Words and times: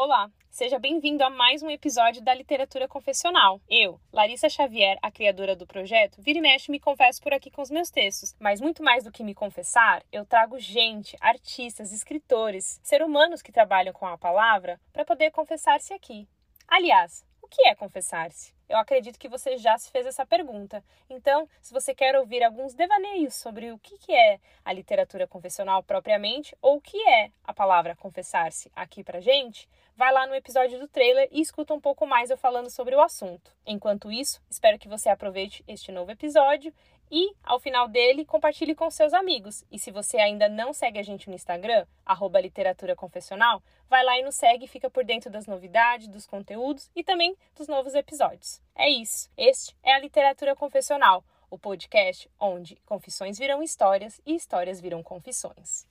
Olá, 0.00 0.30
seja 0.48 0.78
bem-vindo 0.78 1.24
a 1.24 1.28
mais 1.28 1.60
um 1.60 1.68
episódio 1.68 2.22
da 2.22 2.32
Literatura 2.32 2.86
Confessional. 2.86 3.60
Eu, 3.68 4.00
Larissa 4.12 4.48
Xavier, 4.48 4.96
a 5.02 5.10
criadora 5.10 5.56
do 5.56 5.66
projeto, 5.66 6.22
vira 6.22 6.38
e 6.38 6.40
mexe 6.40 6.70
me 6.70 6.78
confesso 6.78 7.20
por 7.20 7.34
aqui 7.34 7.50
com 7.50 7.62
os 7.62 7.68
meus 7.68 7.90
textos, 7.90 8.32
mas 8.38 8.60
muito 8.60 8.80
mais 8.80 9.02
do 9.02 9.10
que 9.10 9.24
me 9.24 9.34
confessar, 9.34 10.04
eu 10.12 10.24
trago 10.24 10.56
gente, 10.60 11.16
artistas, 11.20 11.90
escritores, 11.92 12.78
ser 12.80 13.02
humanos 13.02 13.42
que 13.42 13.50
trabalham 13.50 13.92
com 13.92 14.06
a 14.06 14.16
palavra 14.16 14.80
para 14.92 15.04
poder 15.04 15.32
confessar-se 15.32 15.92
aqui. 15.92 16.28
Aliás, 16.68 17.26
o 17.48 17.50
que 17.50 17.66
é 17.66 17.74
confessar-se? 17.74 18.52
Eu 18.68 18.76
acredito 18.76 19.18
que 19.18 19.30
você 19.30 19.56
já 19.56 19.78
se 19.78 19.90
fez 19.90 20.04
essa 20.04 20.26
pergunta. 20.26 20.84
Então, 21.08 21.48
se 21.62 21.72
você 21.72 21.94
quer 21.94 22.14
ouvir 22.14 22.44
alguns 22.44 22.74
devaneios 22.74 23.34
sobre 23.34 23.72
o 23.72 23.78
que 23.78 24.12
é 24.12 24.38
a 24.62 24.70
literatura 24.70 25.26
confessional 25.26 25.82
propriamente, 25.82 26.54
ou 26.60 26.76
o 26.76 26.80
que 26.80 26.98
é 27.08 27.30
a 27.42 27.54
palavra 27.54 27.96
confessar-se 27.96 28.70
aqui 28.76 29.02
pra 29.02 29.20
gente, 29.20 29.66
vai 29.96 30.12
lá 30.12 30.26
no 30.26 30.34
episódio 30.34 30.78
do 30.78 30.86
trailer 30.86 31.26
e 31.32 31.40
escuta 31.40 31.72
um 31.72 31.80
pouco 31.80 32.06
mais 32.06 32.28
eu 32.28 32.36
falando 32.36 32.68
sobre 32.68 32.94
o 32.94 33.00
assunto. 33.00 33.50
Enquanto 33.66 34.12
isso, 34.12 34.42
espero 34.50 34.78
que 34.78 34.88
você 34.88 35.08
aproveite 35.08 35.64
este 35.66 35.90
novo 35.90 36.10
episódio 36.10 36.70
e, 37.10 37.34
ao 37.42 37.58
final 37.58 37.88
dele, 37.88 38.24
compartilhe 38.24 38.74
com 38.74 38.90
seus 38.90 39.12
amigos. 39.12 39.64
E 39.70 39.78
se 39.78 39.90
você 39.90 40.18
ainda 40.18 40.48
não 40.48 40.72
segue 40.72 40.98
a 40.98 41.02
gente 41.02 41.28
no 41.28 41.34
Instagram, 41.34 41.86
arroba 42.04 42.40
literatura 42.40 42.94
confessional, 42.96 43.62
vai 43.88 44.04
lá 44.04 44.18
e 44.18 44.22
nos 44.22 44.34
segue 44.34 44.64
e 44.64 44.68
fica 44.68 44.90
por 44.90 45.04
dentro 45.04 45.30
das 45.30 45.46
novidades, 45.46 46.08
dos 46.08 46.26
conteúdos 46.26 46.90
e 46.94 47.02
também 47.02 47.36
dos 47.56 47.68
novos 47.68 47.94
episódios. 47.94 48.60
É 48.74 48.88
isso. 48.88 49.30
Este 49.36 49.76
é 49.82 49.92
a 49.92 49.98
Literatura 49.98 50.54
Confessional, 50.54 51.24
o 51.50 51.58
podcast 51.58 52.30
onde 52.38 52.76
confissões 52.84 53.38
viram 53.38 53.62
histórias 53.62 54.20
e 54.26 54.34
histórias 54.34 54.80
viram 54.80 55.02
confissões. 55.02 55.86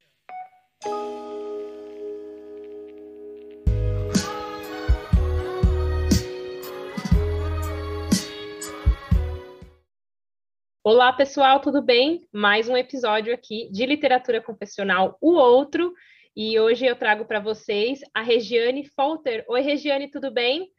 Olá, 10.90 11.12
pessoal, 11.12 11.60
tudo 11.60 11.82
bem? 11.82 12.26
Mais 12.32 12.70
um 12.70 12.78
episódio 12.78 13.34
aqui 13.34 13.70
de 13.74 13.86
Literatura 13.86 14.42
Confessional, 14.42 15.18
o 15.20 15.34
outro. 15.34 15.94
E 16.34 16.58
hoje 16.58 16.86
eu 16.86 16.96
trago 16.96 17.26
para 17.26 17.42
vocês 17.42 18.00
a 18.14 18.22
Regiane 18.22 18.86
Folter. 18.96 19.44
Oi, 19.50 19.60
Regiane, 19.60 20.10
tudo 20.10 20.32
bem? 20.32 20.72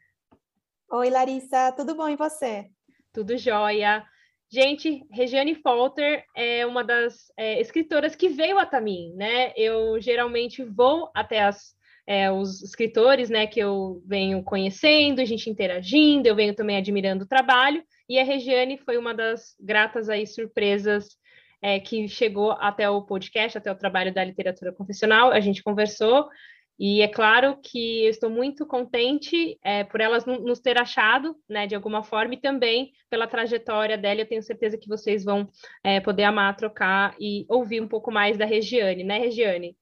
Oi, 0.91 1.11
Larissa, 1.11 1.73
tudo 1.73 1.95
bom 1.95 2.09
e 2.09 2.17
você? 2.17 2.71
Tudo 3.13 3.37
jóia. 3.37 4.03
Gente, 4.51 5.05
Regiane 5.13 5.55
Folter 5.55 6.25
é 6.35 6.65
uma 6.65 6.83
das 6.83 7.31
é, 7.37 7.61
escritoras 7.61 8.17
que 8.17 8.31
veio 8.31 8.59
até 8.59 8.81
mim, 8.81 9.13
né? 9.15 9.53
Eu 9.55 10.01
geralmente 10.01 10.65
vou 10.65 11.11
até 11.15 11.43
as, 11.43 11.77
é, 12.09 12.33
os 12.33 12.63
escritores, 12.63 13.29
né, 13.29 13.47
que 13.47 13.61
eu 13.61 14.03
venho 14.07 14.43
conhecendo, 14.43 15.21
a 15.21 15.27
gente 15.27 15.51
interagindo, 15.51 16.27
eu 16.27 16.35
venho 16.35 16.55
também 16.55 16.79
admirando 16.79 17.25
o 17.25 17.29
trabalho. 17.29 17.85
E 18.09 18.19
a 18.19 18.25
Regiane 18.25 18.79
foi 18.79 18.97
uma 18.97 19.13
das 19.13 19.55
gratas 19.61 20.09
aí 20.09 20.27
surpresas 20.27 21.19
é, 21.61 21.79
que 21.79 22.09
chegou 22.09 22.53
até 22.53 22.89
o 22.89 23.03
podcast, 23.03 23.59
até 23.59 23.71
o 23.71 23.77
trabalho 23.77 24.11
da 24.15 24.25
literatura 24.25 24.73
confessional. 24.73 25.31
A 25.31 25.41
gente 25.41 25.63
conversou 25.63 26.31
e 26.79 27.03
é 27.03 27.09
claro 27.09 27.59
que 27.63 28.05
eu 28.05 28.09
estou 28.09 28.31
muito 28.31 28.65
contente 28.65 29.59
é, 29.63 29.85
por 29.85 30.01
elas 30.01 30.25
nos 30.25 30.61
ter 30.61 30.79
achado, 30.79 31.37
né, 31.47 31.67
de 31.67 31.75
alguma 31.75 32.03
forma, 32.03 32.33
e 32.33 32.41
também 32.41 32.91
pela 33.11 33.27
trajetória 33.27 33.99
dela. 33.99 34.23
Eu 34.23 34.29
tenho 34.29 34.43
certeza 34.43 34.79
que 34.79 34.89
vocês 34.89 35.27
vão 35.27 35.47
é, 35.85 36.01
poder 36.01 36.25
amar, 36.25 36.57
trocar 36.57 37.15
e 37.21 37.45
ouvir 37.51 37.83
um 37.83 37.89
pouco 37.89 38.11
mais 38.11 38.39
da 38.39 38.47
Regiane, 38.47 39.05
né, 39.05 39.19
Regiane? 39.19 39.77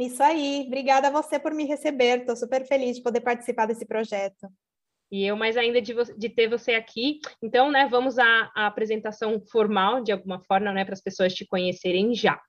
Isso 0.00 0.22
aí. 0.22 0.64
Obrigada 0.66 1.08
a 1.08 1.10
você 1.10 1.38
por 1.38 1.52
me 1.52 1.64
receber. 1.64 2.20
Estou 2.20 2.34
super 2.34 2.66
feliz 2.66 2.96
de 2.96 3.02
poder 3.02 3.20
participar 3.20 3.66
desse 3.66 3.86
projeto 3.86 4.48
e 5.10 5.26
eu 5.26 5.36
mais 5.36 5.56
ainda 5.56 5.82
de, 5.82 5.92
de 6.16 6.28
ter 6.28 6.48
você 6.48 6.74
aqui. 6.74 7.18
Então, 7.42 7.70
né, 7.70 7.88
vamos 7.90 8.18
à, 8.18 8.50
à 8.54 8.66
apresentação 8.66 9.40
formal, 9.50 10.02
de 10.02 10.12
alguma 10.12 10.40
forma, 10.40 10.72
né, 10.72 10.84
para 10.84 10.94
as 10.94 11.02
pessoas 11.02 11.34
te 11.34 11.44
conhecerem 11.44 12.14
já. 12.14 12.40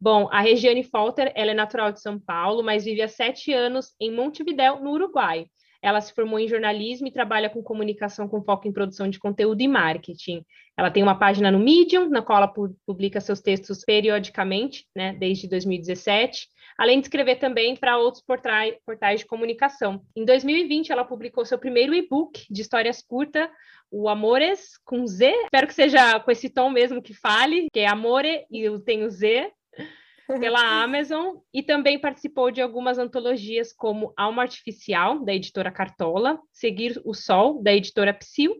Bom, 0.00 0.28
a 0.32 0.40
Regiane 0.40 0.84
Falter, 0.84 1.32
ela 1.34 1.50
é 1.50 1.54
natural 1.54 1.92
de 1.92 2.00
São 2.00 2.18
Paulo, 2.18 2.62
mas 2.62 2.84
vive 2.84 3.02
há 3.02 3.08
sete 3.08 3.52
anos 3.52 3.94
em 4.00 4.12
Montevidéu, 4.12 4.80
no 4.80 4.92
Uruguai. 4.92 5.46
Ela 5.82 6.00
se 6.00 6.12
formou 6.12 6.40
em 6.40 6.48
jornalismo 6.48 7.06
e 7.06 7.12
trabalha 7.12 7.50
com 7.50 7.62
comunicação 7.62 8.26
com 8.26 8.42
foco 8.42 8.66
em 8.66 8.72
produção 8.72 9.08
de 9.08 9.18
conteúdo 9.18 9.60
e 9.60 9.68
marketing. 9.68 10.44
Ela 10.76 10.90
tem 10.90 11.02
uma 11.02 11.18
página 11.18 11.52
no 11.52 11.58
Medium, 11.58 12.08
na 12.08 12.22
qual 12.22 12.38
ela 12.38 12.52
publica 12.86 13.20
seus 13.20 13.40
textos 13.40 13.84
periodicamente, 13.84 14.86
né, 14.96 15.12
desde 15.12 15.48
2017 15.48 16.48
além 16.78 17.00
de 17.00 17.06
escrever 17.06 17.36
também 17.36 17.74
para 17.74 17.98
outros 17.98 18.22
portais, 18.22 19.20
de 19.20 19.26
comunicação. 19.26 20.00
Em 20.14 20.24
2020, 20.24 20.92
ela 20.92 21.04
publicou 21.04 21.44
seu 21.44 21.58
primeiro 21.58 21.92
e-book 21.92 22.46
de 22.48 22.62
histórias 22.62 23.02
curtas, 23.02 23.50
o 23.90 24.08
Amores 24.08 24.78
com 24.84 25.04
Z. 25.04 25.28
Espero 25.44 25.66
que 25.66 25.74
seja 25.74 26.20
com 26.20 26.30
esse 26.30 26.48
tom 26.48 26.70
mesmo 26.70 27.02
que 27.02 27.12
fale, 27.12 27.66
que 27.72 27.80
é 27.80 27.88
Amore 27.88 28.46
e 28.48 28.60
eu 28.60 28.78
tenho 28.78 29.10
Z 29.10 29.50
pela 30.40 30.82
Amazon 30.82 31.38
e 31.52 31.64
também 31.64 31.98
participou 31.98 32.52
de 32.52 32.62
algumas 32.62 32.96
antologias 32.96 33.72
como 33.72 34.12
Alma 34.16 34.42
Artificial, 34.42 35.24
da 35.24 35.34
editora 35.34 35.72
Cartola, 35.72 36.38
Seguir 36.52 37.00
o 37.04 37.12
Sol, 37.12 37.60
da 37.60 37.72
editora 37.72 38.14
Psil, 38.14 38.54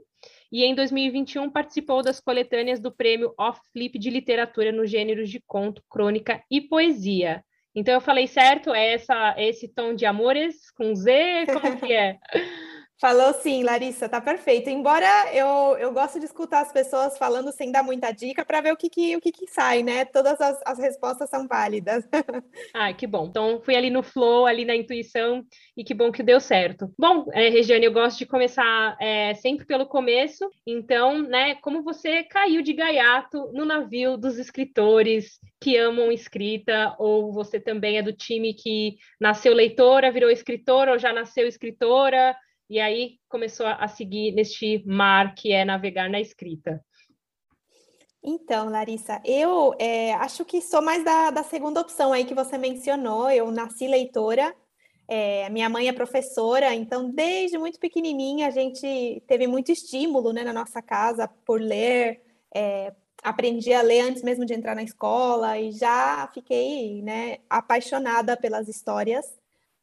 e 0.50 0.64
em 0.64 0.74
2021 0.74 1.50
participou 1.50 2.02
das 2.02 2.20
coletâneas 2.20 2.80
do 2.80 2.90
prêmio 2.90 3.34
Off 3.38 3.60
Flip 3.70 3.98
de 3.98 4.08
Literatura 4.08 4.72
nos 4.72 4.90
gêneros 4.90 5.28
de 5.30 5.40
conto, 5.46 5.82
crônica 5.90 6.42
e 6.50 6.62
poesia. 6.62 7.44
Então 7.78 7.94
eu 7.94 8.00
falei 8.00 8.26
certo? 8.26 8.74
É 8.74 8.94
essa, 8.94 9.36
esse 9.38 9.68
tom 9.68 9.94
de 9.94 10.04
amores 10.04 10.68
com 10.72 10.92
Z? 10.96 11.46
Como 11.62 11.78
que 11.78 11.92
é? 11.92 12.18
Falou 13.00 13.32
sim, 13.34 13.62
Larissa, 13.62 14.08
tá 14.08 14.20
perfeito. 14.20 14.68
Embora 14.68 15.06
eu, 15.32 15.78
eu 15.78 15.92
gosto 15.92 16.18
de 16.18 16.24
escutar 16.24 16.62
as 16.62 16.72
pessoas 16.72 17.16
falando 17.16 17.52
sem 17.52 17.70
dar 17.70 17.84
muita 17.84 18.10
dica 18.10 18.44
para 18.44 18.60
ver 18.60 18.72
o 18.72 18.76
que, 18.76 18.90
que, 18.90 19.14
o 19.14 19.20
que, 19.20 19.30
que 19.30 19.46
sai, 19.46 19.84
né? 19.84 20.04
Todas 20.04 20.40
as, 20.40 20.60
as 20.66 20.80
respostas 20.80 21.30
são 21.30 21.46
válidas. 21.46 22.02
Ai, 22.74 22.94
que 22.94 23.06
bom. 23.06 23.26
Então 23.26 23.60
fui 23.64 23.76
ali 23.76 23.88
no 23.88 24.02
flow, 24.02 24.46
ali 24.46 24.64
na 24.64 24.74
intuição, 24.74 25.44
e 25.76 25.84
que 25.84 25.94
bom 25.94 26.10
que 26.10 26.24
deu 26.24 26.40
certo. 26.40 26.92
Bom, 26.98 27.26
é, 27.32 27.48
Regiane, 27.48 27.86
eu 27.86 27.92
gosto 27.92 28.18
de 28.18 28.26
começar 28.26 28.96
é, 29.00 29.32
sempre 29.34 29.64
pelo 29.64 29.86
começo. 29.86 30.50
Então, 30.66 31.22
né, 31.22 31.54
como 31.56 31.84
você 31.84 32.24
caiu 32.24 32.62
de 32.62 32.72
gaiato 32.72 33.52
no 33.52 33.64
navio 33.64 34.16
dos 34.16 34.38
escritores 34.38 35.38
que 35.60 35.76
amam 35.76 36.10
escrita, 36.10 36.96
ou 36.98 37.32
você 37.32 37.60
também 37.60 37.96
é 37.96 38.02
do 38.02 38.12
time 38.12 38.54
que 38.54 38.96
nasceu 39.20 39.54
leitora, 39.54 40.10
virou 40.10 40.30
escritora, 40.30 40.90
ou 40.90 40.98
já 40.98 41.12
nasceu 41.12 41.46
escritora? 41.46 42.34
E 42.68 42.78
aí 42.78 43.18
começou 43.28 43.66
a 43.66 43.88
seguir 43.88 44.32
neste 44.32 44.82
mar 44.86 45.34
que 45.34 45.52
é 45.52 45.64
navegar 45.64 46.10
na 46.10 46.20
escrita? 46.20 46.84
Então, 48.22 48.68
Larissa, 48.68 49.22
eu 49.24 49.74
é, 49.78 50.12
acho 50.14 50.44
que 50.44 50.60
sou 50.60 50.82
mais 50.82 51.04
da, 51.04 51.30
da, 51.30 51.42
segunda 51.42 51.80
opção 51.80 52.12
aí 52.12 52.24
que 52.24 52.34
você 52.34 52.58
mencionou. 52.58 53.30
Eu 53.30 53.50
nasci 53.50 53.86
leitora, 53.86 54.54
é, 55.06 55.48
minha 55.48 55.68
mãe 55.68 55.88
é 55.88 55.92
professora, 55.92 56.74
então 56.74 57.10
desde 57.10 57.56
muito 57.56 57.78
pequenininha 57.78 58.48
a 58.48 58.50
gente 58.50 59.22
teve 59.26 59.46
muito 59.46 59.72
estímulo 59.72 60.32
né, 60.32 60.44
na 60.44 60.52
nossa 60.52 60.82
casa 60.82 61.28
por 61.46 61.60
ler. 61.60 62.20
É, 62.54 62.92
aprendi 63.22 63.72
a 63.72 63.82
ler 63.82 64.00
antes 64.00 64.22
mesmo 64.22 64.44
de 64.44 64.54
entrar 64.54 64.74
na 64.74 64.82
escola 64.82 65.58
e 65.58 65.72
já 65.72 66.28
fiquei 66.34 67.02
né, 67.02 67.38
apaixonada 67.48 68.36
pelas 68.36 68.68
histórias 68.68 69.26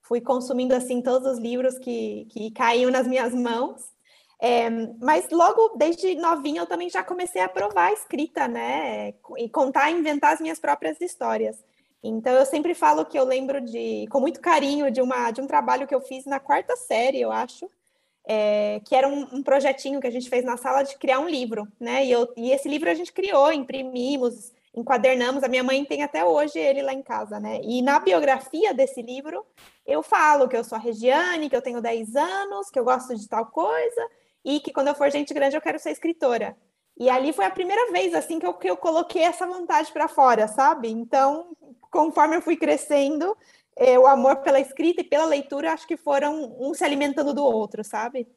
fui 0.07 0.21
consumindo 0.21 0.73
assim 0.73 1.01
todos 1.01 1.33
os 1.33 1.39
livros 1.39 1.77
que, 1.77 2.25
que 2.29 2.51
caíam 2.51 2.91
nas 2.91 3.07
minhas 3.07 3.33
mãos. 3.33 3.93
É, 4.39 4.69
mas 5.01 5.29
logo 5.31 5.75
desde 5.77 6.15
novinha 6.15 6.61
eu 6.61 6.65
também 6.65 6.89
já 6.89 7.03
comecei 7.03 7.41
a 7.41 7.49
provar 7.49 7.87
a 7.87 7.93
escrita, 7.93 8.47
né? 8.47 9.13
E 9.37 9.49
contar, 9.49 9.91
inventar 9.91 10.33
as 10.33 10.41
minhas 10.41 10.59
próprias 10.59 10.99
histórias. 11.01 11.57
Então 12.03 12.33
eu 12.33 12.45
sempre 12.45 12.75
falo 12.75 13.05
que 13.05 13.17
eu 13.17 13.23
lembro 13.23 13.59
de, 13.61 14.05
com 14.11 14.19
muito 14.19 14.39
carinho, 14.39 14.91
de 14.91 15.01
uma 15.01 15.31
de 15.31 15.41
um 15.41 15.47
trabalho 15.47 15.87
que 15.87 15.95
eu 15.95 16.01
fiz 16.01 16.25
na 16.25 16.39
quarta 16.39 16.75
série, 16.75 17.21
eu 17.21 17.31
acho, 17.31 17.67
é, 18.27 18.81
que 18.85 18.95
era 18.95 19.07
um, 19.07 19.27
um, 19.31 19.41
projetinho 19.41 19.99
que 19.99 20.07
a 20.07 20.11
gente 20.11 20.29
fez 20.29 20.45
na 20.45 20.57
sala 20.57 20.83
de 20.83 20.97
criar 20.97 21.19
um 21.19 21.29
livro, 21.29 21.67
né? 21.79 22.05
E, 22.05 22.11
eu, 22.11 22.31
e 22.37 22.51
esse 22.51 22.67
livro 22.67 22.89
a 22.89 22.93
gente 22.93 23.11
criou, 23.11 23.51
imprimimos, 23.51 24.51
enquadernamos. 24.75 25.43
A 25.43 25.47
minha 25.47 25.63
mãe 25.63 25.83
tem 25.85 26.03
até 26.03 26.23
hoje 26.23 26.59
ele 26.59 26.81
lá 26.81 26.93
em 26.93 27.01
casa, 27.01 27.39
né? 27.39 27.59
E 27.63 27.81
na 27.81 27.99
biografia 27.99 28.73
desse 28.73 29.01
livro 29.01 29.45
eu 29.85 30.03
falo 30.03 30.47
que 30.47 30.57
eu 30.57 30.63
sou 30.63 30.77
a 30.77 30.81
Regiane, 30.81 31.49
que 31.49 31.55
eu 31.55 31.61
tenho 31.61 31.81
10 31.81 32.15
anos, 32.15 32.69
que 32.69 32.77
eu 32.77 32.83
gosto 32.83 33.15
de 33.15 33.27
tal 33.27 33.45
coisa 33.47 34.09
e 34.43 34.59
que 34.59 34.71
quando 34.71 34.89
eu 34.89 34.95
for 34.95 35.09
gente 35.09 35.33
grande 35.33 35.55
eu 35.55 35.61
quero 35.61 35.79
ser 35.79 35.91
escritora. 35.91 36.55
E 36.97 37.09
ali 37.09 37.33
foi 37.33 37.45
a 37.45 37.51
primeira 37.51 37.91
vez 37.91 38.13
assim 38.13 38.39
que 38.39 38.45
eu, 38.45 38.53
que 38.53 38.69
eu 38.69 38.77
coloquei 38.77 39.23
essa 39.23 39.45
vontade 39.45 39.91
para 39.91 40.07
fora, 40.07 40.47
sabe? 40.47 40.89
Então, 40.89 41.55
conforme 41.91 42.37
eu 42.37 42.41
fui 42.41 42.55
crescendo, 42.55 43.35
eh, 43.77 43.99
o 43.99 44.07
amor 44.07 44.37
pela 44.37 44.59
escrita 44.59 45.01
e 45.01 45.03
pela 45.03 45.25
leitura 45.25 45.73
acho 45.73 45.87
que 45.87 45.97
foram 45.97 46.55
um 46.59 46.73
se 46.73 46.85
alimentando 46.85 47.33
do 47.33 47.43
outro, 47.43 47.83
sabe? 47.83 48.27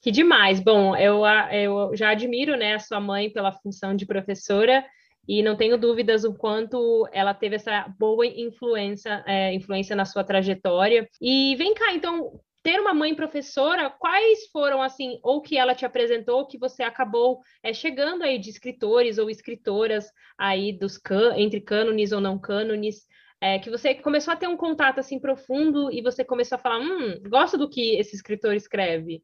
Que 0.00 0.10
demais. 0.10 0.58
Bom, 0.58 0.96
eu, 0.96 1.22
eu 1.52 1.94
já 1.94 2.10
admiro 2.10 2.56
né, 2.56 2.74
a 2.74 2.78
sua 2.78 2.98
mãe 2.98 3.30
pela 3.30 3.52
função 3.52 3.94
de 3.94 4.06
professora 4.06 4.84
e 5.26 5.42
não 5.42 5.56
tenho 5.56 5.78
dúvidas 5.78 6.24
o 6.24 6.34
quanto 6.34 7.08
ela 7.12 7.32
teve 7.32 7.56
essa 7.56 7.86
boa 7.98 8.26
influência, 8.26 9.22
é, 9.26 9.54
influência 9.54 9.94
na 9.94 10.04
sua 10.04 10.24
trajetória. 10.24 11.08
E 11.20 11.54
vem 11.56 11.74
cá, 11.74 11.92
então, 11.92 12.40
ter 12.62 12.80
uma 12.80 12.94
mãe 12.94 13.14
professora, 13.14 13.90
quais 13.90 14.46
foram, 14.52 14.82
assim, 14.82 15.18
ou 15.22 15.40
que 15.40 15.58
ela 15.58 15.74
te 15.74 15.84
apresentou, 15.84 16.46
que 16.46 16.58
você 16.58 16.82
acabou 16.82 17.40
é, 17.62 17.72
chegando 17.72 18.22
aí 18.22 18.38
de 18.38 18.50
escritores 18.50 19.18
ou 19.18 19.28
escritoras 19.28 20.06
aí 20.38 20.72
dos 20.72 20.96
can 20.98 21.34
entre 21.36 21.60
cânones 21.60 22.12
ou 22.12 22.20
não 22.20 22.38
cânones, 22.38 23.06
é, 23.40 23.58
que 23.58 23.70
você 23.70 23.94
começou 23.94 24.32
a 24.32 24.36
ter 24.36 24.46
um 24.46 24.56
contato, 24.56 25.00
assim, 25.00 25.18
profundo 25.18 25.92
e 25.92 26.00
você 26.00 26.24
começou 26.24 26.56
a 26.56 26.60
falar, 26.60 26.78
hum, 26.78 27.20
gosto 27.28 27.58
do 27.58 27.68
que 27.68 27.96
esse 27.98 28.14
escritor 28.14 28.54
escreve. 28.54 29.22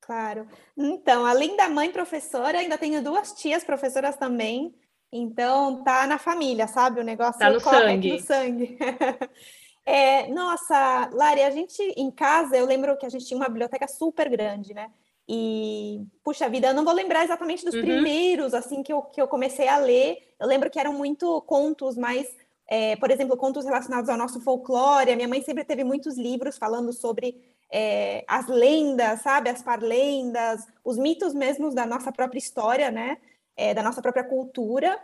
Claro. 0.00 0.48
Então, 0.76 1.24
além 1.24 1.56
da 1.56 1.68
mãe 1.68 1.92
professora, 1.92 2.58
ainda 2.58 2.76
tenho 2.76 3.02
duas 3.02 3.32
tias 3.34 3.62
professoras 3.62 4.16
também, 4.16 4.74
então, 5.12 5.82
tá 5.82 6.06
na 6.06 6.18
família, 6.18 6.68
sabe? 6.68 7.00
O 7.00 7.04
negócio 7.04 7.38
tá 7.38 7.50
no 7.50 7.60
sangue. 7.60 8.12
no 8.12 8.20
sangue. 8.20 8.78
é, 9.84 10.28
nossa, 10.28 11.10
Lari, 11.12 11.42
a 11.42 11.50
gente 11.50 11.82
em 11.96 12.10
casa, 12.10 12.56
eu 12.56 12.64
lembro 12.64 12.96
que 12.96 13.04
a 13.04 13.08
gente 13.08 13.26
tinha 13.26 13.38
uma 13.38 13.48
biblioteca 13.48 13.88
super 13.88 14.28
grande, 14.28 14.72
né? 14.72 14.90
E, 15.28 16.04
puxa 16.24 16.48
vida, 16.48 16.68
eu 16.68 16.74
não 16.74 16.84
vou 16.84 16.94
lembrar 16.94 17.24
exatamente 17.24 17.64
dos 17.64 17.74
uhum. 17.74 17.82
primeiros, 17.82 18.54
assim, 18.54 18.82
que 18.82 18.92
eu, 18.92 19.02
que 19.02 19.20
eu 19.20 19.28
comecei 19.28 19.68
a 19.68 19.78
ler. 19.78 20.18
Eu 20.38 20.46
lembro 20.46 20.70
que 20.70 20.78
eram 20.78 20.92
muito 20.92 21.40
contos 21.42 21.96
mais, 21.96 22.26
é, 22.68 22.96
por 22.96 23.10
exemplo, 23.10 23.36
contos 23.36 23.64
relacionados 23.64 24.08
ao 24.08 24.16
nosso 24.16 24.40
folclore. 24.40 25.12
A 25.12 25.16
minha 25.16 25.28
mãe 25.28 25.42
sempre 25.42 25.64
teve 25.64 25.84
muitos 25.84 26.16
livros 26.16 26.58
falando 26.58 26.92
sobre 26.92 27.40
é, 27.72 28.24
as 28.26 28.48
lendas, 28.48 29.22
sabe? 29.22 29.50
As 29.50 29.62
parlendas, 29.62 30.66
os 30.84 30.96
mitos 30.96 31.32
mesmos 31.32 31.74
da 31.74 31.86
nossa 31.86 32.10
própria 32.10 32.38
história, 32.38 32.90
né? 32.90 33.16
É, 33.56 33.74
da 33.74 33.82
nossa 33.82 34.02
própria 34.02 34.24
cultura. 34.24 34.98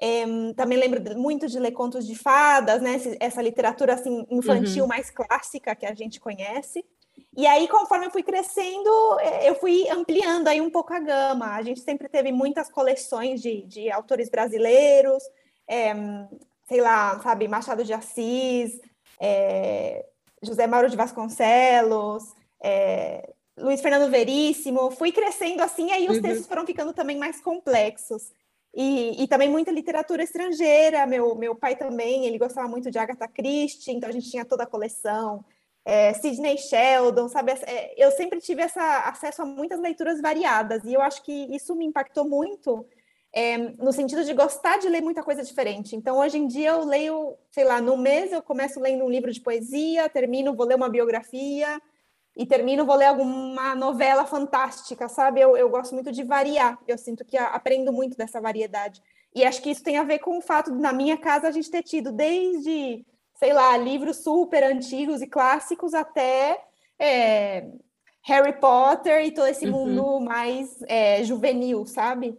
É, 0.00 0.24
também 0.56 0.78
lembro 0.78 1.18
muito 1.18 1.46
de 1.46 1.58
ler 1.58 1.72
contos 1.72 2.06
de 2.06 2.16
fadas, 2.16 2.82
né? 2.82 2.96
Essa 3.20 3.40
literatura 3.40 3.94
assim 3.94 4.26
infantil 4.30 4.84
uhum. 4.84 4.88
mais 4.88 5.10
clássica 5.10 5.74
que 5.74 5.86
a 5.86 5.94
gente 5.94 6.20
conhece. 6.20 6.84
E 7.36 7.46
aí, 7.46 7.66
conforme 7.66 8.06
eu 8.06 8.10
fui 8.10 8.22
crescendo, 8.22 8.90
é, 9.20 9.48
eu 9.48 9.54
fui 9.54 9.88
ampliando 9.88 10.48
aí 10.48 10.60
um 10.60 10.70
pouco 10.70 10.92
a 10.92 10.98
gama. 10.98 11.54
A 11.54 11.62
gente 11.62 11.80
sempre 11.80 12.08
teve 12.08 12.30
muitas 12.30 12.70
coleções 12.70 13.40
de, 13.40 13.62
de 13.62 13.90
autores 13.90 14.28
brasileiros, 14.28 15.22
é, 15.66 15.94
sei 16.68 16.80
lá, 16.80 17.18
sabe, 17.20 17.48
Machado 17.48 17.84
de 17.84 17.92
Assis, 17.92 18.80
é, 19.18 20.04
José 20.42 20.66
Mauro 20.66 20.90
de 20.90 20.96
Vasconcelos, 20.96 22.34
é, 22.62 23.31
Luiz 23.58 23.80
Fernando 23.80 24.10
Veríssimo, 24.10 24.90
fui 24.90 25.12
crescendo 25.12 25.62
assim, 25.62 25.88
e 25.88 25.92
aí 25.92 26.08
os 26.08 26.16
uhum. 26.16 26.22
textos 26.22 26.46
foram 26.46 26.66
ficando 26.66 26.92
também 26.92 27.18
mais 27.18 27.40
complexos. 27.40 28.32
E, 28.74 29.22
e, 29.22 29.28
também 29.28 29.50
muita 29.50 29.70
literatura 29.70 30.22
estrangeira. 30.22 31.06
Meu, 31.06 31.34
meu 31.34 31.54
pai 31.54 31.76
também, 31.76 32.24
ele 32.24 32.38
gostava 32.38 32.66
muito 32.66 32.90
de 32.90 32.98
Agatha 32.98 33.28
Christie, 33.28 33.92
então 33.92 34.08
a 34.08 34.12
gente 34.12 34.30
tinha 34.30 34.46
toda 34.46 34.62
a 34.62 34.66
coleção. 34.66 35.44
É, 35.84 36.14
Sidney 36.14 36.56
Sheldon, 36.56 37.28
sabe? 37.28 37.52
É, 37.66 38.02
eu 38.02 38.10
sempre 38.12 38.40
tive 38.40 38.62
essa, 38.62 39.00
acesso 39.00 39.42
a 39.42 39.44
muitas 39.44 39.78
leituras 39.78 40.20
variadas, 40.20 40.84
e 40.84 40.94
eu 40.94 41.02
acho 41.02 41.22
que 41.22 41.32
isso 41.54 41.74
me 41.74 41.84
impactou 41.84 42.26
muito 42.26 42.86
é, 43.34 43.58
no 43.58 43.92
sentido 43.92 44.24
de 44.24 44.32
gostar 44.32 44.78
de 44.78 44.88
ler 44.88 45.02
muita 45.02 45.22
coisa 45.22 45.42
diferente. 45.42 45.96
Então, 45.96 46.18
hoje 46.18 46.38
em 46.38 46.46
dia, 46.46 46.70
eu 46.70 46.84
leio, 46.84 47.36
sei 47.50 47.64
lá, 47.64 47.80
no 47.80 47.96
mês 47.96 48.32
eu 48.32 48.42
começo 48.42 48.80
lendo 48.80 49.04
um 49.04 49.10
livro 49.10 49.32
de 49.32 49.40
poesia, 49.40 50.08
termino, 50.08 50.54
vou 50.54 50.66
ler 50.66 50.76
uma 50.76 50.88
biografia, 50.88 51.80
e 52.36 52.46
termino, 52.46 52.86
vou 52.86 52.96
ler 52.96 53.06
alguma 53.06 53.74
novela 53.74 54.24
fantástica, 54.24 55.08
sabe? 55.08 55.40
Eu, 55.40 55.56
eu 55.56 55.68
gosto 55.68 55.94
muito 55.94 56.10
de 56.10 56.22
variar, 56.22 56.78
eu 56.88 56.96
sinto 56.96 57.24
que 57.24 57.36
aprendo 57.36 57.92
muito 57.92 58.16
dessa 58.16 58.40
variedade. 58.40 59.02
E 59.34 59.44
acho 59.44 59.62
que 59.62 59.70
isso 59.70 59.82
tem 59.82 59.96
a 59.96 60.04
ver 60.04 60.18
com 60.18 60.38
o 60.38 60.42
fato 60.42 60.72
de, 60.72 60.78
na 60.78 60.92
minha 60.92 61.16
casa, 61.16 61.48
a 61.48 61.50
gente 61.50 61.70
ter 61.70 61.82
tido 61.82 62.10
desde, 62.10 63.04
sei 63.34 63.52
lá, 63.52 63.76
livros 63.76 64.18
super 64.18 64.64
antigos 64.64 65.20
e 65.20 65.26
clássicos 65.26 65.92
até 65.94 66.58
é, 66.98 67.66
Harry 68.22 68.58
Potter 68.58 69.26
e 69.26 69.32
todo 69.32 69.48
esse 69.48 69.66
uhum. 69.66 69.72
mundo 69.72 70.20
mais 70.20 70.82
é, 70.88 71.22
juvenil, 71.24 71.84
sabe? 71.84 72.38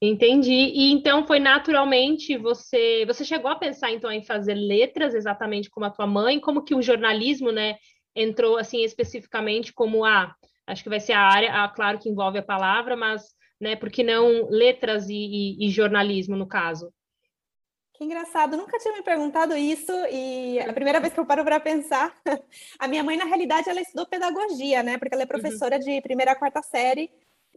Entendi. 0.00 0.52
E 0.52 0.92
então 0.92 1.26
foi 1.26 1.40
naturalmente 1.40 2.36
você, 2.36 3.04
você 3.04 3.24
chegou 3.24 3.50
a 3.50 3.56
pensar 3.56 3.90
então 3.90 4.12
em 4.12 4.22
fazer 4.22 4.54
letras 4.54 5.12
exatamente 5.12 5.68
como 5.68 5.86
a 5.86 5.90
tua 5.90 6.06
mãe, 6.06 6.38
como 6.38 6.62
que 6.62 6.74
o 6.74 6.82
jornalismo, 6.82 7.50
né, 7.50 7.76
entrou 8.20 8.58
assim 8.58 8.82
especificamente 8.82 9.72
como 9.72 10.04
a, 10.04 10.34
acho 10.66 10.82
que 10.82 10.88
vai 10.88 11.00
ser 11.00 11.12
a 11.12 11.20
área, 11.20 11.52
ah, 11.52 11.68
claro 11.68 11.98
que 11.98 12.08
envolve 12.08 12.38
a 12.38 12.42
palavra, 12.42 12.96
mas, 12.96 13.34
né, 13.60 13.76
por 13.76 13.90
que 13.90 14.02
não 14.02 14.48
letras 14.50 15.08
e, 15.08 15.14
e, 15.14 15.66
e 15.66 15.70
jornalismo 15.70 16.36
no 16.36 16.46
caso? 16.46 16.92
Que 17.94 18.04
engraçado, 18.04 18.56
nunca 18.56 18.78
tinha 18.78 18.94
me 18.94 19.02
perguntado 19.02 19.56
isso 19.56 19.92
e 20.10 20.60
a 20.60 20.72
primeira 20.72 21.00
vez 21.00 21.12
que 21.12 21.18
eu 21.18 21.26
paro 21.26 21.44
para 21.44 21.58
pensar, 21.58 22.14
a 22.78 22.86
minha 22.86 23.02
mãe 23.02 23.16
na 23.16 23.24
realidade 23.24 23.68
ela 23.68 23.80
estudou 23.80 24.06
pedagogia, 24.06 24.84
né? 24.84 24.98
Porque 24.98 25.14
ela 25.14 25.22
é 25.22 25.24
uhum. 25.24 25.28
professora 25.28 25.76
uhum. 25.76 25.82
de 25.82 26.00
primeira 26.00 26.32
a 26.32 26.36
quarta 26.36 26.62
série 26.62 27.10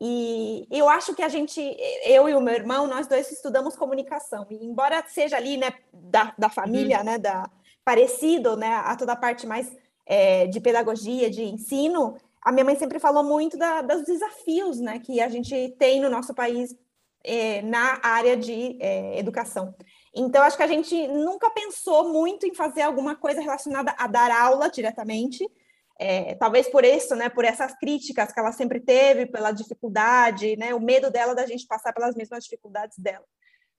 e 0.04 0.66
eu 0.72 0.90
acho 0.90 1.14
que 1.14 1.22
a 1.22 1.30
gente, 1.30 1.62
eu 2.04 2.28
e 2.28 2.34
o 2.34 2.42
meu 2.42 2.56
irmão, 2.56 2.88
nós 2.88 3.06
dois 3.06 3.32
estudamos 3.32 3.76
comunicação. 3.76 4.48
E 4.50 4.56
embora 4.66 5.04
seja 5.06 5.38
ali, 5.38 5.58
né, 5.58 5.74
da, 5.94 6.34
da 6.36 6.50
família, 6.50 6.98
uhum. 7.00 7.04
né, 7.04 7.18
da 7.20 7.48
parecido, 7.86 8.58
né, 8.58 8.74
a 8.84 8.96
toda 8.96 9.14
a 9.14 9.16
parte 9.16 9.46
mais 9.46 9.72
é, 10.12 10.46
de 10.46 10.60
pedagogia, 10.60 11.30
de 11.30 11.42
ensino, 11.42 12.18
a 12.42 12.52
minha 12.52 12.66
mãe 12.66 12.76
sempre 12.76 13.00
falou 13.00 13.24
muito 13.24 13.58
da, 13.58 13.82
dos 13.82 14.04
desafios 14.04 14.78
né, 14.78 15.00
que 15.00 15.22
a 15.22 15.30
gente 15.30 15.74
tem 15.80 16.02
no 16.02 16.10
nosso 16.10 16.34
país 16.34 16.76
é, 17.24 17.62
na 17.62 17.98
área 18.04 18.36
de 18.36 18.78
é, 18.82 19.18
educação. 19.18 19.74
Então, 20.14 20.44
acho 20.44 20.58
que 20.58 20.64
a 20.64 20.68
gente 20.68 21.08
nunca 21.08 21.50
pensou 21.52 22.10
muito 22.10 22.46
em 22.46 22.54
fazer 22.54 22.82
alguma 22.82 23.16
coisa 23.16 23.40
relacionada 23.40 23.96
a 23.98 24.06
dar 24.06 24.32
aula 24.32 24.70
diretamente, 24.70 25.50
é, 25.98 26.36
talvez 26.36 26.68
por 26.68 26.84
isso, 26.84 27.16
né, 27.16 27.30
por 27.30 27.46
essas 27.46 27.74
críticas 27.80 28.34
que 28.34 28.40
ela 28.40 28.52
sempre 28.52 28.82
teve, 28.82 29.28
pela 29.28 29.54
dificuldade, 29.54 30.58
né, 30.58 30.76
o 30.76 30.82
medo 30.82 31.10
dela 31.10 31.34
da 31.34 31.48
gente 31.48 31.66
passar 31.66 31.94
pelas 31.94 32.16
mesmas 32.16 32.44
dificuldades 32.44 32.98
dela 32.98 33.24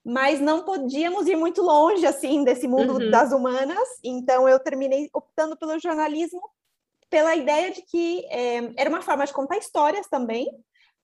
mas 0.05 0.41
não 0.41 0.65
podíamos 0.65 1.27
ir 1.27 1.37
muito 1.37 1.63
longe 1.63 2.05
assim 2.07 2.43
desse 2.45 2.67
mundo 2.67 2.95
uhum. 2.95 3.11
das 3.11 3.33
humanas. 3.33 3.89
Então 4.03 4.49
eu 4.49 4.59
terminei 4.59 5.09
optando 5.13 5.57
pelo 5.57 5.79
jornalismo 5.79 6.43
pela 7.09 7.37
ideia 7.37 7.71
de 7.71 7.83
que 7.83 8.25
é, 8.31 8.73
era 8.75 8.89
uma 8.89 9.03
forma 9.03 9.27
de 9.27 9.35
contar 9.35 9.59
histórias 9.59 10.09
também. 10.09 10.51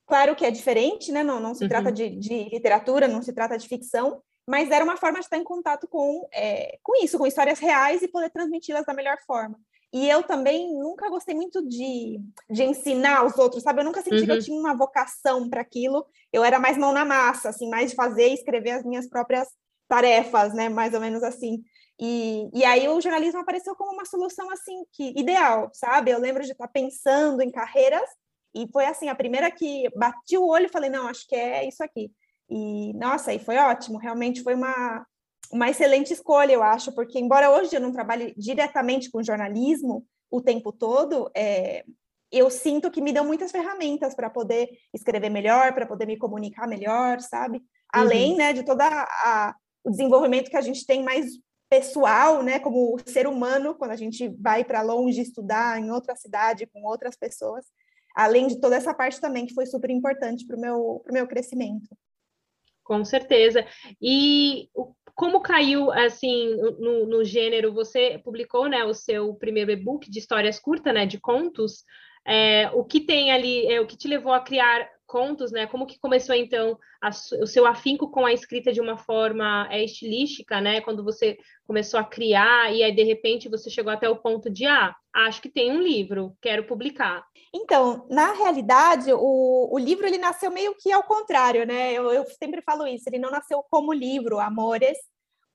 Claro 0.07 0.35
que 0.35 0.43
é 0.43 0.49
diferente, 0.49 1.11
né? 1.11 1.23
Não, 1.23 1.39
não 1.39 1.53
se 1.53 1.63
uhum. 1.63 1.69
trata 1.69 1.91
de, 1.91 2.09
de, 2.09 2.49
literatura, 2.49 3.07
não 3.07 3.21
se 3.21 3.31
trata 3.31 3.55
de 3.55 3.67
ficção, 3.67 4.19
mas 4.47 4.71
era 4.71 4.83
uma 4.83 4.97
forma 4.97 5.19
de 5.19 5.25
estar 5.25 5.37
em 5.37 5.43
contato 5.43 5.87
com, 5.87 6.27
é, 6.33 6.79
com 6.81 6.95
isso, 7.03 7.15
com 7.15 7.27
histórias 7.27 7.59
reais 7.59 8.01
e 8.01 8.07
poder 8.07 8.31
transmiti-las 8.31 8.85
da 8.85 8.93
melhor 8.95 9.17
forma. 9.27 9.59
E 9.91 10.07
eu 10.07 10.21
também 10.21 10.71
nunca 10.77 11.09
gostei 11.09 11.33
muito 11.33 11.67
de, 11.67 12.19
de 12.49 12.63
ensinar 12.63 13.25
os 13.25 13.37
outros, 13.37 13.63
sabe? 13.63 13.81
Eu 13.81 13.85
nunca 13.85 14.01
senti 14.01 14.17
uhum. 14.19 14.25
que 14.25 14.31
eu 14.31 14.35
uhum. 14.35 14.41
tinha 14.41 14.59
uma 14.59 14.77
vocação 14.77 15.49
para 15.49 15.61
aquilo. 15.61 16.05
Eu 16.31 16.43
era 16.43 16.59
mais 16.59 16.77
mão 16.77 16.93
na 16.93 17.03
massa, 17.03 17.49
assim, 17.49 17.69
mais 17.69 17.89
de 17.89 17.95
fazer 17.95 18.27
e 18.27 18.33
escrever 18.33 18.71
as 18.71 18.85
minhas 18.85 19.09
próprias 19.09 19.47
tarefas, 19.87 20.53
né? 20.53 20.69
Mais 20.69 20.93
ou 20.93 20.99
menos 20.99 21.23
assim. 21.23 21.63
E, 21.99 22.49
e 22.53 22.63
aí 22.63 22.87
o 22.87 23.01
jornalismo 23.01 23.41
apareceu 23.41 23.75
como 23.75 23.91
uma 23.91 24.05
solução, 24.05 24.49
assim, 24.51 24.83
que 24.93 25.09
ideal, 25.19 25.69
sabe? 25.73 26.11
Eu 26.11 26.19
lembro 26.19 26.43
de 26.43 26.51
estar 26.51 26.67
pensando 26.67 27.41
em 27.41 27.51
carreiras 27.51 28.07
e 28.55 28.67
foi, 28.71 28.85
assim, 28.85 29.09
a 29.09 29.15
primeira 29.15 29.51
que 29.51 29.89
bati 29.95 30.37
o 30.37 30.47
olho 30.47 30.67
e 30.67 30.71
falei, 30.71 30.89
não, 30.89 31.07
acho 31.07 31.27
que 31.27 31.35
é 31.35 31.67
isso 31.67 31.83
aqui. 31.83 32.11
E, 32.49 32.93
nossa, 32.93 33.33
e 33.33 33.39
foi 33.39 33.57
ótimo. 33.57 33.97
Realmente 33.97 34.41
foi 34.41 34.55
uma, 34.55 35.05
uma 35.51 35.69
excelente 35.69 36.13
escolha, 36.13 36.53
eu 36.53 36.63
acho, 36.63 36.93
porque 36.93 37.19
embora 37.19 37.51
hoje 37.51 37.75
eu 37.75 37.81
não 37.81 37.91
trabalhe 37.91 38.33
diretamente 38.37 39.09
com 39.09 39.23
jornalismo 39.23 40.05
o 40.29 40.41
tempo 40.41 40.71
todo, 40.71 41.29
é, 41.35 41.83
eu 42.31 42.49
sinto 42.49 42.91
que 42.91 43.01
me 43.01 43.11
dão 43.11 43.25
muitas 43.25 43.51
ferramentas 43.51 44.13
para 44.13 44.29
poder 44.29 44.69
escrever 44.93 45.29
melhor, 45.29 45.73
para 45.73 45.85
poder 45.85 46.05
me 46.05 46.17
comunicar 46.17 46.67
melhor, 46.67 47.19
sabe? 47.19 47.61
Além, 47.91 48.31
uhum. 48.31 48.37
né, 48.37 48.53
de 48.53 48.63
todo 48.63 48.81
o 49.83 49.89
desenvolvimento 49.89 50.49
que 50.49 50.57
a 50.57 50.61
gente 50.61 50.85
tem 50.85 51.03
mais 51.03 51.31
pessoal, 51.69 52.43
né, 52.43 52.59
como 52.59 52.97
ser 53.05 53.27
humano, 53.27 53.75
quando 53.75 53.91
a 53.91 53.95
gente 53.95 54.27
vai 54.39 54.63
para 54.63 54.81
longe 54.81 55.21
estudar 55.21 55.79
em 55.79 55.91
outra 55.91 56.15
cidade 56.15 56.67
com 56.67 56.83
outras 56.83 57.15
pessoas, 57.15 57.65
além 58.15 58.47
de 58.47 58.59
toda 58.59 58.75
essa 58.75 58.93
parte 58.93 59.21
também 59.21 59.45
que 59.45 59.53
foi 59.53 59.65
super 59.65 59.89
importante 59.89 60.45
para 60.45 60.57
o 60.57 60.59
meu, 60.59 61.03
meu 61.11 61.27
crescimento. 61.27 61.87
Com 62.83 63.05
certeza. 63.05 63.63
E 64.01 64.67
como 65.19 65.41
caiu 65.41 65.91
assim 65.91 66.55
no, 66.79 67.05
no, 67.05 67.25
gênero? 67.25 67.73
Você 67.73 68.17
publicou, 68.23 68.69
né, 68.69 68.85
o 68.85 68.93
seu 68.93 69.35
primeiro 69.35 69.69
e-book 69.69 70.09
de 70.09 70.17
histórias 70.17 70.57
curtas, 70.57 70.93
né, 70.93 71.05
de 71.05 71.19
contos. 71.19 71.83
É, 72.25 72.71
o 72.73 72.85
que 72.85 73.01
tem 73.01 73.29
ali, 73.29 73.67
é, 73.67 73.81
o 73.81 73.85
que 73.85 73.97
te 73.97 74.07
levou 74.07 74.31
a 74.31 74.39
criar 74.39 74.89
contos, 75.09 75.51
né? 75.51 75.65
Como 75.65 75.87
que 75.87 75.99
começou 75.99 76.35
então 76.35 76.77
a, 77.01 77.09
o 77.41 77.47
seu 77.47 77.65
afinco 77.65 78.11
com 78.11 78.25
a 78.25 78.31
escrita 78.31 78.71
de 78.71 78.79
uma 78.79 78.95
forma 78.95 79.67
é, 79.71 79.83
estilística, 79.83 80.61
né? 80.61 80.81
Quando 80.81 81.03
você 81.03 81.35
começou 81.65 81.99
a 81.99 82.03
criar 82.03 82.71
e 82.71 82.83
aí 82.83 82.95
de 82.95 83.03
repente 83.03 83.49
você 83.49 83.69
chegou 83.69 83.91
até 83.91 84.07
o 84.07 84.17
ponto 84.17 84.49
de 84.49 84.67
ah, 84.67 84.95
acho 85.13 85.41
que 85.41 85.49
tem 85.49 85.71
um 85.71 85.81
livro, 85.81 86.37
quero 86.39 86.63
publicar. 86.65 87.25
Então, 87.53 88.05
na 88.09 88.33
realidade, 88.33 89.11
o, 89.11 89.69
o 89.71 89.79
livro 89.79 90.05
ele 90.05 90.19
nasceu 90.19 90.51
meio 90.51 90.75
que 90.75 90.91
ao 90.91 91.03
contrário, 91.03 91.65
né? 91.65 91.91
Eu, 91.91 92.11
eu 92.11 92.23
sempre 92.25 92.61
falo 92.61 92.85
isso, 92.85 93.09
ele 93.09 93.17
não 93.17 93.31
nasceu 93.31 93.63
como 93.69 93.91
livro, 93.91 94.39
Amores, 94.39 94.97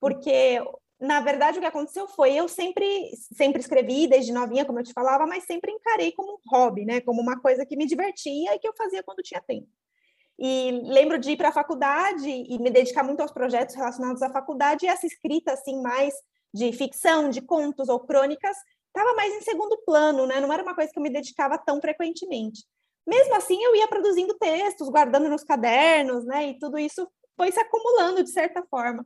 porque 0.01 0.61
na 0.99 1.19
verdade, 1.19 1.57
o 1.57 1.61
que 1.61 1.67
aconteceu 1.67 2.07
foi 2.07 2.33
eu 2.33 2.47
sempre, 2.47 3.11
sempre 3.35 3.59
escrevi 3.59 4.07
desde 4.07 4.31
novinha, 4.31 4.65
como 4.65 4.79
eu 4.79 4.83
te 4.83 4.93
falava, 4.93 5.25
mas 5.25 5.43
sempre 5.43 5.71
encarei 5.71 6.11
como 6.13 6.33
um 6.33 6.49
hobby, 6.49 6.85
né? 6.85 7.01
Como 7.01 7.21
uma 7.21 7.39
coisa 7.39 7.65
que 7.65 7.75
me 7.75 7.85
divertia 7.85 8.55
e 8.55 8.59
que 8.59 8.67
eu 8.67 8.73
fazia 8.77 9.03
quando 9.03 9.21
tinha 9.21 9.41
tempo. 9.41 9.67
E 10.39 10.71
lembro 10.83 11.17
de 11.17 11.31
ir 11.31 11.37
para 11.37 11.49
a 11.49 11.53
faculdade 11.53 12.29
e 12.29 12.59
me 12.59 12.69
dedicar 12.69 13.03
muito 13.03 13.21
aos 13.21 13.31
projetos 13.31 13.75
relacionados 13.75 14.21
à 14.21 14.29
faculdade 14.29 14.85
e 14.85 14.89
essa 14.89 15.05
escrita 15.05 15.53
assim 15.53 15.81
mais 15.81 16.13
de 16.53 16.71
ficção, 16.71 17.29
de 17.29 17.41
contos 17.41 17.89
ou 17.89 17.99
crônicas, 17.99 18.55
estava 18.87 19.13
mais 19.15 19.33
em 19.33 19.41
segundo 19.41 19.77
plano, 19.85 20.25
né? 20.25 20.39
Não 20.39 20.51
era 20.51 20.63
uma 20.63 20.75
coisa 20.75 20.91
que 20.91 20.97
eu 20.97 21.03
me 21.03 21.09
dedicava 21.09 21.57
tão 21.57 21.81
frequentemente. 21.81 22.63
Mesmo 23.05 23.35
assim, 23.35 23.61
eu 23.61 23.75
ia 23.75 23.87
produzindo 23.87 24.33
textos, 24.35 24.89
guardando 24.89 25.29
nos 25.29 25.43
cadernos, 25.43 26.25
né? 26.25 26.49
E 26.49 26.59
tudo 26.59 26.77
isso 26.77 27.07
foi 27.35 27.51
se 27.51 27.59
acumulando 27.59 28.23
de 28.23 28.31
certa 28.31 28.63
forma. 28.63 29.05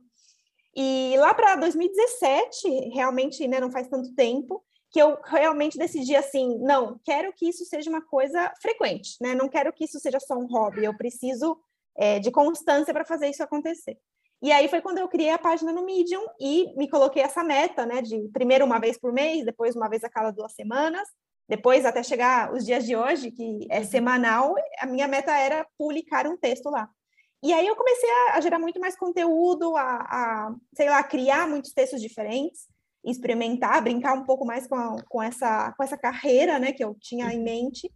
E 0.74 1.14
lá 1.18 1.34
para 1.34 1.56
2017, 1.56 2.90
realmente, 2.94 3.46
né, 3.48 3.60
não 3.60 3.70
faz 3.70 3.88
tanto 3.88 4.14
tempo, 4.14 4.62
que 4.90 5.00
eu 5.00 5.18
realmente 5.24 5.78
decidi 5.78 6.16
assim, 6.16 6.58
não, 6.58 6.98
quero 7.04 7.32
que 7.32 7.48
isso 7.48 7.64
seja 7.64 7.88
uma 7.88 8.02
coisa 8.02 8.52
frequente, 8.60 9.16
né? 9.20 9.34
Não 9.34 9.48
quero 9.48 9.72
que 9.72 9.84
isso 9.84 10.00
seja 10.00 10.18
só 10.18 10.34
um 10.34 10.46
hobby, 10.46 10.84
eu 10.84 10.96
preciso 10.96 11.56
é, 11.96 12.18
de 12.18 12.30
constância 12.30 12.92
para 12.92 13.04
fazer 13.04 13.28
isso 13.28 13.42
acontecer. 13.42 13.96
E 14.42 14.50
aí 14.50 14.68
foi 14.68 14.80
quando 14.80 14.98
eu 14.98 15.08
criei 15.08 15.30
a 15.30 15.38
página 15.38 15.72
no 15.72 15.84
Medium 15.84 16.24
e 16.40 16.74
me 16.76 16.88
coloquei 16.88 17.22
essa 17.22 17.44
meta, 17.44 17.86
né, 17.86 18.02
de 18.02 18.28
primeiro 18.32 18.64
uma 18.64 18.80
vez 18.80 18.98
por 18.98 19.12
mês, 19.12 19.44
depois 19.44 19.76
uma 19.76 19.88
vez 19.88 20.02
a 20.02 20.08
cada 20.08 20.30
duas 20.30 20.54
semanas, 20.54 21.06
depois 21.48 21.84
até 21.84 22.02
chegar 22.02 22.52
os 22.52 22.64
dias 22.64 22.84
de 22.84 22.96
hoje, 22.96 23.30
que 23.30 23.66
é 23.70 23.82
semanal, 23.84 24.54
a 24.78 24.86
minha 24.86 25.06
meta 25.06 25.32
era 25.32 25.66
publicar 25.76 26.26
um 26.26 26.36
texto 26.36 26.70
lá. 26.70 26.88
E 27.42 27.52
aí 27.52 27.66
eu 27.66 27.76
comecei 27.76 28.10
a, 28.10 28.36
a 28.36 28.40
gerar 28.40 28.58
muito 28.58 28.78
mais 28.78 28.96
conteúdo, 28.96 29.76
a, 29.76 29.82
a, 29.82 30.54
sei 30.74 30.90
lá, 30.90 31.02
criar 31.02 31.48
muitos 31.48 31.72
textos 31.72 32.00
diferentes, 32.00 32.68
experimentar, 33.04 33.82
brincar 33.82 34.14
um 34.14 34.24
pouco 34.24 34.44
mais 34.44 34.66
com, 34.66 34.74
a, 34.74 34.96
com, 35.08 35.22
essa, 35.22 35.72
com 35.72 35.82
essa 35.82 35.96
carreira, 35.96 36.58
né, 36.58 36.72
que 36.72 36.84
eu 36.84 36.94
tinha 37.00 37.32
em 37.32 37.42
mente. 37.42 37.90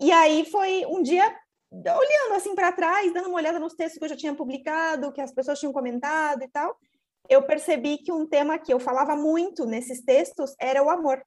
E 0.00 0.10
aí 0.10 0.44
foi 0.50 0.84
um 0.86 1.02
dia 1.02 1.24
olhando 1.70 2.34
assim 2.36 2.54
para 2.54 2.72
trás, 2.72 3.12
dando 3.12 3.28
uma 3.28 3.36
olhada 3.36 3.58
nos 3.58 3.74
textos 3.74 3.98
que 3.98 4.04
eu 4.04 4.08
já 4.08 4.16
tinha 4.16 4.34
publicado, 4.34 5.12
que 5.12 5.20
as 5.20 5.32
pessoas 5.32 5.58
tinham 5.58 5.72
comentado 5.72 6.42
e 6.42 6.48
tal, 6.48 6.76
eu 7.28 7.42
percebi 7.42 7.98
que 7.98 8.12
um 8.12 8.26
tema 8.26 8.58
que 8.58 8.72
eu 8.72 8.78
falava 8.78 9.16
muito 9.16 9.64
nesses 9.64 10.02
textos 10.02 10.54
era 10.60 10.82
o 10.82 10.90
amor 10.90 11.22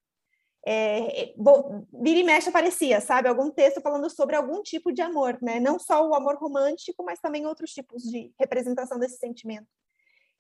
é, 0.69 1.33
vira 1.93 2.19
e 2.19 2.24
mexe 2.24 2.50
aparecia, 2.50 3.00
sabe? 3.00 3.29
Algum 3.29 3.50
texto 3.50 3.79
falando 3.79 4.09
sobre 4.09 4.36
algum 4.36 4.62
tipo 4.62 4.91
de 4.91 5.01
amor, 5.01 5.38
né? 5.41 5.62
Não 5.62 5.79
só 5.79 6.05
o 6.05 6.13
amor 6.13 6.36
romântico, 6.36 7.05
mas 7.05 7.21
também 7.21 7.45
outros 7.45 7.71
tipos 7.71 8.03
de 8.03 8.33
representação 8.38 9.00
desse 9.00 9.17
sentimento. 9.17 9.65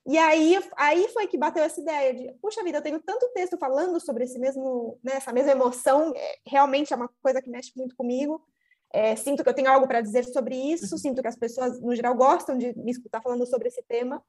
E 0.05 0.17
aí, 0.17 0.59
aí 0.75 1.07
foi 1.09 1.27
que 1.27 1.37
bateu 1.37 1.63
essa 1.63 1.79
ideia 1.79 2.13
de, 2.13 2.33
puxa 2.41 2.61
vida, 2.61 2.79
eu 2.79 2.81
tenho 2.81 2.99
tanto 2.99 3.31
texto 3.33 3.57
falando 3.57 4.01
sobre 4.01 4.25
esse 4.25 4.37
mesmo, 4.37 4.99
né, 5.01 5.13
essa 5.13 5.31
mesma 5.31 5.51
emoção, 5.51 6.11
é, 6.13 6.35
realmente 6.45 6.91
é 6.91 6.95
uma 6.97 7.09
coisa 7.21 7.41
que 7.41 7.49
mexe 7.49 7.71
muito 7.77 7.95
comigo. 7.95 8.41
É, 8.91 9.15
sinto 9.15 9.43
que 9.43 9.49
eu 9.49 9.53
tenho 9.53 9.69
algo 9.69 9.87
para 9.87 10.01
dizer 10.01 10.25
sobre 10.25 10.55
isso, 10.55 10.93
uhum. 10.93 10.97
sinto 10.97 11.21
que 11.21 11.27
as 11.27 11.37
pessoas, 11.37 11.79
no 11.79 11.95
geral, 11.95 12.15
gostam 12.15 12.57
de 12.57 12.77
me 12.77 12.91
escutar 12.91 13.21
falando 13.21 13.45
sobre 13.45 13.69
esse 13.69 13.81
tema. 13.83 14.21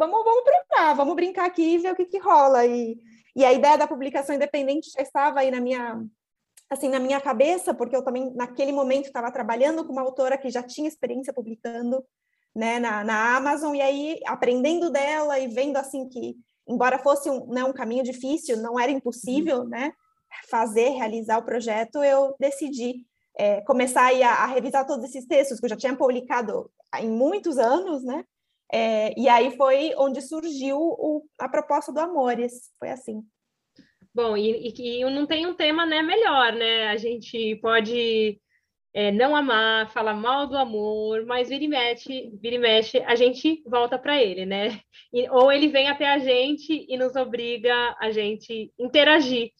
Vamos, 0.00 0.24
vamos 0.24 0.44
brincar, 0.44 0.94
vamos 0.94 1.14
brincar 1.14 1.46
aqui 1.46 1.74
e 1.74 1.78
ver 1.78 1.92
o 1.92 1.96
que, 1.96 2.06
que 2.06 2.18
rola. 2.18 2.66
E 2.66 2.98
e 3.34 3.44
a 3.44 3.52
ideia 3.52 3.78
da 3.78 3.86
publicação 3.86 4.34
independente 4.34 4.90
já 4.90 5.02
estava 5.02 5.40
aí 5.40 5.50
na 5.50 5.60
minha 5.60 6.02
assim 6.68 6.88
na 6.88 7.00
minha 7.00 7.20
cabeça, 7.20 7.74
porque 7.74 7.96
eu 7.96 8.04
também 8.04 8.32
naquele 8.34 8.70
momento 8.70 9.06
estava 9.06 9.30
trabalhando 9.32 9.84
com 9.84 9.92
uma 9.92 10.02
autora 10.02 10.38
que 10.38 10.50
já 10.50 10.62
tinha 10.62 10.86
experiência 10.86 11.32
publicando, 11.32 12.04
né, 12.54 12.78
na, 12.78 13.02
na 13.02 13.36
Amazon 13.36 13.74
e 13.74 13.80
aí 13.80 14.20
aprendendo 14.24 14.90
dela 14.90 15.38
e 15.38 15.48
vendo 15.48 15.76
assim 15.76 16.08
que 16.08 16.36
embora 16.68 16.98
fosse 16.98 17.28
um, 17.28 17.46
né, 17.46 17.64
um 17.64 17.72
caminho 17.72 18.04
difícil, 18.04 18.56
não 18.58 18.78
era 18.78 18.92
impossível, 18.92 19.60
uhum. 19.60 19.68
né, 19.68 19.92
fazer, 20.48 20.90
realizar 20.90 21.38
o 21.38 21.44
projeto, 21.44 22.04
eu 22.04 22.36
decidi 22.38 23.04
é, 23.36 23.60
começar 23.62 24.12
a, 24.12 24.44
a, 24.44 24.46
revisar 24.46 24.86
todos 24.86 25.04
esses 25.06 25.26
textos 25.26 25.58
que 25.58 25.66
eu 25.66 25.70
já 25.70 25.76
tinha 25.76 25.96
publicado 25.96 26.70
em 27.00 27.08
muitos 27.08 27.58
anos, 27.58 28.04
né, 28.04 28.24
é, 28.72 29.18
e 29.18 29.28
aí 29.28 29.56
foi 29.56 29.92
onde 29.96 30.22
surgiu 30.22 30.78
o, 30.78 31.24
a 31.38 31.48
proposta 31.48 31.92
do 31.92 32.00
Amores, 32.00 32.70
foi 32.78 32.90
assim. 32.90 33.22
Bom, 34.14 34.36
e, 34.36 34.72
e, 34.76 35.04
não 35.04 35.26
tem 35.26 35.46
um 35.46 35.54
tema 35.54 35.86
né, 35.86 36.02
melhor, 36.02 36.52
né? 36.52 36.88
A 36.88 36.96
gente 36.96 37.56
pode 37.56 38.40
é, 38.92 39.12
não 39.12 39.36
amar, 39.36 39.90
falar 39.92 40.14
mal 40.14 40.46
do 40.46 40.56
amor, 40.56 41.24
mas 41.26 41.48
vira 41.48 41.64
e 41.64 41.68
mexe, 41.68 42.30
vira 42.40 42.56
e 42.56 42.58
mexe 42.58 42.98
a 42.98 43.14
gente 43.14 43.62
volta 43.66 43.98
para 43.98 44.20
ele, 44.20 44.44
né? 44.46 44.80
E, 45.12 45.28
ou 45.30 45.50
ele 45.50 45.68
vem 45.68 45.88
até 45.88 46.08
a 46.08 46.18
gente 46.18 46.86
e 46.88 46.96
nos 46.96 47.16
obriga 47.16 47.96
a 48.00 48.10
gente 48.10 48.72
interagir. 48.78 49.50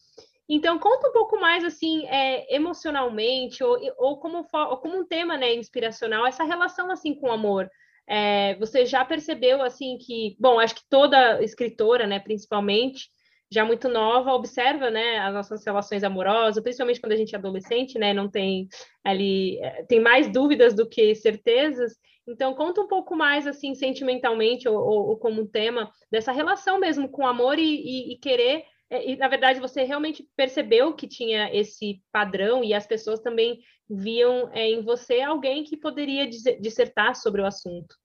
Então, 0.47 0.79
conta 0.79 1.07
um 1.07 1.13
pouco 1.13 1.39
mais, 1.39 1.63
assim, 1.63 2.05
é, 2.07 2.53
emocionalmente, 2.53 3.63
ou, 3.63 3.77
ou, 3.97 4.17
como, 4.17 4.45
ou 4.53 4.77
como 4.77 4.99
um 4.99 5.05
tema 5.05 5.37
né, 5.37 5.53
inspiracional, 5.55 6.25
essa 6.25 6.43
relação, 6.43 6.91
assim, 6.91 7.15
com 7.15 7.27
o 7.27 7.31
amor. 7.31 7.69
É, 8.13 8.55
você 8.55 8.85
já 8.85 9.05
percebeu 9.05 9.61
assim 9.61 9.97
que, 9.97 10.35
bom, 10.37 10.59
acho 10.59 10.75
que 10.75 10.81
toda 10.89 11.41
escritora, 11.41 12.05
né, 12.05 12.19
principalmente, 12.19 13.09
já 13.49 13.63
muito 13.63 13.87
nova, 13.87 14.33
observa, 14.33 14.89
né, 14.89 15.19
as 15.19 15.33
nossas 15.33 15.65
relações 15.65 16.03
amorosas, 16.03 16.61
principalmente 16.61 16.99
quando 16.99 17.13
a 17.13 17.15
gente 17.15 17.33
é 17.33 17.37
adolescente, 17.37 17.97
né, 17.97 18.13
não 18.13 18.29
tem 18.29 18.67
ali, 19.01 19.57
é, 19.61 19.83
tem 19.85 20.01
mais 20.01 20.29
dúvidas 20.29 20.73
do 20.73 20.89
que 20.89 21.15
certezas. 21.15 21.93
Então, 22.27 22.53
conta 22.53 22.81
um 22.81 22.87
pouco 22.87 23.15
mais, 23.15 23.47
assim, 23.47 23.73
sentimentalmente, 23.73 24.67
ou, 24.67 24.75
ou, 24.75 25.09
ou 25.11 25.17
como 25.17 25.47
tema, 25.47 25.89
dessa 26.11 26.33
relação 26.33 26.81
mesmo 26.81 27.07
com 27.07 27.25
amor 27.25 27.57
e, 27.57 27.63
e, 27.63 28.13
e 28.13 28.17
querer 28.17 28.65
é, 28.89 29.09
e 29.09 29.15
na 29.15 29.29
verdade 29.29 29.61
você 29.61 29.83
realmente 29.83 30.27
percebeu 30.35 30.93
que 30.93 31.07
tinha 31.07 31.49
esse 31.55 32.03
padrão 32.11 32.61
e 32.61 32.73
as 32.73 32.85
pessoas 32.85 33.21
também 33.21 33.61
viam 33.89 34.51
é, 34.51 34.67
em 34.67 34.81
você 34.81 35.21
alguém 35.21 35.63
que 35.63 35.77
poderia 35.77 36.27
dissertar 36.27 37.15
sobre 37.15 37.41
o 37.41 37.45
assunto. 37.45 38.00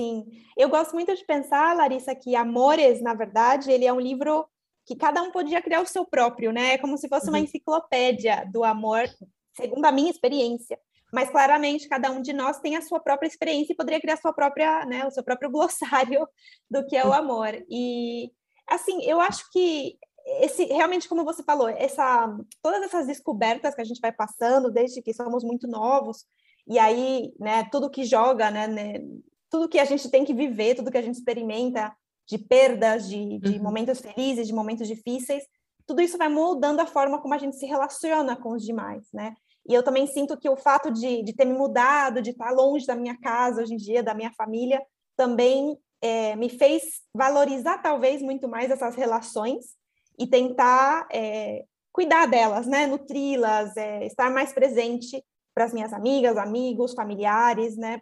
Sim, 0.00 0.24
eu 0.56 0.70
gosto 0.70 0.94
muito 0.94 1.14
de 1.14 1.22
pensar, 1.26 1.76
Larissa, 1.76 2.14
que 2.14 2.34
Amores, 2.34 3.02
na 3.02 3.12
verdade, 3.12 3.70
ele 3.70 3.84
é 3.84 3.92
um 3.92 4.00
livro 4.00 4.48
que 4.86 4.96
cada 4.96 5.22
um 5.22 5.30
podia 5.30 5.60
criar 5.60 5.82
o 5.82 5.86
seu 5.86 6.06
próprio, 6.06 6.52
né? 6.52 6.72
É 6.72 6.78
como 6.78 6.96
se 6.96 7.06
fosse 7.06 7.28
uma 7.28 7.36
uhum. 7.36 7.44
enciclopédia 7.44 8.48
do 8.50 8.64
amor, 8.64 9.02
segundo 9.54 9.84
a 9.84 9.92
minha 9.92 10.10
experiência. 10.10 10.78
Mas 11.12 11.28
claramente 11.28 11.86
cada 11.86 12.10
um 12.10 12.22
de 12.22 12.32
nós 12.32 12.60
tem 12.60 12.76
a 12.76 12.80
sua 12.80 12.98
própria 12.98 13.28
experiência 13.28 13.74
e 13.74 13.76
poderia 13.76 14.00
criar 14.00 14.16
sua 14.16 14.32
própria, 14.32 14.86
né, 14.86 15.04
o 15.06 15.10
seu 15.10 15.22
próprio 15.22 15.50
glossário 15.50 16.26
do 16.70 16.86
que 16.86 16.96
é 16.96 17.06
o 17.06 17.12
amor. 17.12 17.50
E 17.68 18.32
assim, 18.66 19.04
eu 19.04 19.20
acho 19.20 19.50
que 19.52 19.98
esse 20.40 20.64
realmente 20.64 21.10
como 21.10 21.24
você 21.24 21.42
falou, 21.42 21.68
essa 21.68 22.34
todas 22.62 22.82
essas 22.84 23.06
descobertas 23.06 23.74
que 23.74 23.82
a 23.82 23.84
gente 23.84 24.00
vai 24.00 24.12
passando 24.12 24.70
desde 24.70 25.02
que 25.02 25.12
somos 25.12 25.44
muito 25.44 25.68
novos 25.68 26.24
e 26.66 26.78
aí, 26.78 27.34
né, 27.38 27.68
tudo 27.70 27.90
que 27.90 28.04
joga, 28.04 28.50
né, 28.50 28.66
né 28.66 28.94
tudo 29.50 29.68
que 29.68 29.78
a 29.78 29.84
gente 29.84 30.08
tem 30.08 30.24
que 30.24 30.32
viver, 30.32 30.76
tudo 30.76 30.90
que 30.90 30.98
a 30.98 31.02
gente 31.02 31.16
experimenta 31.16 31.94
de 32.26 32.38
perdas, 32.38 33.08
de, 33.08 33.38
de 33.40 33.56
uhum. 33.56 33.62
momentos 33.62 34.00
felizes, 34.00 34.46
de 34.46 34.54
momentos 34.54 34.86
difíceis, 34.86 35.44
tudo 35.84 36.00
isso 36.00 36.16
vai 36.16 36.28
moldando 36.28 36.80
a 36.80 36.86
forma 36.86 37.20
como 37.20 37.34
a 37.34 37.38
gente 37.38 37.56
se 37.56 37.66
relaciona 37.66 38.36
com 38.36 38.52
os 38.52 38.64
demais, 38.64 39.04
né? 39.12 39.34
E 39.68 39.74
eu 39.74 39.82
também 39.82 40.06
sinto 40.06 40.36
que 40.38 40.48
o 40.48 40.56
fato 40.56 40.90
de, 40.90 41.22
de 41.22 41.34
ter 41.34 41.44
me 41.44 41.52
mudado, 41.52 42.22
de 42.22 42.30
estar 42.30 42.50
longe 42.52 42.86
da 42.86 42.94
minha 42.94 43.18
casa 43.18 43.60
hoje 43.60 43.74
em 43.74 43.76
dia, 43.76 44.02
da 44.02 44.14
minha 44.14 44.32
família, 44.32 44.80
também 45.16 45.76
é, 46.00 46.36
me 46.36 46.48
fez 46.48 47.02
valorizar 47.14 47.78
talvez 47.78 48.22
muito 48.22 48.48
mais 48.48 48.70
essas 48.70 48.94
relações 48.94 49.74
e 50.18 50.26
tentar 50.26 51.06
é, 51.12 51.64
cuidar 51.92 52.26
delas, 52.26 52.66
né? 52.66 52.86
Nutri-las, 52.86 53.76
é, 53.76 54.06
estar 54.06 54.30
mais 54.30 54.52
presente 54.52 55.22
para 55.52 55.64
as 55.64 55.72
minhas 55.72 55.92
amigas, 55.92 56.36
amigos, 56.36 56.94
familiares, 56.94 57.76
né? 57.76 58.00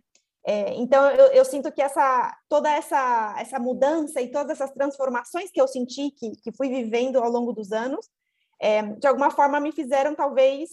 É, 0.50 0.75
então 0.76 1.11
eu, 1.11 1.26
eu, 1.26 1.45
sinto 1.45 1.71
que 1.71 1.83
essa 1.83 2.35
toda 2.49 2.71
essa 2.71 3.35
essa 3.38 3.59
mudança 3.59 4.19
e 4.23 4.31
todas 4.31 4.52
essas 4.52 4.71
transformações 4.71 5.50
que 5.50 5.61
eu 5.61 5.69
senti 5.69 6.11
que, 6.11 6.31
que 6.43 6.50
fui 6.52 6.71
vivendo 6.71 7.19
ao 7.19 7.31
longo 7.31 7.52
dos 7.52 7.71
anos, 7.71 8.09
é, 8.59 8.81
de 8.83 9.07
alguma 9.07 9.31
forma 9.31 9.61
me 9.61 9.73
fizeram 9.73 10.14
talvez 10.14 10.71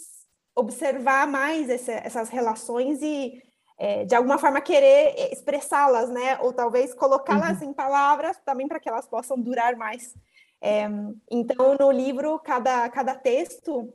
observar 0.55 1.27
mais 1.27 1.70
esse, 1.70 1.91
essas 1.91 2.29
relações 2.29 3.01
e 3.01 3.44
é, 3.77 4.05
de 4.05 4.15
alguma 4.15 4.38
forma 4.38 4.62
querer 4.62 5.13
expressá-las, 5.34 6.10
né? 6.10 6.39
Ou 6.39 6.53
talvez 6.53 6.94
colocá-las 6.94 7.60
uhum. 7.62 7.72
em 7.72 7.74
palavras 7.74 8.39
também 8.46 8.70
para 8.70 8.79
que 8.79 8.88
elas 8.88 9.05
possam 9.05 9.38
durar 9.38 9.75
mais. 9.75 10.15
É, 10.62 10.88
então, 11.29 11.75
no 11.77 11.91
livro, 11.91 12.39
cada, 12.39 12.88
cada 12.88 13.13
texto 13.13 13.94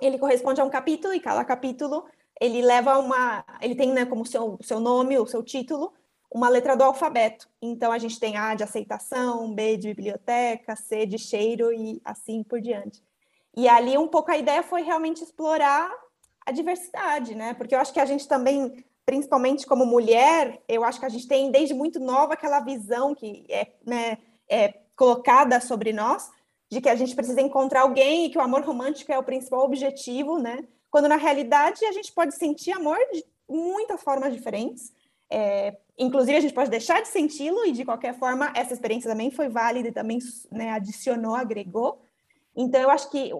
ele 0.00 0.18
corresponde 0.18 0.58
a 0.58 0.64
um 0.64 0.70
capítulo 0.70 1.12
e 1.12 1.20
cada 1.20 1.44
capítulo 1.44 2.06
ele 2.40 2.62
leva 2.62 2.98
uma, 2.98 3.44
ele 3.60 3.74
tem 3.74 3.92
né, 3.92 4.04
como 4.04 4.24
seu, 4.24 4.58
seu 4.62 4.80
nome, 4.80 5.18
o 5.18 5.26
seu 5.26 5.42
título, 5.42 5.92
uma 6.30 6.48
letra 6.48 6.76
do 6.76 6.84
alfabeto. 6.84 7.48
Então 7.60 7.90
a 7.90 7.98
gente 7.98 8.20
tem 8.20 8.36
A 8.36 8.54
de 8.54 8.62
aceitação, 8.62 9.52
B 9.52 9.76
de 9.76 9.88
biblioteca, 9.88 10.76
C 10.76 11.06
de 11.06 11.18
cheiro 11.18 11.72
e 11.72 12.00
assim 12.04 12.42
por 12.42 12.60
diante. 12.60 13.02
E 13.56 13.68
ali 13.68 13.96
um 13.96 14.08
pouco 14.08 14.30
a 14.30 14.36
ideia 14.36 14.62
foi 14.62 14.82
realmente 14.82 15.22
explorar 15.22 15.90
a 16.46 16.52
diversidade, 16.52 17.34
né? 17.34 17.54
Porque 17.54 17.74
eu 17.74 17.80
acho 17.80 17.92
que 17.92 18.00
a 18.00 18.06
gente 18.06 18.28
também, 18.28 18.84
principalmente 19.04 19.66
como 19.66 19.84
mulher, 19.84 20.62
eu 20.68 20.84
acho 20.84 21.00
que 21.00 21.06
a 21.06 21.10
gente 21.10 21.26
tem 21.26 21.50
desde 21.50 21.74
muito 21.74 21.98
nova 21.98 22.34
aquela 22.34 22.60
visão 22.60 23.14
que 23.14 23.44
é, 23.48 23.72
né, 23.84 24.18
é 24.48 24.74
colocada 24.94 25.60
sobre 25.60 25.92
nós 25.92 26.30
de 26.70 26.80
que 26.80 26.88
a 26.88 26.94
gente 26.94 27.16
precisa 27.16 27.40
encontrar 27.40 27.82
alguém 27.82 28.26
e 28.26 28.30
que 28.30 28.38
o 28.38 28.42
amor 28.42 28.62
romântico 28.62 29.10
é 29.10 29.18
o 29.18 29.22
principal 29.22 29.64
objetivo, 29.64 30.38
né? 30.38 30.66
Quando 30.90 31.08
na 31.08 31.16
realidade 31.16 31.84
a 31.84 31.92
gente 31.92 32.12
pode 32.12 32.34
sentir 32.34 32.72
amor 32.72 32.98
de 33.12 33.24
muitas 33.48 34.02
formas 34.02 34.32
diferentes. 34.32 34.92
É, 35.30 35.76
inclusive 35.98 36.36
a 36.36 36.40
gente 36.40 36.54
pode 36.54 36.70
deixar 36.70 37.02
de 37.02 37.08
senti-lo 37.08 37.64
e 37.66 37.72
de 37.72 37.84
qualquer 37.84 38.18
forma 38.18 38.52
essa 38.54 38.72
experiência 38.72 39.10
também 39.10 39.30
foi 39.30 39.48
válida 39.48 39.88
e 39.88 39.92
também 39.92 40.18
né, 40.50 40.70
adicionou, 40.70 41.34
agregou. 41.34 42.00
Então 42.56 42.80
eu 42.80 42.90
acho 42.90 43.10
que 43.10 43.30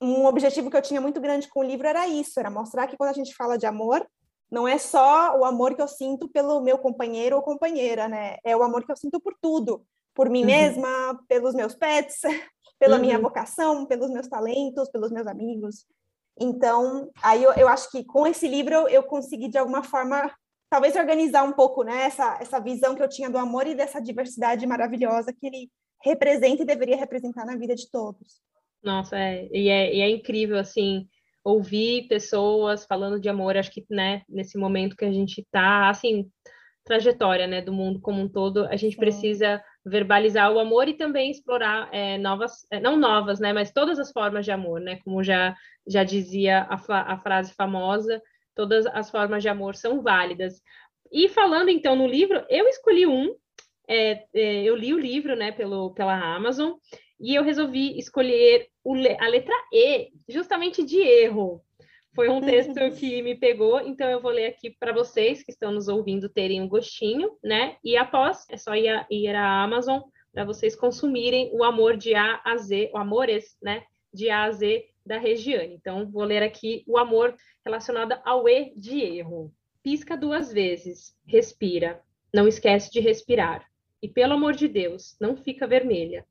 um 0.00 0.26
objetivo 0.26 0.70
que 0.70 0.76
eu 0.76 0.82
tinha 0.82 1.00
muito 1.00 1.20
grande 1.20 1.48
com 1.48 1.60
o 1.60 1.64
livro 1.64 1.86
era 1.86 2.06
isso, 2.06 2.38
era 2.38 2.50
mostrar 2.50 2.86
que 2.86 2.96
quando 2.96 3.10
a 3.10 3.14
gente 3.14 3.34
fala 3.34 3.56
de 3.56 3.66
amor, 3.66 4.06
não 4.50 4.68
é 4.68 4.78
só 4.78 5.36
o 5.38 5.44
amor 5.44 5.74
que 5.74 5.82
eu 5.82 5.88
sinto 5.88 6.28
pelo 6.28 6.60
meu 6.60 6.78
companheiro 6.78 7.36
ou 7.36 7.42
companheira, 7.42 8.08
né? 8.08 8.36
É 8.44 8.56
o 8.56 8.62
amor 8.62 8.84
que 8.84 8.92
eu 8.92 8.96
sinto 8.96 9.20
por 9.20 9.34
tudo, 9.40 9.84
por 10.14 10.28
mim 10.28 10.40
uhum. 10.40 10.46
mesma, 10.46 11.20
pelos 11.26 11.54
meus 11.54 11.74
pets, 11.74 12.20
pela 12.78 12.96
uhum. 12.96 13.02
minha 13.02 13.18
vocação, 13.18 13.86
pelos 13.86 14.10
meus 14.10 14.28
talentos, 14.28 14.88
pelos 14.90 15.10
meus 15.10 15.26
amigos. 15.26 15.86
Então, 16.38 17.10
aí 17.22 17.42
eu, 17.42 17.52
eu 17.52 17.68
acho 17.68 17.90
que 17.90 18.04
com 18.04 18.26
esse 18.26 18.48
livro 18.48 18.88
eu, 18.88 19.02
consegui, 19.02 19.48
de 19.48 19.58
alguma 19.58 19.82
forma, 19.82 20.30
talvez 20.68 20.96
organizar 20.96 21.44
um 21.44 21.52
pouco 21.52 21.82
né, 21.82 22.02
essa, 22.02 22.38
essa 22.40 22.58
visão 22.58 22.94
que 22.94 23.02
eu 23.02 23.08
tinha 23.08 23.30
do 23.30 23.38
amor 23.38 23.66
e 23.66 23.74
dessa 23.74 24.00
diversidade 24.00 24.66
maravilhosa 24.66 25.32
que 25.32 25.46
ele 25.46 25.70
representa 26.02 26.62
e 26.62 26.66
deveria 26.66 26.96
representar 26.96 27.46
na 27.46 27.56
vida 27.56 27.74
de 27.74 27.90
todos. 27.90 28.40
Nossa, 28.82 29.16
é, 29.16 29.48
e, 29.52 29.68
é, 29.68 29.94
e 29.94 30.00
é 30.00 30.10
incrível, 30.10 30.58
assim, 30.58 31.08
ouvir 31.42 32.08
pessoas 32.08 32.84
falando 32.84 33.20
de 33.20 33.28
amor, 33.28 33.56
acho 33.56 33.70
que, 33.70 33.84
né, 33.88 34.22
nesse 34.28 34.58
momento 34.58 34.96
que 34.96 35.04
a 35.04 35.12
gente 35.12 35.40
está, 35.40 35.88
assim, 35.88 36.28
trajetória, 36.84 37.46
né, 37.46 37.62
do 37.62 37.72
mundo 37.72 38.00
como 38.00 38.20
um 38.20 38.28
todo, 38.28 38.66
a 38.66 38.76
gente 38.76 38.96
precisa 38.96 39.62
verbalizar 39.84 40.52
o 40.52 40.58
amor 40.58 40.86
e 40.86 40.94
também 40.94 41.30
explorar 41.30 41.88
é, 41.92 42.18
novas, 42.18 42.66
é, 42.70 42.78
não 42.78 42.96
novas, 42.96 43.40
né, 43.40 43.52
mas 43.52 43.72
todas 43.72 43.98
as 43.98 44.12
formas 44.12 44.44
de 44.44 44.50
amor, 44.50 44.80
né, 44.80 44.98
como 45.04 45.22
já, 45.22 45.56
já 45.86 46.04
dizia 46.04 46.66
a, 46.68 47.12
a 47.12 47.18
frase 47.18 47.52
famosa, 47.54 48.22
todas 48.54 48.86
as 48.86 49.10
formas 49.10 49.42
de 49.42 49.48
amor 49.48 49.74
são 49.74 50.02
válidas. 50.02 50.60
E 51.12 51.28
falando 51.28 51.68
então 51.68 51.94
no 51.94 52.06
livro, 52.06 52.44
eu 52.48 52.66
escolhi 52.68 53.06
um, 53.06 53.34
é, 53.88 54.24
é, 54.34 54.64
eu 54.64 54.74
li 54.74 54.94
o 54.94 54.98
livro, 54.98 55.36
né, 55.36 55.52
pelo, 55.52 55.92
pela 55.92 56.16
Amazon, 56.16 56.72
e 57.20 57.34
eu 57.34 57.42
resolvi 57.42 57.98
escolher 57.98 58.68
o, 58.82 58.94
a 58.94 59.28
letra 59.28 59.54
E, 59.72 60.10
justamente 60.28 60.82
de 60.82 60.98
erro. 60.98 61.62
Foi 62.14 62.28
um 62.28 62.40
texto 62.40 62.74
que 62.98 63.22
me 63.22 63.34
pegou, 63.34 63.80
então 63.80 64.08
eu 64.08 64.20
vou 64.20 64.30
ler 64.30 64.46
aqui 64.46 64.70
para 64.70 64.92
vocês 64.92 65.42
que 65.42 65.52
estão 65.52 65.72
nos 65.72 65.88
ouvindo 65.88 66.28
terem 66.28 66.60
um 66.60 66.68
gostinho, 66.68 67.36
né? 67.42 67.76
E 67.84 67.96
após, 67.96 68.44
é 68.50 68.56
só 68.56 68.74
ir, 68.74 68.88
a, 68.88 69.06
ir 69.10 69.34
à 69.34 69.62
Amazon 69.62 70.00
para 70.32 70.44
vocês 70.44 70.74
consumirem 70.74 71.50
o 71.52 71.62
amor 71.62 71.96
de 71.96 72.14
A 72.14 72.40
a 72.44 72.56
Z, 72.56 72.90
o 72.92 72.98
Amores, 72.98 73.56
né? 73.62 73.84
De 74.12 74.30
A 74.30 74.44
a 74.44 74.50
Z 74.50 74.84
da 75.04 75.18
Regiane. 75.18 75.74
Então, 75.74 76.10
vou 76.10 76.24
ler 76.24 76.42
aqui 76.42 76.84
o 76.86 76.98
amor 76.98 77.34
relacionado 77.64 78.14
ao 78.24 78.48
E 78.48 78.72
de 78.76 79.00
erro. 79.00 79.52
Pisca 79.82 80.16
duas 80.16 80.52
vezes, 80.52 81.14
respira, 81.26 82.02
não 82.32 82.48
esquece 82.48 82.90
de 82.90 83.00
respirar. 83.00 83.68
E 84.02 84.08
pelo 84.08 84.32
amor 84.32 84.54
de 84.54 84.66
Deus, 84.66 85.16
não 85.20 85.36
fica 85.36 85.66
vermelha. 85.66 86.26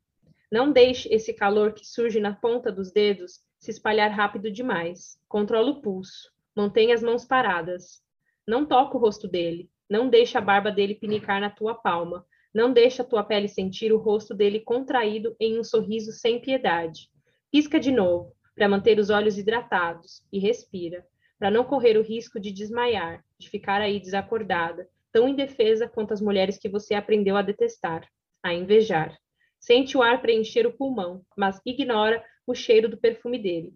Não 0.52 0.72
deixe 0.72 1.12
esse 1.14 1.34
calor 1.34 1.74
que 1.74 1.86
surge 1.86 2.20
na 2.20 2.34
ponta 2.34 2.72
dos 2.72 2.92
dedos 2.92 3.40
se 3.58 3.72
espalhar 3.72 4.12
rápido 4.12 4.52
demais. 4.52 5.18
Controla 5.28 5.72
o 5.72 5.82
pulso. 5.82 6.32
Mantenha 6.56 6.94
as 6.94 7.02
mãos 7.02 7.26
paradas. 7.26 8.04
Não 8.48 8.66
toca 8.66 8.98
o 8.98 9.00
rosto 9.00 9.28
dele. 9.28 9.70
Não 9.90 10.10
deixe 10.10 10.38
a 10.38 10.42
barba 10.42 10.72
dele 10.72 10.96
pinicar 10.96 11.40
na 11.40 11.50
tua 11.50 11.74
palma. 11.74 12.26
Não 12.54 12.72
deixe 12.72 13.02
a 13.02 13.06
tua 13.06 13.24
pele 13.24 13.48
sentir 13.48 13.92
o 13.92 13.98
rosto 13.98 14.36
dele 14.36 14.60
contraído 14.60 15.36
em 15.40 15.58
um 15.60 15.64
sorriso 15.64 16.12
sem 16.12 16.40
piedade. 16.40 17.10
Pisca 17.52 17.80
de 17.80 17.92
novo, 17.92 18.36
para 18.56 18.70
manter 18.70 19.00
os 19.00 19.10
olhos 19.10 19.38
hidratados, 19.38 20.24
e 20.32 20.40
respira, 20.40 21.06
para 21.40 21.52
não 21.52 21.64
correr 21.64 21.98
o 21.98 22.04
risco 22.04 22.40
de 22.40 22.52
desmaiar, 22.52 23.24
de 23.38 23.50
ficar 23.50 23.82
aí 23.82 24.00
desacordada, 24.00 24.88
tão 25.12 25.28
indefesa 25.28 25.88
quanto 25.88 26.14
as 26.14 26.22
mulheres 26.22 26.58
que 26.58 26.70
você 26.70 26.96
aprendeu 26.96 27.36
a 27.36 27.42
detestar, 27.42 28.08
a 28.42 28.54
invejar. 28.54 29.18
Sente 29.60 29.98
o 29.98 30.02
ar 30.02 30.22
preencher 30.22 30.68
o 30.68 30.74
pulmão, 30.74 31.26
mas 31.38 31.62
ignora 31.66 32.24
o 32.46 32.54
cheiro 32.54 32.90
do 32.90 32.98
perfume 32.98 33.40
dele. 33.40 33.74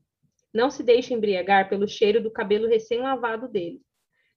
Não 0.54 0.70
se 0.70 0.84
deixe 0.84 1.14
embriagar 1.14 1.70
pelo 1.70 1.88
cheiro 1.88 2.22
do 2.22 2.32
cabelo 2.32 2.68
recém-lavado 2.68 3.48
dele. 3.48 3.82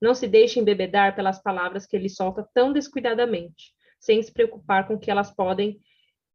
Não 0.01 0.15
se 0.15 0.27
deixe 0.27 0.61
embebedar 0.61 1.15
pelas 1.15 1.43
palavras 1.43 1.87
que 1.87 1.97
ele 1.97 2.09
solta 2.09 2.49
tão 2.55 2.73
descuidadamente, 2.73 3.73
sem 3.99 4.23
se 4.23 4.33
preocupar 4.33 4.87
com 4.87 4.99
que 4.99 5.11
elas 5.11 5.31
podem 5.31 5.81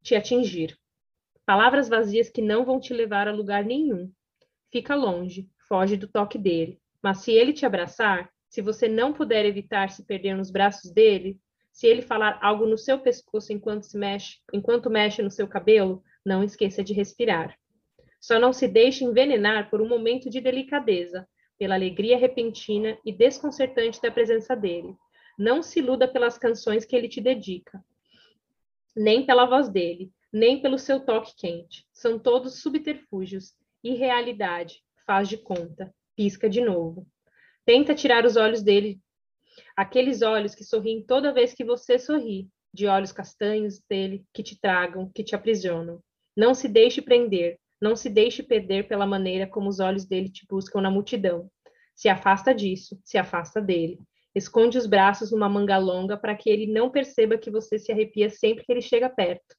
te 0.02 0.14
atingir. 0.14 0.76
Palavras 1.46 1.88
vazias 1.88 2.28
que 2.28 2.42
não 2.42 2.64
vão 2.64 2.80
te 2.80 2.92
levar 2.92 3.28
a 3.28 3.32
lugar 3.32 3.64
nenhum. 3.64 4.10
Fica 4.72 4.96
longe, 4.96 5.48
foge 5.68 5.96
do 5.96 6.08
toque 6.08 6.36
dele. 6.36 6.80
Mas 7.00 7.18
se 7.18 7.30
ele 7.30 7.52
te 7.52 7.64
abraçar, 7.64 8.28
se 8.48 8.60
você 8.60 8.88
não 8.88 9.12
puder 9.12 9.46
evitar 9.46 9.90
se 9.90 10.04
perder 10.04 10.34
nos 10.34 10.50
braços 10.50 10.90
dele, 10.90 11.38
se 11.70 11.86
ele 11.86 12.02
falar 12.02 12.40
algo 12.42 12.66
no 12.66 12.76
seu 12.76 12.98
pescoço 12.98 13.52
enquanto 13.52 13.84
se 13.84 13.96
mexe, 13.96 14.38
enquanto 14.52 14.90
mexe 14.90 15.22
no 15.22 15.30
seu 15.30 15.46
cabelo, 15.46 16.02
não 16.24 16.42
esqueça 16.42 16.82
de 16.82 16.92
respirar. 16.92 17.56
Só 18.20 18.40
não 18.40 18.52
se 18.52 18.66
deixe 18.66 19.04
envenenar 19.04 19.70
por 19.70 19.80
um 19.80 19.88
momento 19.88 20.28
de 20.28 20.40
delicadeza, 20.40 21.28
pela 21.56 21.76
alegria 21.76 22.18
repentina 22.18 22.98
e 23.04 23.12
desconcertante 23.12 24.02
da 24.02 24.10
presença 24.10 24.56
dele. 24.56 24.96
Não 25.38 25.62
se 25.62 25.78
iluda 25.78 26.08
pelas 26.08 26.36
canções 26.36 26.84
que 26.84 26.96
ele 26.96 27.08
te 27.08 27.20
dedica, 27.20 27.84
nem 28.96 29.24
pela 29.24 29.46
voz 29.46 29.68
dele, 29.68 30.10
nem 30.32 30.60
pelo 30.60 30.78
seu 30.78 31.00
toque 31.00 31.34
quente. 31.36 31.86
São 31.92 32.18
todos 32.18 32.60
subterfúgios, 32.60 33.54
irrealidade, 33.82 34.82
faz 35.06 35.28
de 35.28 35.36
conta, 35.36 35.94
pisca 36.16 36.48
de 36.48 36.60
novo. 36.60 37.06
Tenta 37.64 37.94
tirar 37.94 38.24
os 38.24 38.36
olhos 38.36 38.62
dele, 38.62 39.00
aqueles 39.76 40.22
olhos 40.22 40.54
que 40.54 40.64
sorriem 40.64 41.02
toda 41.02 41.32
vez 41.32 41.52
que 41.52 41.64
você 41.64 41.98
sorri, 41.98 42.48
de 42.72 42.86
olhos 42.86 43.12
castanhos 43.12 43.80
dele 43.88 44.24
que 44.32 44.42
te 44.42 44.60
tragam, 44.60 45.10
que 45.14 45.24
te 45.24 45.34
aprisionam. 45.34 46.00
Não 46.36 46.54
se 46.54 46.68
deixe 46.68 47.00
prender, 47.00 47.58
não 47.80 47.96
se 47.96 48.10
deixe 48.10 48.42
perder 48.42 48.86
pela 48.86 49.06
maneira 49.06 49.46
como 49.46 49.68
os 49.68 49.80
olhos 49.80 50.04
dele 50.04 50.30
te 50.30 50.46
buscam 50.48 50.80
na 50.80 50.90
multidão. 50.90 51.50
Se 51.94 52.08
afasta 52.08 52.54
disso, 52.54 53.00
se 53.02 53.16
afasta 53.16 53.60
dele. 53.60 53.98
Esconde 54.34 54.76
os 54.76 54.86
braços 54.86 55.30
numa 55.30 55.48
manga 55.48 55.78
longa 55.78 56.16
para 56.16 56.34
que 56.34 56.50
ele 56.50 56.66
não 56.66 56.90
perceba 56.90 57.38
que 57.38 57.50
você 57.50 57.78
se 57.78 57.90
arrepia 57.90 58.28
sempre 58.28 58.64
que 58.64 58.72
ele 58.72 58.82
chega 58.82 59.08
perto. 59.08 59.56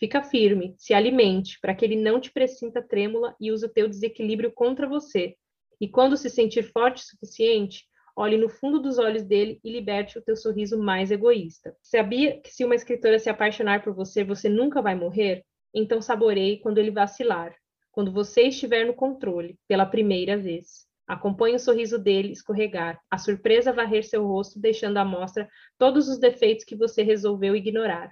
Fica 0.00 0.22
firme, 0.22 0.74
se 0.78 0.94
alimente, 0.94 1.58
para 1.60 1.74
que 1.74 1.84
ele 1.84 1.94
não 1.94 2.18
te 2.18 2.32
presinta 2.32 2.80
trêmula 2.80 3.36
e 3.38 3.52
use 3.52 3.66
o 3.66 3.68
teu 3.68 3.86
desequilíbrio 3.86 4.50
contra 4.50 4.88
você. 4.88 5.36
E 5.78 5.86
quando 5.86 6.16
se 6.16 6.30
sentir 6.30 6.62
forte 6.62 7.02
o 7.02 7.06
suficiente, 7.06 7.84
olhe 8.16 8.38
no 8.38 8.48
fundo 8.48 8.80
dos 8.80 8.98
olhos 8.98 9.22
dele 9.22 9.60
e 9.62 9.70
liberte 9.70 10.18
o 10.18 10.22
teu 10.22 10.34
sorriso 10.36 10.78
mais 10.78 11.10
egoísta. 11.10 11.76
Sabia 11.82 12.40
que 12.40 12.50
se 12.50 12.64
uma 12.64 12.74
escritora 12.74 13.18
se 13.18 13.28
apaixonar 13.28 13.84
por 13.84 13.94
você, 13.94 14.24
você 14.24 14.48
nunca 14.48 14.80
vai 14.80 14.94
morrer? 14.94 15.44
Então 15.74 16.00
saboreie 16.00 16.60
quando 16.60 16.78
ele 16.78 16.90
vacilar, 16.90 17.54
quando 17.92 18.10
você 18.10 18.44
estiver 18.44 18.86
no 18.86 18.94
controle, 18.94 19.58
pela 19.68 19.84
primeira 19.84 20.34
vez. 20.34 20.86
Acompanhe 21.06 21.56
o 21.56 21.60
sorriso 21.60 21.98
dele 21.98 22.32
escorregar, 22.32 22.98
a 23.10 23.18
surpresa 23.18 23.70
varrer 23.70 24.02
seu 24.02 24.26
rosto, 24.26 24.58
deixando 24.58 24.96
à 24.96 25.04
mostra 25.04 25.46
todos 25.76 26.08
os 26.08 26.18
defeitos 26.18 26.64
que 26.64 26.74
você 26.74 27.02
resolveu 27.02 27.54
ignorar. 27.54 28.10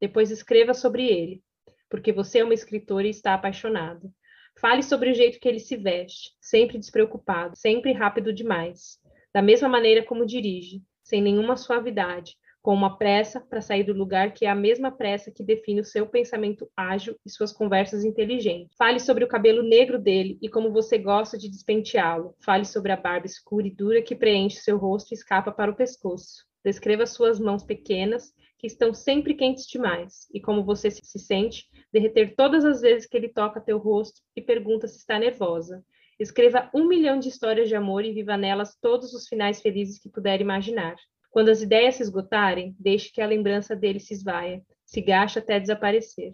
Depois 0.00 0.30
escreva 0.30 0.72
sobre 0.72 1.06
ele, 1.06 1.42
porque 1.88 2.12
você 2.12 2.38
é 2.38 2.44
uma 2.44 2.54
escritora 2.54 3.06
e 3.06 3.10
está 3.10 3.34
apaixonado. 3.34 4.12
Fale 4.58 4.82
sobre 4.82 5.10
o 5.10 5.14
jeito 5.14 5.38
que 5.38 5.48
ele 5.48 5.60
se 5.60 5.76
veste, 5.76 6.30
sempre 6.40 6.78
despreocupado, 6.78 7.56
sempre 7.56 7.92
rápido 7.92 8.32
demais. 8.32 8.98
Da 9.32 9.42
mesma 9.42 9.68
maneira 9.68 10.04
como 10.04 10.26
dirige, 10.26 10.82
sem 11.02 11.22
nenhuma 11.22 11.56
suavidade, 11.56 12.36
com 12.62 12.74
uma 12.74 12.98
pressa 12.98 13.40
para 13.40 13.60
sair 13.60 13.84
do 13.84 13.92
lugar 13.92 14.32
que 14.32 14.44
é 14.44 14.50
a 14.50 14.54
mesma 14.54 14.90
pressa 14.90 15.30
que 15.30 15.42
define 15.42 15.80
o 15.80 15.84
seu 15.84 16.06
pensamento 16.06 16.70
ágil 16.76 17.16
e 17.24 17.30
suas 17.30 17.52
conversas 17.52 18.04
inteligentes. 18.04 18.76
Fale 18.76 19.00
sobre 19.00 19.24
o 19.24 19.28
cabelo 19.28 19.62
negro 19.62 19.98
dele 19.98 20.38
e 20.42 20.48
como 20.48 20.72
você 20.72 20.98
gosta 20.98 21.38
de 21.38 21.48
despenteá-lo. 21.48 22.34
Fale 22.44 22.64
sobre 22.64 22.92
a 22.92 22.96
barba 22.96 23.26
escura 23.26 23.66
e 23.66 23.74
dura 23.74 24.02
que 24.02 24.14
preenche 24.14 24.58
seu 24.58 24.76
rosto 24.76 25.12
e 25.12 25.14
escapa 25.14 25.50
para 25.50 25.70
o 25.70 25.76
pescoço. 25.76 26.44
Descreva 26.62 27.06
suas 27.06 27.40
mãos 27.40 27.64
pequenas, 27.64 28.34
que 28.60 28.66
estão 28.66 28.92
sempre 28.92 29.32
quentes 29.32 29.66
demais, 29.66 30.28
e 30.34 30.38
como 30.38 30.62
você 30.62 30.90
se 30.90 31.18
sente 31.18 31.66
derreter 31.90 32.34
todas 32.36 32.62
as 32.62 32.82
vezes 32.82 33.08
que 33.08 33.16
ele 33.16 33.30
toca 33.30 33.58
teu 33.58 33.78
rosto 33.78 34.20
e 34.36 34.42
pergunta 34.42 34.86
se 34.86 34.98
está 34.98 35.18
nervosa. 35.18 35.82
Escreva 36.18 36.68
um 36.74 36.86
milhão 36.86 37.18
de 37.18 37.30
histórias 37.30 37.70
de 37.70 37.74
amor 37.74 38.04
e 38.04 38.12
viva 38.12 38.36
nelas 38.36 38.76
todos 38.78 39.14
os 39.14 39.26
finais 39.26 39.62
felizes 39.62 39.98
que 39.98 40.10
puder 40.10 40.42
imaginar. 40.42 40.94
Quando 41.30 41.48
as 41.48 41.62
ideias 41.62 41.94
se 41.94 42.02
esgotarem, 42.02 42.76
deixe 42.78 43.10
que 43.10 43.22
a 43.22 43.26
lembrança 43.26 43.74
dele 43.74 43.98
se 43.98 44.12
esvaia, 44.12 44.62
se 44.84 45.00
gaste 45.00 45.38
até 45.38 45.58
desaparecer. 45.58 46.32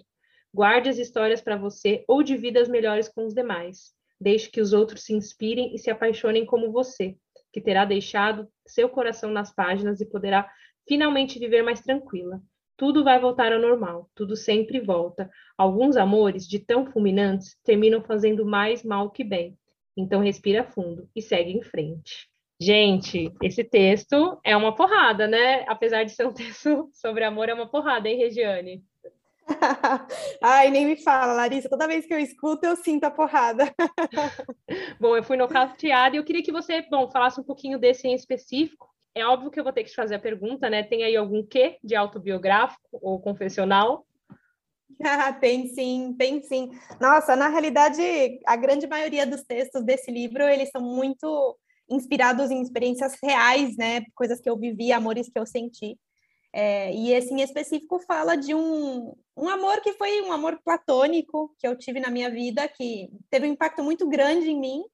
Guarde 0.53 0.89
as 0.89 0.99
histórias 0.99 1.41
para 1.41 1.57
você 1.57 2.05
ou 2.09 2.25
divida 2.25 2.61
as 2.61 2.69
melhores 2.69 3.09
com 3.09 3.25
os 3.25 3.35
demais. 3.35 3.95
Deixe 4.21 4.51
que 4.51 4.61
os 4.61 4.73
outros 4.73 5.05
se 5.05 5.15
inspirem 5.15 5.73
e 5.73 5.79
se 5.79 5.91
apaixonem 5.91 6.45
como 6.45 6.73
você, 6.73 7.15
que 7.53 7.61
terá 7.61 7.85
deixado 7.85 8.49
seu 8.67 8.89
coração 8.89 9.31
nas 9.31 9.55
páginas 9.55 10.01
e 10.01 10.07
poderá 10.07 10.51
finalmente 10.87 11.39
viver 11.39 11.63
mais 11.63 11.81
tranquila. 11.81 12.41
Tudo 12.77 13.03
vai 13.03 13.19
voltar 13.19 13.53
ao 13.53 13.61
normal, 13.61 14.11
tudo 14.15 14.37
sempre 14.37 14.81
volta. 14.81 15.31
Alguns 15.57 15.97
amores, 15.97 16.47
de 16.47 16.59
tão 16.59 16.87
fulminantes, 16.87 17.57
terminam 17.65 18.03
fazendo 18.03 18.45
mais 18.45 18.83
mal 18.83 19.11
que 19.11 19.25
bem. 19.25 19.57
Então 19.97 20.21
respira 20.21 20.63
fundo 20.63 21.09
e 21.17 21.23
segue 21.23 21.53
em 21.53 21.63
frente. 21.63 22.29
Gente, 22.61 23.33
esse 23.43 23.65
texto 23.65 24.39
é 24.45 24.57
uma 24.57 24.75
porrada, 24.75 25.27
né? 25.27 25.65
Apesar 25.67 26.05
de 26.05 26.13
ser 26.13 26.27
um 26.27 26.33
texto 26.35 26.89
sobre 26.93 27.25
amor, 27.25 27.49
é 27.49 27.55
uma 27.55 27.69
porrada, 27.69 28.09
hein, 28.09 28.19
Regiane? 28.19 28.85
Ai, 30.43 30.71
nem 30.71 30.87
me 30.87 30.97
fala, 30.97 31.33
Larissa. 31.33 31.69
Toda 31.69 31.87
vez 31.87 32.07
que 32.07 32.13
eu 32.13 32.19
escuto, 32.19 32.67
eu 32.67 32.77
sinto 32.77 33.05
a 33.05 33.11
porrada. 33.11 33.73
bom, 35.01 35.17
eu 35.17 35.23
fui 35.23 35.37
nocauteada 35.37 36.17
e 36.17 36.19
eu 36.19 36.25
queria 36.25 36.43
que 36.43 36.53
você, 36.53 36.83
bom, 36.83 37.09
falasse 37.11 37.41
um 37.41 37.45
pouquinho 37.45 37.79
desse 37.79 38.09
em 38.09 38.15
específico. 38.15 38.89
É 39.17 39.25
óbvio 39.25 39.51
que 39.51 39.59
eu 39.59 39.65
vou 39.65 39.73
ter 39.73 39.83
que 39.83 39.89
te 39.89 39.97
fazer 39.97 40.17
a 40.17 40.19
pergunta, 40.19 40.69
né? 40.69 40.83
Tem 40.83 41.03
aí 41.03 41.17
algum 41.17 41.43
quê 41.43 41.79
de 41.83 41.97
autobiográfico 41.97 42.87
ou 42.93 43.19
confessional? 43.19 44.07
Ah, 45.03 45.33
tem 45.33 45.69
sim, 45.69 46.15
tem 46.19 46.43
sim. 46.43 46.71
Nossa, 47.01 47.35
na 47.35 47.49
realidade, 47.49 48.03
a 48.47 48.57
grande 48.57 48.87
maioria 48.87 49.27
dos 49.27 49.43
textos 49.43 49.83
desse 49.83 50.11
livro, 50.11 50.43
eles 50.43 50.69
são 50.69 50.83
muito 50.83 51.59
inspirados 51.89 52.51
em 52.51 52.61
experiências 52.61 53.15
reais, 53.23 53.75
né? 53.79 54.03
Coisas 54.15 54.39
que 54.39 54.51
eu 54.51 54.57
vivi, 54.59 54.93
amores 54.93 55.31
que 55.31 55.39
eu 55.39 55.47
senti. 55.47 55.99
É, 56.53 56.93
e 56.93 57.11
esse 57.13 57.33
em 57.33 57.41
específico 57.41 57.99
fala 58.01 58.37
de 58.37 58.55
um, 58.55 59.15
um 59.35 59.49
amor 59.49 59.81
que 59.81 59.95
foi 59.95 60.21
um 60.21 60.33
amor 60.33 60.61
platônico 60.63 61.55
que 61.59 61.67
eu 61.67 61.75
tive 61.75 62.01
na 62.01 62.11
minha 62.11 62.31
vida, 62.31 62.69
que 62.69 63.09
teve 63.31 63.47
um 63.47 63.53
impacto 63.53 63.83
muito 63.83 64.07
grande 64.07 64.51
em 64.51 64.61
mim 64.61 64.85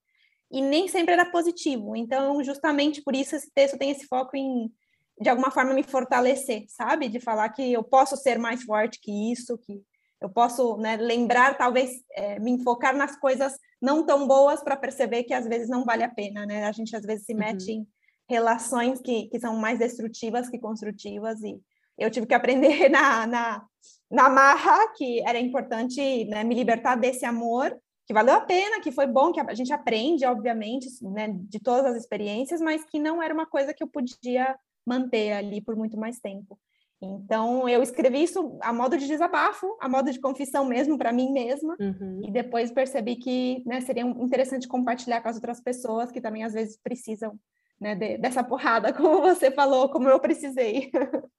e 0.52 0.60
nem 0.60 0.86
sempre 0.86 1.14
era 1.14 1.24
positivo. 1.24 1.96
Então, 1.96 2.44
justamente 2.44 3.02
por 3.02 3.16
isso 3.16 3.34
esse 3.34 3.50
texto 3.50 3.78
tem 3.78 3.90
esse 3.90 4.06
foco 4.06 4.36
em, 4.36 4.70
de 5.18 5.30
alguma 5.30 5.50
forma, 5.50 5.72
me 5.72 5.82
fortalecer, 5.82 6.66
sabe? 6.68 7.08
De 7.08 7.18
falar 7.18 7.48
que 7.48 7.72
eu 7.72 7.82
posso 7.82 8.16
ser 8.16 8.38
mais 8.38 8.62
forte 8.62 9.00
que 9.00 9.32
isso, 9.32 9.56
que 9.56 9.82
eu 10.20 10.28
posso 10.28 10.76
né, 10.76 10.96
lembrar, 10.96 11.56
talvez, 11.56 11.90
é, 12.12 12.38
me 12.38 12.52
enfocar 12.52 12.94
nas 12.94 13.16
coisas 13.18 13.58
não 13.80 14.04
tão 14.04 14.28
boas 14.28 14.62
para 14.62 14.76
perceber 14.76 15.24
que 15.24 15.34
às 15.34 15.48
vezes 15.48 15.68
não 15.68 15.84
vale 15.84 16.04
a 16.04 16.08
pena, 16.08 16.44
né? 16.44 16.64
A 16.64 16.72
gente 16.72 16.94
às 16.94 17.04
vezes 17.04 17.24
se 17.24 17.34
mete 17.34 17.72
uhum. 17.72 17.78
em 17.78 17.86
relações 18.28 19.00
que, 19.00 19.28
que 19.28 19.40
são 19.40 19.56
mais 19.56 19.78
destrutivas 19.78 20.48
que 20.48 20.58
construtivas 20.58 21.42
e 21.42 21.58
eu 21.98 22.10
tive 22.10 22.26
que 22.26 22.34
aprender 22.34 22.88
na, 22.90 23.26
na, 23.26 23.64
na 24.10 24.28
marra 24.28 24.92
que 24.96 25.20
era 25.26 25.38
importante 25.38 26.24
né, 26.26 26.44
me 26.44 26.54
libertar 26.54 26.94
desse 26.94 27.24
amor 27.24 27.76
que 28.06 28.12
valeu 28.12 28.34
a 28.34 28.40
pena, 28.40 28.80
que 28.80 28.90
foi 28.90 29.06
bom, 29.06 29.32
que 29.32 29.40
a 29.40 29.54
gente 29.54 29.72
aprende, 29.72 30.26
obviamente, 30.26 30.88
né, 31.02 31.28
de 31.32 31.60
todas 31.60 31.86
as 31.86 31.96
experiências, 31.96 32.60
mas 32.60 32.84
que 32.84 32.98
não 32.98 33.22
era 33.22 33.32
uma 33.32 33.46
coisa 33.46 33.72
que 33.72 33.82
eu 33.82 33.88
podia 33.88 34.56
manter 34.86 35.32
ali 35.32 35.60
por 35.60 35.76
muito 35.76 35.96
mais 35.96 36.18
tempo. 36.18 36.58
Então, 37.00 37.68
eu 37.68 37.82
escrevi 37.82 38.22
isso 38.22 38.58
a 38.62 38.72
modo 38.72 38.96
de 38.96 39.08
desabafo, 39.08 39.76
a 39.80 39.88
modo 39.88 40.12
de 40.12 40.20
confissão 40.20 40.64
mesmo 40.64 40.96
para 40.96 41.12
mim 41.12 41.32
mesma, 41.32 41.76
uhum. 41.80 42.20
e 42.24 42.30
depois 42.30 42.70
percebi 42.70 43.16
que 43.16 43.62
né, 43.66 43.80
seria 43.80 44.02
interessante 44.02 44.68
compartilhar 44.68 45.20
com 45.20 45.28
as 45.28 45.36
outras 45.36 45.60
pessoas 45.60 46.12
que 46.12 46.20
também 46.20 46.44
às 46.44 46.52
vezes 46.52 46.78
precisam 46.80 47.36
né, 47.80 47.96
de, 47.96 48.18
dessa 48.18 48.44
porrada, 48.44 48.92
como 48.94 49.20
você 49.20 49.50
falou, 49.50 49.88
como 49.88 50.08
eu 50.08 50.20
precisei. 50.20 50.90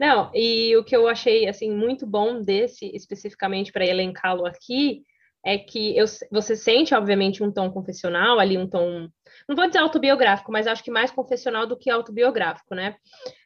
Não, 0.00 0.30
e 0.32 0.74
o 0.76 0.84
que 0.84 0.96
eu 0.96 1.08
achei 1.08 1.46
assim 1.46 1.70
muito 1.70 2.06
bom 2.06 2.40
desse 2.40 2.86
especificamente 2.94 3.70
para 3.70 3.84
elencá-lo 3.84 4.46
aqui 4.46 5.02
é 5.48 5.56
que 5.56 5.96
eu, 5.96 6.04
você 6.30 6.54
sente, 6.54 6.94
obviamente, 6.94 7.42
um 7.42 7.50
tom 7.50 7.70
confessional 7.70 8.38
ali, 8.38 8.58
um 8.58 8.68
tom, 8.68 9.08
não 9.48 9.56
vou 9.56 9.66
dizer 9.66 9.78
autobiográfico, 9.78 10.52
mas 10.52 10.66
acho 10.66 10.84
que 10.84 10.90
mais 10.90 11.10
confessional 11.10 11.66
do 11.66 11.74
que 11.74 11.88
autobiográfico, 11.88 12.74
né? 12.74 12.96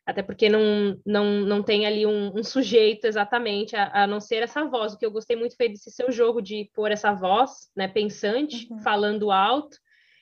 Até 0.05 0.21
porque 0.21 0.49
não, 0.49 1.01
não, 1.07 1.25
não 1.43 1.63
tem 1.63 1.87
ali 1.87 2.05
um, 2.05 2.37
um 2.37 2.43
sujeito 2.43 3.07
exatamente, 3.07 3.77
a, 3.77 4.03
a, 4.03 4.07
não 4.09 4.19
ser 4.19 4.43
essa 4.43 4.65
voz. 4.65 4.93
O 4.93 4.99
que 4.99 5.07
eu 5.07 5.13
gostei 5.13 5.37
muito 5.37 5.57
foi 5.57 5.69
desse 5.69 5.93
seu 5.93 6.11
jogo 6.11 6.43
de 6.43 6.69
pôr 6.75 6.91
essa 6.91 7.13
voz, 7.13 7.71
né, 7.77 7.87
pensante, 7.87 8.67
uhum. 8.69 8.81
falando 8.81 9.31
alto, 9.31 9.77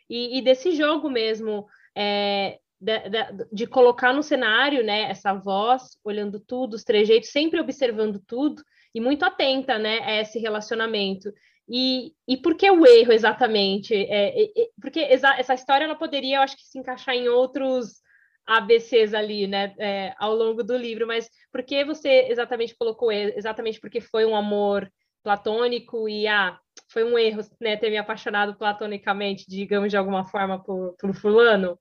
e, 0.09 0.37
e 0.37 0.43
desse 0.43 0.73
jogo 0.73 1.09
mesmo 1.09 1.67
é, 1.97 2.59
de, 2.79 2.99
de, 3.09 3.47
de, 3.51 3.67
colocar 3.67 4.13
no 4.13 4.23
cenário, 4.23 4.85
né, 4.85 5.11
essa 5.11 5.33
voz, 5.33 5.97
olhando 6.05 6.39
tudo, 6.39 6.75
os 6.75 6.85
trejeitos, 6.85 7.31
sempre 7.31 7.59
observando 7.59 8.21
tudo 8.27 8.63
e 8.95 9.01
muito 9.01 9.25
atenta, 9.25 9.79
né, 9.79 10.01
a 10.01 10.21
esse 10.21 10.39
relacionamento. 10.39 11.33
E, 11.73 12.13
e 12.27 12.37
por 12.37 12.57
que 12.57 12.69
o 12.69 12.85
erro 12.85 13.13
exatamente? 13.13 13.95
É, 13.95 14.43
é, 14.43 14.45
é 14.45 14.69
porque 14.83 14.99
essa, 14.99 15.39
essa 15.39 15.55
história 15.55 15.85
ela 15.85 15.95
poderia, 15.95 16.39
eu 16.39 16.43
acho 16.43 16.57
que, 16.57 16.65
se 16.65 16.77
encaixar 16.77 17.15
em 17.15 17.29
outros 17.29 18.01
ABCs 18.45 19.15
ali, 19.15 19.47
né, 19.47 19.73
é, 19.79 20.13
ao 20.19 20.35
longo 20.35 20.65
do 20.65 20.77
livro, 20.77 21.07
mas 21.07 21.31
por 21.53 21.63
que 21.63 21.85
você 21.85 22.27
exatamente 22.29 22.75
colocou 22.77 23.13
exatamente 23.13 23.81
porque 23.81 24.01
foi 24.01 24.25
um 24.25 24.35
amor 24.35 24.91
platônico 25.23 26.09
e 26.09 26.27
ah, 26.27 26.59
foi 26.89 27.05
um 27.05 27.17
erro, 27.17 27.43
né, 27.61 27.77
ter 27.77 27.89
me 27.89 27.99
apaixonado 27.99 28.57
platonicamente, 28.57 29.45
digamos 29.49 29.91
de 29.91 29.97
alguma 29.97 30.25
forma 30.25 30.61
por, 30.61 30.97
por 30.99 31.15
fulano? 31.15 31.79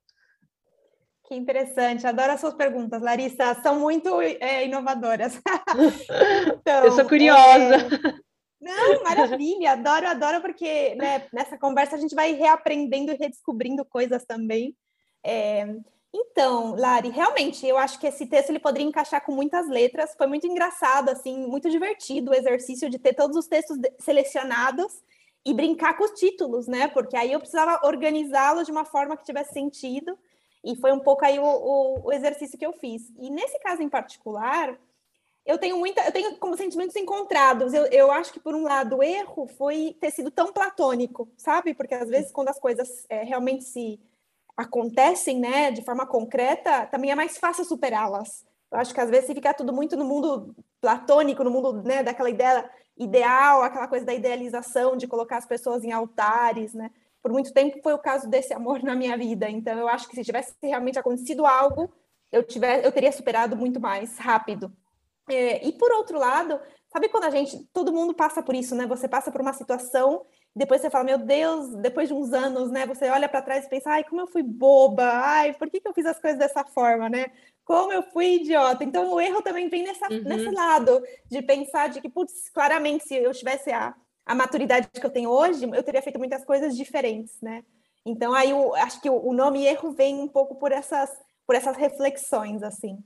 Que 1.23 1.33
interessante, 1.33 2.05
adoro 2.05 2.33
as 2.33 2.39
suas 2.39 2.53
perguntas, 2.53 3.01
Larissa, 3.01 3.55
são 3.63 3.79
muito 3.79 4.21
é, 4.21 4.65
inovadoras. 4.65 5.41
então, 6.59 6.85
Eu 6.85 6.91
sou 6.91 7.05
curiosa. 7.05 7.75
É... 7.75 8.28
Não, 8.61 9.03
maravilha, 9.03 9.71
adoro, 9.71 10.07
adoro, 10.07 10.41
porque 10.41 10.95
né, 10.95 11.27
nessa 11.31 11.57
conversa 11.57 11.95
a 11.95 11.99
gente 11.99 12.13
vai 12.13 12.33
reaprendendo 12.33 13.11
e 13.11 13.15
redescobrindo 13.15 13.85
coisas 13.85 14.25
também. 14.25 14.75
É... 15.23 15.65
Então, 16.13 16.75
Lari, 16.75 17.09
realmente, 17.09 17.67
eu 17.67 17.77
acho 17.77 17.99
que 17.99 18.07
esse 18.07 18.25
texto 18.25 18.49
ele 18.49 18.59
poderia 18.59 18.87
encaixar 18.87 19.23
com 19.23 19.31
muitas 19.31 19.69
letras. 19.69 20.15
Foi 20.17 20.25
muito 20.25 20.47
engraçado, 20.47 21.09
assim, 21.09 21.45
muito 21.45 21.69
divertido 21.69 22.31
o 22.31 22.33
exercício 22.33 22.89
de 22.89 22.97
ter 22.97 23.13
todos 23.13 23.37
os 23.37 23.47
textos 23.47 23.77
selecionados 23.99 25.03
e 25.45 25.53
brincar 25.53 25.95
com 25.95 26.03
os 26.03 26.11
títulos, 26.11 26.67
né? 26.67 26.87
Porque 26.87 27.15
aí 27.15 27.31
eu 27.31 27.39
precisava 27.39 27.85
organizá-los 27.87 28.65
de 28.65 28.71
uma 28.71 28.85
forma 28.85 29.15
que 29.15 29.23
tivesse 29.23 29.53
sentido. 29.53 30.17
E 30.63 30.75
foi 30.75 30.91
um 30.91 30.99
pouco 30.99 31.23
aí 31.23 31.39
o, 31.39 31.43
o, 31.43 32.07
o, 32.07 32.11
exercício 32.11 32.57
que 32.57 32.65
eu 32.65 32.73
fiz. 32.73 33.03
E 33.17 33.29
nesse 33.29 33.59
caso 33.59 33.81
em 33.81 33.89
particular, 33.89 34.77
eu 35.49 35.57
tenho 35.57 35.77
muita, 35.77 36.01
eu 36.01 36.11
tenho 36.11 36.37
como 36.37 36.55
sentimentos 36.55 36.95
encontrados. 36.95 37.73
Eu, 37.73 37.85
eu 37.87 38.11
acho 38.11 38.31
que, 38.31 38.39
por 38.39 38.53
um 38.53 38.63
lado, 38.63 38.97
o 38.97 39.03
erro 39.03 39.47
foi 39.57 39.97
ter 39.99 40.11
sido 40.11 40.29
tão 40.29 40.53
platônico, 40.53 41.27
sabe? 41.35 41.73
Porque 41.73 41.95
às 41.95 42.07
vezes, 42.07 42.31
quando 42.31 42.49
as 42.49 42.59
coisas 42.59 42.87
é, 43.09 43.23
realmente 43.23 43.63
se 43.63 43.99
acontecem, 44.55 45.39
né, 45.39 45.71
de 45.71 45.83
forma 45.83 46.05
concreta, 46.05 46.85
também 46.85 47.11
é 47.11 47.15
mais 47.15 47.37
fácil 47.37 47.65
superá-las. 47.65 48.45
Eu 48.71 48.77
acho 48.77 48.93
que 48.93 49.01
às 49.01 49.09
vezes 49.09 49.25
se 49.25 49.33
ficar 49.33 49.53
tudo 49.55 49.73
muito 49.73 49.97
no 49.97 50.05
mundo 50.05 50.55
platônico, 50.79 51.43
no 51.43 51.49
mundo, 51.49 51.81
né, 51.81 52.03
daquela 52.03 52.29
ideia 52.29 52.69
ideal, 52.97 53.63
aquela 53.63 53.87
coisa 53.87 54.05
da 54.05 54.13
idealização, 54.13 54.95
de 54.95 55.07
colocar 55.07 55.37
as 55.37 55.45
pessoas 55.45 55.83
em 55.83 55.91
altares, 55.91 56.73
né? 56.73 56.91
por 57.21 57.31
muito 57.31 57.53
tempo 57.53 57.79
foi 57.81 57.93
o 57.93 57.99
caso 57.99 58.29
desse 58.29 58.53
amor 58.53 58.81
na 58.83 58.95
minha 58.95 59.17
vida. 59.17 59.49
Então, 59.49 59.77
eu 59.77 59.87
acho 59.87 60.07
que 60.07 60.15
se 60.15 60.23
tivesse 60.23 60.53
realmente 60.61 60.99
acontecido 60.99 61.45
algo, 61.45 61.91
eu, 62.31 62.43
tiver, 62.43 62.85
eu 62.85 62.91
teria 62.91 63.11
superado 63.11 63.55
muito 63.55 63.79
mais 63.79 64.17
rápido. 64.17 64.71
É, 65.29 65.65
e 65.65 65.71
por 65.73 65.91
outro 65.91 66.17
lado, 66.17 66.59
sabe 66.91 67.09
quando 67.09 67.25
a 67.25 67.29
gente, 67.29 67.57
todo 67.71 67.93
mundo 67.93 68.13
passa 68.13 68.41
por 68.41 68.55
isso, 68.55 68.75
né? 68.75 68.85
Você 68.87 69.07
passa 69.07 69.31
por 69.31 69.41
uma 69.41 69.53
situação, 69.53 70.25
depois 70.55 70.81
você 70.81 70.89
fala, 70.89 71.03
meu 71.03 71.17
Deus, 71.17 71.75
depois 71.75 72.09
de 72.09 72.13
uns 72.13 72.33
anos, 72.33 72.71
né? 72.71 72.85
Você 72.87 73.09
olha 73.09 73.29
para 73.29 73.41
trás 73.41 73.65
e 73.65 73.69
pensa, 73.69 73.91
ai, 73.91 74.03
como 74.03 74.21
eu 74.21 74.27
fui 74.27 74.43
boba, 74.43 75.03
ai, 75.03 75.53
por 75.53 75.69
que, 75.69 75.79
que 75.79 75.87
eu 75.87 75.93
fiz 75.93 76.05
as 76.05 76.19
coisas 76.19 76.39
dessa 76.39 76.63
forma, 76.63 77.09
né? 77.09 77.27
Como 77.63 77.93
eu 77.93 78.01
fui 78.01 78.35
idiota. 78.35 78.83
Então, 78.83 79.13
o 79.13 79.21
erro 79.21 79.41
também 79.41 79.69
vem 79.69 79.83
nessa, 79.83 80.11
uhum. 80.11 80.23
nesse 80.23 80.49
lado 80.49 81.01
de 81.29 81.41
pensar 81.41 81.89
de 81.89 82.01
que, 82.01 82.09
putz, 82.09 82.49
claramente, 82.49 83.07
se 83.07 83.15
eu 83.15 83.31
tivesse 83.31 83.71
a 83.71 83.95
a 84.29 84.35
maturidade 84.35 84.87
que 84.89 85.03
eu 85.03 85.09
tenho 85.09 85.31
hoje, 85.31 85.67
eu 85.73 85.81
teria 85.81 86.03
feito 86.03 86.19
muitas 86.19 86.45
coisas 86.45 86.77
diferentes, 86.77 87.41
né? 87.41 87.63
Então 88.05 88.31
aí 88.31 88.51
eu 88.51 88.75
acho 88.75 89.01
que 89.01 89.09
o 89.09 89.33
nome 89.33 89.65
erro 89.65 89.91
vem 89.91 90.19
um 90.19 90.27
pouco 90.27 90.53
por 90.55 90.71
essas 90.71 91.09
por 91.47 91.55
essas 91.55 91.75
reflexões 91.75 92.61
assim. 92.61 93.03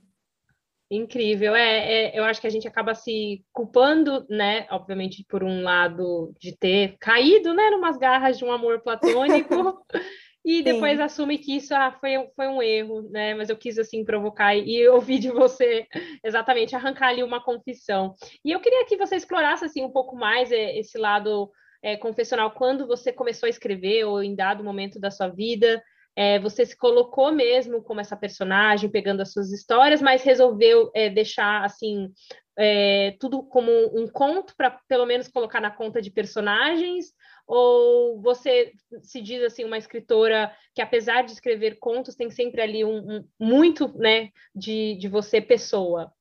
Incrível, 0.94 1.56
é, 1.56 1.92
é, 1.92 2.18
eu 2.18 2.24
acho 2.24 2.40
que 2.40 2.46
a 2.46 2.50
gente 2.50 2.68
acaba 2.68 2.94
se 2.94 3.44
culpando, 3.52 4.24
né, 4.28 4.66
obviamente 4.70 5.24
por 5.28 5.42
um 5.42 5.62
lado 5.62 6.32
de 6.38 6.56
ter 6.56 6.96
caído, 7.00 7.52
né, 7.52 7.70
numas 7.70 7.96
garras 7.96 8.38
de 8.38 8.44
um 8.44 8.52
amor 8.52 8.80
platônico, 8.80 9.84
e 10.44 10.62
depois 10.62 10.98
Sim. 10.98 11.02
assume 11.02 11.38
que 11.38 11.56
isso 11.56 11.74
ah, 11.74 11.90
foi, 11.98 12.12
foi 12.36 12.46
um 12.48 12.62
erro, 12.62 13.08
né? 13.10 13.34
Mas 13.34 13.48
eu 13.48 13.56
quis 13.56 13.78
assim 13.78 14.04
provocar 14.04 14.54
e 14.54 14.86
ouvir 14.88 15.18
de 15.18 15.30
você 15.30 15.86
exatamente 16.22 16.76
arrancar 16.76 17.08
ali 17.08 17.22
uma 17.22 17.42
confissão. 17.42 18.14
E 18.44 18.52
eu 18.52 18.60
queria 18.60 18.84
que 18.84 18.96
você 18.96 19.16
explorasse 19.16 19.64
assim 19.64 19.82
um 19.82 19.90
pouco 19.90 20.14
mais 20.14 20.52
esse 20.52 20.98
lado 20.98 21.50
é, 21.82 21.96
confessional 21.96 22.50
quando 22.50 22.86
você 22.86 23.10
começou 23.10 23.46
a 23.46 23.50
escrever 23.50 24.04
ou 24.04 24.22
em 24.22 24.34
dado 24.34 24.62
momento 24.62 25.00
da 25.00 25.10
sua 25.10 25.28
vida? 25.28 25.82
É, 26.16 26.38
você 26.38 26.64
se 26.64 26.76
colocou 26.76 27.32
mesmo 27.32 27.82
como 27.82 28.00
essa 28.00 28.16
personagem, 28.16 28.90
pegando 28.90 29.20
as 29.20 29.32
suas 29.32 29.50
histórias, 29.50 30.00
mas 30.00 30.22
resolveu 30.22 30.90
é, 30.94 31.10
deixar 31.10 31.64
assim 31.64 32.12
é, 32.56 33.16
tudo 33.18 33.42
como 33.42 33.70
um 33.98 34.06
conto 34.06 34.54
para 34.56 34.78
pelo 34.88 35.06
menos 35.06 35.28
colocar 35.28 35.60
na 35.60 35.70
conta 35.70 36.00
de 36.00 36.10
personagens? 36.10 37.12
Ou 37.46 38.20
você 38.22 38.72
se 39.02 39.20
diz 39.20 39.42
assim 39.42 39.64
uma 39.64 39.76
escritora 39.76 40.54
que 40.74 40.80
apesar 40.80 41.22
de 41.22 41.32
escrever 41.32 41.78
contos 41.78 42.14
tem 42.14 42.30
sempre 42.30 42.62
ali 42.62 42.84
um, 42.84 42.98
um 42.98 43.28
muito, 43.38 43.88
né, 43.98 44.30
de, 44.54 44.96
de 44.96 45.08
você 45.08 45.40
pessoa? 45.40 46.12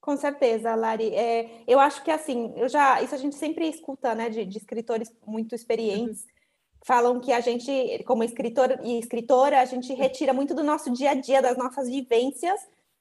Com 0.00 0.16
certeza, 0.16 0.74
Lari. 0.74 1.14
É, 1.14 1.62
eu 1.66 1.80
acho 1.80 2.02
que 2.04 2.10
assim, 2.10 2.52
eu 2.56 2.68
já 2.68 3.00
isso 3.00 3.14
a 3.14 3.18
gente 3.18 3.36
sempre 3.36 3.66
escuta, 3.68 4.14
né, 4.14 4.28
de, 4.28 4.44
de 4.44 4.58
escritores 4.58 5.10
muito 5.24 5.54
experientes. 5.54 6.24
Uhum 6.24 6.33
falam 6.84 7.18
que 7.18 7.32
a 7.32 7.40
gente, 7.40 8.04
como 8.04 8.22
escritor 8.22 8.78
e 8.84 8.98
escritora, 8.98 9.60
a 9.60 9.64
gente 9.64 9.92
retira 9.94 10.34
muito 10.34 10.54
do 10.54 10.62
nosso 10.62 10.92
dia 10.92 11.12
a 11.12 11.14
dia, 11.14 11.40
das 11.40 11.56
nossas 11.56 11.88
vivências, 11.88 12.60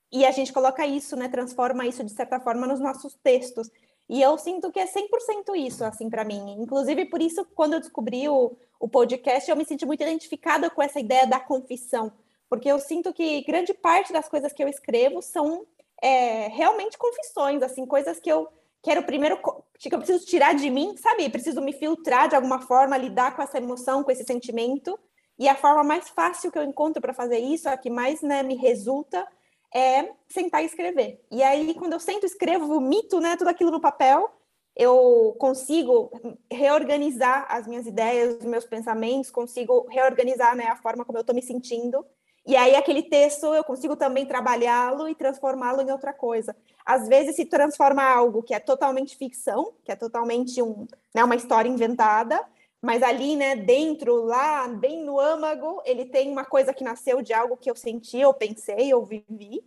e 0.10 0.26
a 0.26 0.32
gente 0.32 0.54
coloca 0.54 0.88
isso, 0.88 1.18
né, 1.18 1.28
transforma 1.28 1.86
isso 1.86 2.02
de 2.02 2.12
certa 2.12 2.40
forma 2.40 2.66
nos 2.66 2.80
nossos 2.80 3.14
textos. 3.16 3.70
E 4.08 4.22
eu 4.22 4.38
sinto 4.38 4.72
que 4.72 4.80
é 4.80 4.86
100% 4.86 5.56
isso, 5.58 5.84
assim, 5.84 6.10
para 6.10 6.24
mim. 6.24 6.56
Inclusive, 6.60 7.06
por 7.06 7.22
isso, 7.22 7.46
quando 7.54 7.74
eu 7.74 7.80
descobri 7.82 8.28
o, 8.30 8.56
o 8.80 8.88
podcast, 8.88 9.50
eu 9.50 9.58
me 9.58 9.66
senti 9.66 9.86
muito 9.86 10.02
identificada 10.02 10.70
com 10.70 10.82
essa 10.82 11.00
ideia 11.00 11.28
da 11.28 11.40
confissão, 11.40 12.12
porque 12.50 12.72
eu 12.72 12.80
sinto 12.80 13.12
que 13.12 13.42
grande 13.42 13.74
parte 13.74 14.14
das 14.14 14.30
coisas 14.30 14.54
que 14.54 14.64
eu 14.64 14.70
escrevo 14.70 15.22
são 15.22 15.66
é, 16.02 16.48
realmente 16.48 16.98
confissões, 16.98 17.62
assim, 17.62 17.86
coisas 17.86 18.18
que 18.18 18.32
eu 18.32 18.48
que 18.84 18.92
era 18.92 19.00
o 19.00 19.06
primeiro 19.06 19.40
que 19.80 19.96
eu 19.96 19.98
preciso 19.98 20.26
tirar 20.26 20.54
de 20.54 20.70
mim, 20.70 20.96
sabe? 20.98 21.30
Preciso 21.30 21.62
me 21.62 21.72
filtrar 21.72 22.28
de 22.28 22.36
alguma 22.36 22.60
forma, 22.60 22.98
lidar 22.98 23.34
com 23.34 23.42
essa 23.42 23.58
emoção, 23.58 24.04
com 24.04 24.12
esse 24.12 24.26
sentimento. 24.26 25.00
E 25.40 25.48
a 25.48 25.56
forma 25.56 25.84
mais 25.84 26.10
fácil 26.10 26.52
que 26.52 26.60
eu 26.60 26.64
encontro 26.64 27.02
para 27.02 27.14
fazer 27.14 27.40
isso, 27.40 27.70
a 27.70 27.78
que 27.78 27.90
mais 27.90 28.22
né, 28.22 28.44
me 28.44 28.56
resulta, 28.56 29.26
é 29.74 30.12
sentar 30.28 30.62
e 30.62 30.66
escrever. 30.66 31.26
E 31.32 31.42
aí, 31.42 31.74
quando 31.76 31.94
eu 31.94 32.00
sento, 32.00 32.26
escrevo, 32.26 32.68
vomito 32.68 33.22
né, 33.22 33.38
tudo 33.38 33.48
aquilo 33.48 33.72
no 33.72 33.80
papel, 33.80 34.30
eu 34.76 35.34
consigo 35.40 36.12
reorganizar 36.52 37.48
as 37.50 37.66
minhas 37.66 37.88
ideias, 37.88 38.36
os 38.36 38.46
meus 38.46 38.66
pensamentos, 38.66 39.32
consigo 39.32 39.88
reorganizar 39.90 40.58
né, 40.58 40.68
a 40.68 40.76
forma 40.76 41.06
como 41.06 41.18
eu 41.18 41.22
estou 41.22 41.34
me 41.36 41.42
sentindo. 41.42 42.06
E 42.46 42.56
aí, 42.58 42.76
aquele 42.76 43.04
texto, 43.04 43.54
eu 43.54 43.64
consigo 43.64 43.96
também 43.96 44.26
trabalhá-lo 44.26 45.08
e 45.08 45.16
transformá-lo 45.16 45.82
em 45.82 45.92
outra 45.92 46.12
coisa. 46.12 46.56
Às 46.86 47.08
vezes, 47.08 47.38
se 47.38 47.46
transforma 47.46 48.04
algo 48.04 48.44
que 48.44 48.54
é 48.54 48.60
totalmente 48.60 49.16
ficção, 49.16 49.74
que 49.84 49.92
é 49.92 49.96
totalmente 49.96 50.62
um, 50.62 50.86
né, 51.16 51.24
uma 51.24 51.36
história 51.36 51.70
inventada, 51.70 52.44
mas 52.82 53.02
ali, 53.02 53.38
né, 53.38 53.56
dentro, 53.56 54.26
lá, 54.26 54.68
bem 54.68 55.06
no 55.06 55.18
âmago, 55.18 55.82
ele 55.86 56.04
tem 56.06 56.30
uma 56.30 56.44
coisa 56.44 56.74
que 56.74 56.84
nasceu 56.84 57.22
de 57.22 57.34
algo 57.34 57.56
que 57.56 57.72
eu 57.72 57.76
senti, 57.78 58.20
eu 58.20 58.34
pensei, 58.34 58.92
eu 58.92 59.06
vivi. 59.06 59.64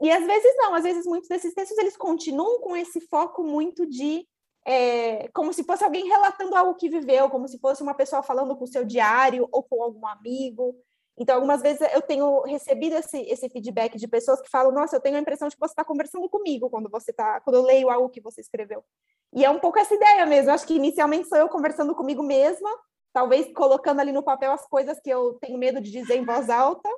E 0.00 0.10
às 0.10 0.24
vezes 0.26 0.54
não, 0.56 0.74
às 0.74 0.84
vezes 0.84 1.06
muitos 1.06 1.28
desses 1.28 1.52
textos, 1.52 1.76
eles 1.76 1.96
continuam 1.96 2.60
com 2.60 2.74
esse 2.74 3.00
foco 3.00 3.42
muito 3.42 3.86
de 3.86 4.26
é, 4.64 5.28
como 5.28 5.52
se 5.52 5.64
fosse 5.64 5.84
alguém 5.84 6.08
relatando 6.08 6.56
algo 6.56 6.74
que 6.74 6.88
viveu, 6.88 7.30
como 7.30 7.46
se 7.46 7.58
fosse 7.58 7.82
uma 7.82 7.94
pessoa 7.94 8.22
falando 8.22 8.56
com 8.56 8.66
seu 8.66 8.84
diário 8.84 9.48
ou 9.52 9.62
com 9.62 9.82
algum 9.82 10.06
amigo. 10.06 10.74
Então, 11.18 11.36
algumas 11.36 11.62
vezes 11.62 11.80
eu 11.94 12.02
tenho 12.02 12.42
recebido 12.42 12.94
esse, 12.94 13.18
esse 13.22 13.48
feedback 13.48 13.96
de 13.96 14.06
pessoas 14.06 14.40
que 14.40 14.50
falam: 14.50 14.72
Nossa, 14.72 14.96
eu 14.96 15.00
tenho 15.00 15.16
a 15.16 15.20
impressão 15.20 15.48
de 15.48 15.54
que 15.54 15.60
você 15.60 15.72
está 15.72 15.84
conversando 15.84 16.28
comigo 16.28 16.68
quando 16.68 16.90
você 16.90 17.12
tá, 17.12 17.40
quando 17.40 17.56
eu 17.56 17.62
leio 17.62 17.88
algo 17.88 18.10
que 18.10 18.20
você 18.20 18.40
escreveu. 18.40 18.84
E 19.34 19.44
é 19.44 19.50
um 19.50 19.58
pouco 19.58 19.78
essa 19.78 19.94
ideia 19.94 20.26
mesmo. 20.26 20.50
Eu 20.50 20.54
acho 20.54 20.66
que 20.66 20.74
inicialmente 20.74 21.28
sou 21.28 21.38
eu 21.38 21.48
conversando 21.48 21.94
comigo 21.94 22.22
mesma, 22.22 22.68
talvez 23.12 23.50
colocando 23.54 24.00
ali 24.00 24.12
no 24.12 24.22
papel 24.22 24.52
as 24.52 24.66
coisas 24.66 25.00
que 25.00 25.10
eu 25.10 25.34
tenho 25.40 25.58
medo 25.58 25.80
de 25.80 25.90
dizer 25.90 26.16
em 26.16 26.24
voz 26.24 26.50
alta. 26.50 26.88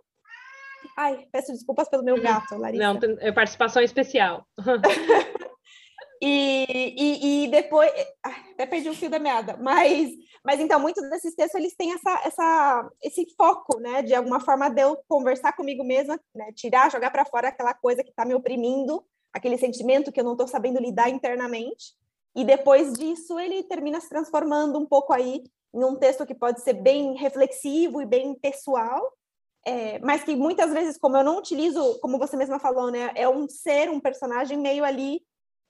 Ai, 0.97 1.27
peço 1.31 1.53
desculpas 1.53 1.89
pelo 1.89 2.03
meu 2.03 2.21
gato, 2.21 2.57
Larissa. 2.57 2.93
Não, 2.93 2.99
é 3.21 3.31
participação 3.31 3.83
especial. 3.83 4.45
E, 6.21 6.95
e, 6.97 7.45
e, 7.45 7.49
depois, 7.49 7.91
até 8.23 8.67
perdi 8.67 8.89
o 8.89 8.95
fio 8.95 9.09
da 9.09 9.21
meada, 9.21 9.57
mas, 9.61 10.11
mas 10.45 10.59
então, 10.59 10.81
muitos 10.81 11.09
desses 11.09 11.35
textos, 11.35 11.61
eles 11.61 11.77
têm 11.77 11.93
essa, 11.93 12.23
essa, 12.25 12.91
esse 13.03 13.27
foco, 13.37 13.79
né, 13.79 14.03
de 14.03 14.15
alguma 14.15 14.41
forma 14.41 14.69
de 14.69 14.83
eu 14.83 14.99
conversar 15.07 15.53
comigo 15.53 15.85
mesma, 15.85 16.19
né, 16.35 16.51
tirar, 16.53 16.91
jogar 16.91 17.11
para 17.11 17.25
fora 17.25 17.49
aquela 17.49 17.73
coisa 17.73 18.03
que 18.03 18.11
está 18.11 18.25
me 18.25 18.35
oprimindo, 18.35 19.05
aquele 19.33 19.57
sentimento 19.57 20.11
que 20.11 20.21
eu 20.21 20.25
não 20.25 20.33
estou 20.33 20.49
sabendo 20.49 20.81
lidar 20.81 21.09
internamente, 21.09 21.95
e 22.35 22.45
depois 22.45 22.95
disso 22.95 23.39
ele 23.39 23.63
termina 23.63 24.01
se 24.01 24.09
transformando 24.09 24.79
um 24.79 24.87
pouco 24.87 25.13
aí 25.13 25.45
em 25.73 25.85
um 25.85 25.97
texto 25.97 26.27
que 26.27 26.35
pode 26.35 26.63
ser 26.63 26.73
bem 26.73 27.15
reflexivo 27.15 28.03
e 28.03 28.07
bem 28.07 28.35
pessoal, 28.35 29.13
é, 29.65 29.99
mas 30.01 30.25
que 30.25 30.35
muitas 30.35 30.73
vezes, 30.73 30.99
como 30.99 31.17
eu 31.17 31.23
não 31.23 31.39
utilizo, 31.39 31.99
como 32.01 32.19
você 32.19 32.37
mesma 32.37 32.59
falou, 32.59 32.91
né, 32.91 33.13
é 33.15 33.29
um 33.29 33.49
ser, 33.49 33.89
um 33.89 34.01
personagem 34.01 34.59
meio 34.59 34.85
ali 34.85 35.21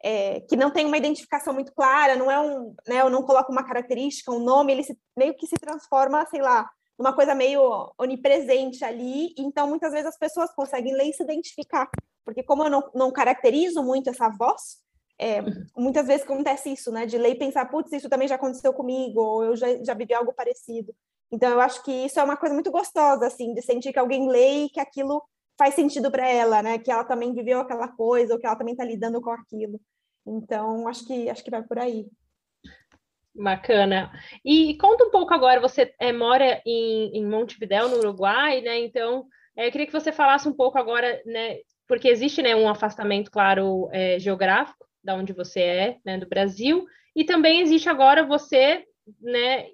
é, 0.03 0.41
que 0.41 0.57
não 0.57 0.71
tem 0.71 0.87
uma 0.87 0.97
identificação 0.97 1.53
muito 1.53 1.73
clara, 1.73 2.17
não 2.17 2.31
é 2.31 2.41
um, 2.41 2.75
né, 2.87 3.01
eu 3.01 3.11
não 3.11 3.23
coloco 3.23 3.51
uma 3.51 3.65
característica, 3.65 4.33
um 4.33 4.39
nome, 4.39 4.73
ele 4.73 4.85
se, 4.85 4.99
meio 5.17 5.35
que 5.35 5.47
se 5.47 5.57
transforma, 5.57 6.25
sei 6.27 6.41
lá, 6.41 6.69
numa 6.99 7.13
coisa 7.13 7.35
meio 7.35 7.93
onipresente 7.99 8.85
ali, 8.85 9.35
então 9.37 9.69
muitas 9.69 9.93
vezes 9.93 10.07
as 10.07 10.19
pessoas 10.19 10.53
conseguem 10.55 10.95
ler 10.95 11.11
e 11.11 11.13
se 11.13 11.23
identificar, 11.23 11.89
porque 12.25 12.43
como 12.43 12.65
eu 12.65 12.71
não, 12.71 12.91
não 12.95 13.13
caracterizo 13.13 13.83
muito 13.83 14.11
essa 14.11 14.29
voz, 14.29 14.79
é, 15.21 15.41
muitas 15.77 16.07
vezes 16.07 16.25
acontece 16.25 16.73
isso, 16.73 16.93
né, 16.93 17.05
de 17.05 17.19
ler 17.19 17.31
e 17.31 17.39
pensar, 17.39 17.65
putz, 17.67 17.93
isso 17.93 18.09
também 18.09 18.29
já 18.29 18.37
aconteceu 18.37 18.73
comigo, 18.73 19.21
ou 19.21 19.45
eu 19.45 19.57
já, 19.57 19.67
já 19.83 19.95
vivi 19.95 20.15
algo 20.15 20.33
parecido. 20.33 20.95
Então 21.31 21.51
eu 21.51 21.61
acho 21.61 21.83
que 21.83 21.93
isso 21.93 22.19
é 22.19 22.23
uma 22.23 22.37
coisa 22.37 22.55
muito 22.55 22.71
gostosa, 22.71 23.27
assim, 23.27 23.53
de 23.53 23.61
sentir 23.61 23.93
que 23.93 23.99
alguém 23.99 24.29
lê 24.29 24.65
e 24.65 24.69
que 24.71 24.81
aquilo 24.81 25.23
faz 25.59 25.75
sentido 25.75 26.11
para 26.11 26.27
ela, 26.27 26.63
né? 26.63 26.79
Que 26.79 26.91
ela 26.91 27.05
também 27.05 27.35
viveu 27.35 27.59
aquela 27.59 27.89
coisa, 27.89 28.33
ou 28.33 28.41
que 28.41 28.47
ela 28.47 28.57
também 28.57 28.73
está 28.73 28.85
lidando 28.85 29.21
com 29.21 29.31
aquilo. 29.31 29.81
Então, 30.25 30.87
acho 30.87 31.05
que 31.05 31.29
acho 31.29 31.43
que 31.43 31.51
vai 31.51 31.63
por 31.63 31.79
aí. 31.79 32.07
Bacana. 33.35 34.11
E 34.45 34.77
conta 34.79 35.05
um 35.05 35.11
pouco 35.11 35.33
agora, 35.33 35.61
você 35.61 35.95
é, 36.01 36.13
mora 36.13 36.61
em, 36.67 37.19
em 37.19 37.27
Montevidéu, 37.27 37.89
no 37.89 37.99
Uruguai, 37.99 38.61
né? 38.61 38.79
Então, 38.79 39.27
é, 39.57 39.67
eu 39.67 39.73
queria 39.73 39.87
que 39.87 39.93
você 39.93 40.13
falasse 40.13 40.49
um 40.49 40.53
pouco 40.53 40.79
agora, 40.79 41.21
né? 41.27 41.59
Porque 41.87 42.09
existe 42.09 42.43
né, 42.43 42.55
um 42.55 42.69
afastamento, 42.69 43.31
claro, 43.31 43.89
é, 43.93 44.19
geográfico, 44.19 44.87
da 45.03 45.15
onde 45.15 45.33
você 45.33 45.61
é, 45.61 45.97
né, 46.05 46.19
do 46.19 46.29
Brasil, 46.29 46.85
e 47.17 47.25
também 47.25 47.61
existe 47.61 47.89
agora 47.89 48.27
você 48.27 48.85
né, 49.23 49.69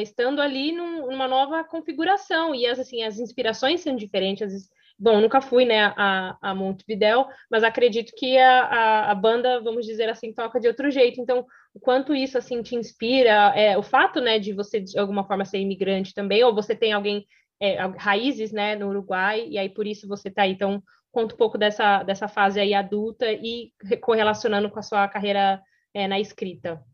estando 0.00 0.40
ali 0.40 0.72
num, 0.72 1.10
numa 1.10 1.28
nova 1.28 1.62
configuração, 1.62 2.54
e 2.54 2.66
as, 2.66 2.78
assim, 2.78 3.02
as 3.02 3.18
inspirações 3.18 3.82
são 3.82 3.94
diferentes, 3.94 4.70
Bom, 5.02 5.18
nunca 5.18 5.40
fui, 5.40 5.64
né, 5.64 5.94
a, 5.96 6.36
a 6.42 6.54
Montevidéu, 6.54 7.26
mas 7.50 7.64
acredito 7.64 8.12
que 8.14 8.36
a, 8.36 8.64
a, 8.64 9.10
a, 9.10 9.14
banda, 9.14 9.58
vamos 9.62 9.86
dizer 9.86 10.10
assim, 10.10 10.30
toca 10.30 10.60
de 10.60 10.68
outro 10.68 10.90
jeito. 10.90 11.18
Então, 11.18 11.46
o 11.72 11.80
quanto 11.80 12.14
isso, 12.14 12.36
assim, 12.36 12.60
te 12.60 12.76
inspira, 12.76 13.54
é, 13.56 13.78
o 13.78 13.82
fato, 13.82 14.20
né, 14.20 14.38
de 14.38 14.52
você, 14.52 14.78
de 14.78 14.98
alguma 14.98 15.26
forma, 15.26 15.46
ser 15.46 15.58
imigrante 15.58 16.12
também, 16.12 16.44
ou 16.44 16.54
você 16.54 16.76
tem 16.76 16.92
alguém, 16.92 17.26
é, 17.58 17.76
raízes, 17.96 18.52
né, 18.52 18.76
no 18.76 18.88
Uruguai, 18.88 19.46
e 19.48 19.56
aí 19.56 19.70
por 19.70 19.86
isso 19.86 20.06
você 20.06 20.28
está 20.28 20.42
aí. 20.42 20.52
Então, 20.52 20.82
conta 21.10 21.34
um 21.34 21.38
pouco 21.38 21.56
dessa, 21.56 22.02
dessa 22.02 22.28
fase 22.28 22.60
aí 22.60 22.74
adulta 22.74 23.24
e 23.32 23.72
correlacionando 24.02 24.68
com 24.68 24.78
a 24.78 24.82
sua 24.82 25.08
carreira 25.08 25.62
é, 25.94 26.06
na 26.06 26.20
escrita. 26.20 26.84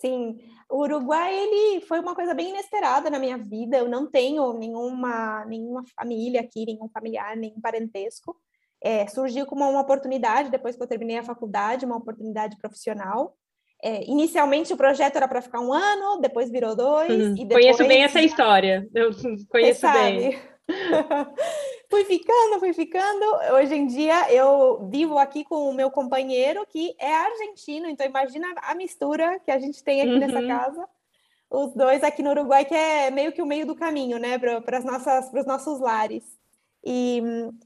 Sim, 0.00 0.40
o 0.70 0.82
Uruguai 0.82 1.34
ele 1.36 1.80
foi 1.82 2.00
uma 2.00 2.14
coisa 2.14 2.32
bem 2.32 2.50
inesperada 2.50 3.10
na 3.10 3.18
minha 3.18 3.36
vida. 3.36 3.76
Eu 3.76 3.88
não 3.88 4.10
tenho 4.10 4.52
nenhuma 4.52 5.44
nenhuma 5.46 5.84
família 5.96 6.40
aqui, 6.40 6.64
nenhum 6.64 6.88
familiar, 6.88 7.36
nenhum 7.36 7.60
parentesco. 7.60 8.36
É, 8.82 9.06
surgiu 9.06 9.44
como 9.44 9.68
uma 9.68 9.80
oportunidade 9.80 10.50
depois 10.50 10.76
que 10.76 10.82
eu 10.82 10.86
terminei 10.86 11.18
a 11.18 11.22
faculdade, 11.22 11.84
uma 11.84 11.96
oportunidade 11.96 12.56
profissional. 12.56 13.36
É, 13.82 14.04
inicialmente 14.04 14.72
o 14.72 14.76
projeto 14.76 15.16
era 15.16 15.28
para 15.28 15.42
ficar 15.42 15.60
um 15.60 15.72
ano, 15.72 16.20
depois 16.20 16.50
virou 16.50 16.76
dois. 16.76 17.10
Uhum. 17.10 17.34
Depois... 17.34 17.64
Conheço 17.64 17.86
bem 17.86 18.04
essa 18.04 18.20
história. 18.20 18.88
Eu 18.94 19.10
conheço 19.50 19.86
bem. 19.92 20.38
fui 21.90 22.04
ficando, 22.04 22.60
fui 22.60 22.72
ficando. 22.72 23.24
Hoje 23.56 23.74
em 23.74 23.86
dia 23.86 24.32
eu 24.32 24.88
vivo 24.88 25.18
aqui 25.18 25.44
com 25.44 25.68
o 25.68 25.74
meu 25.74 25.90
companheiro 25.90 26.64
que 26.66 26.94
é 26.98 27.12
argentino, 27.12 27.88
então 27.88 28.06
imagina 28.06 28.46
a 28.62 28.74
mistura 28.74 29.40
que 29.40 29.50
a 29.50 29.58
gente 29.58 29.82
tem 29.82 30.00
aqui 30.00 30.12
uhum. 30.12 30.18
nessa 30.18 30.46
casa. 30.46 30.88
Os 31.50 31.74
dois 31.74 32.04
aqui 32.04 32.22
no 32.22 32.30
Uruguai, 32.30 32.64
que 32.64 32.74
é 32.74 33.10
meio 33.10 33.32
que 33.32 33.42
o 33.42 33.46
meio 33.46 33.66
do 33.66 33.74
caminho, 33.74 34.20
né, 34.20 34.38
para 34.38 34.78
os 34.78 35.46
nossos 35.46 35.80
lares. 35.80 36.22
E, 36.84 37.20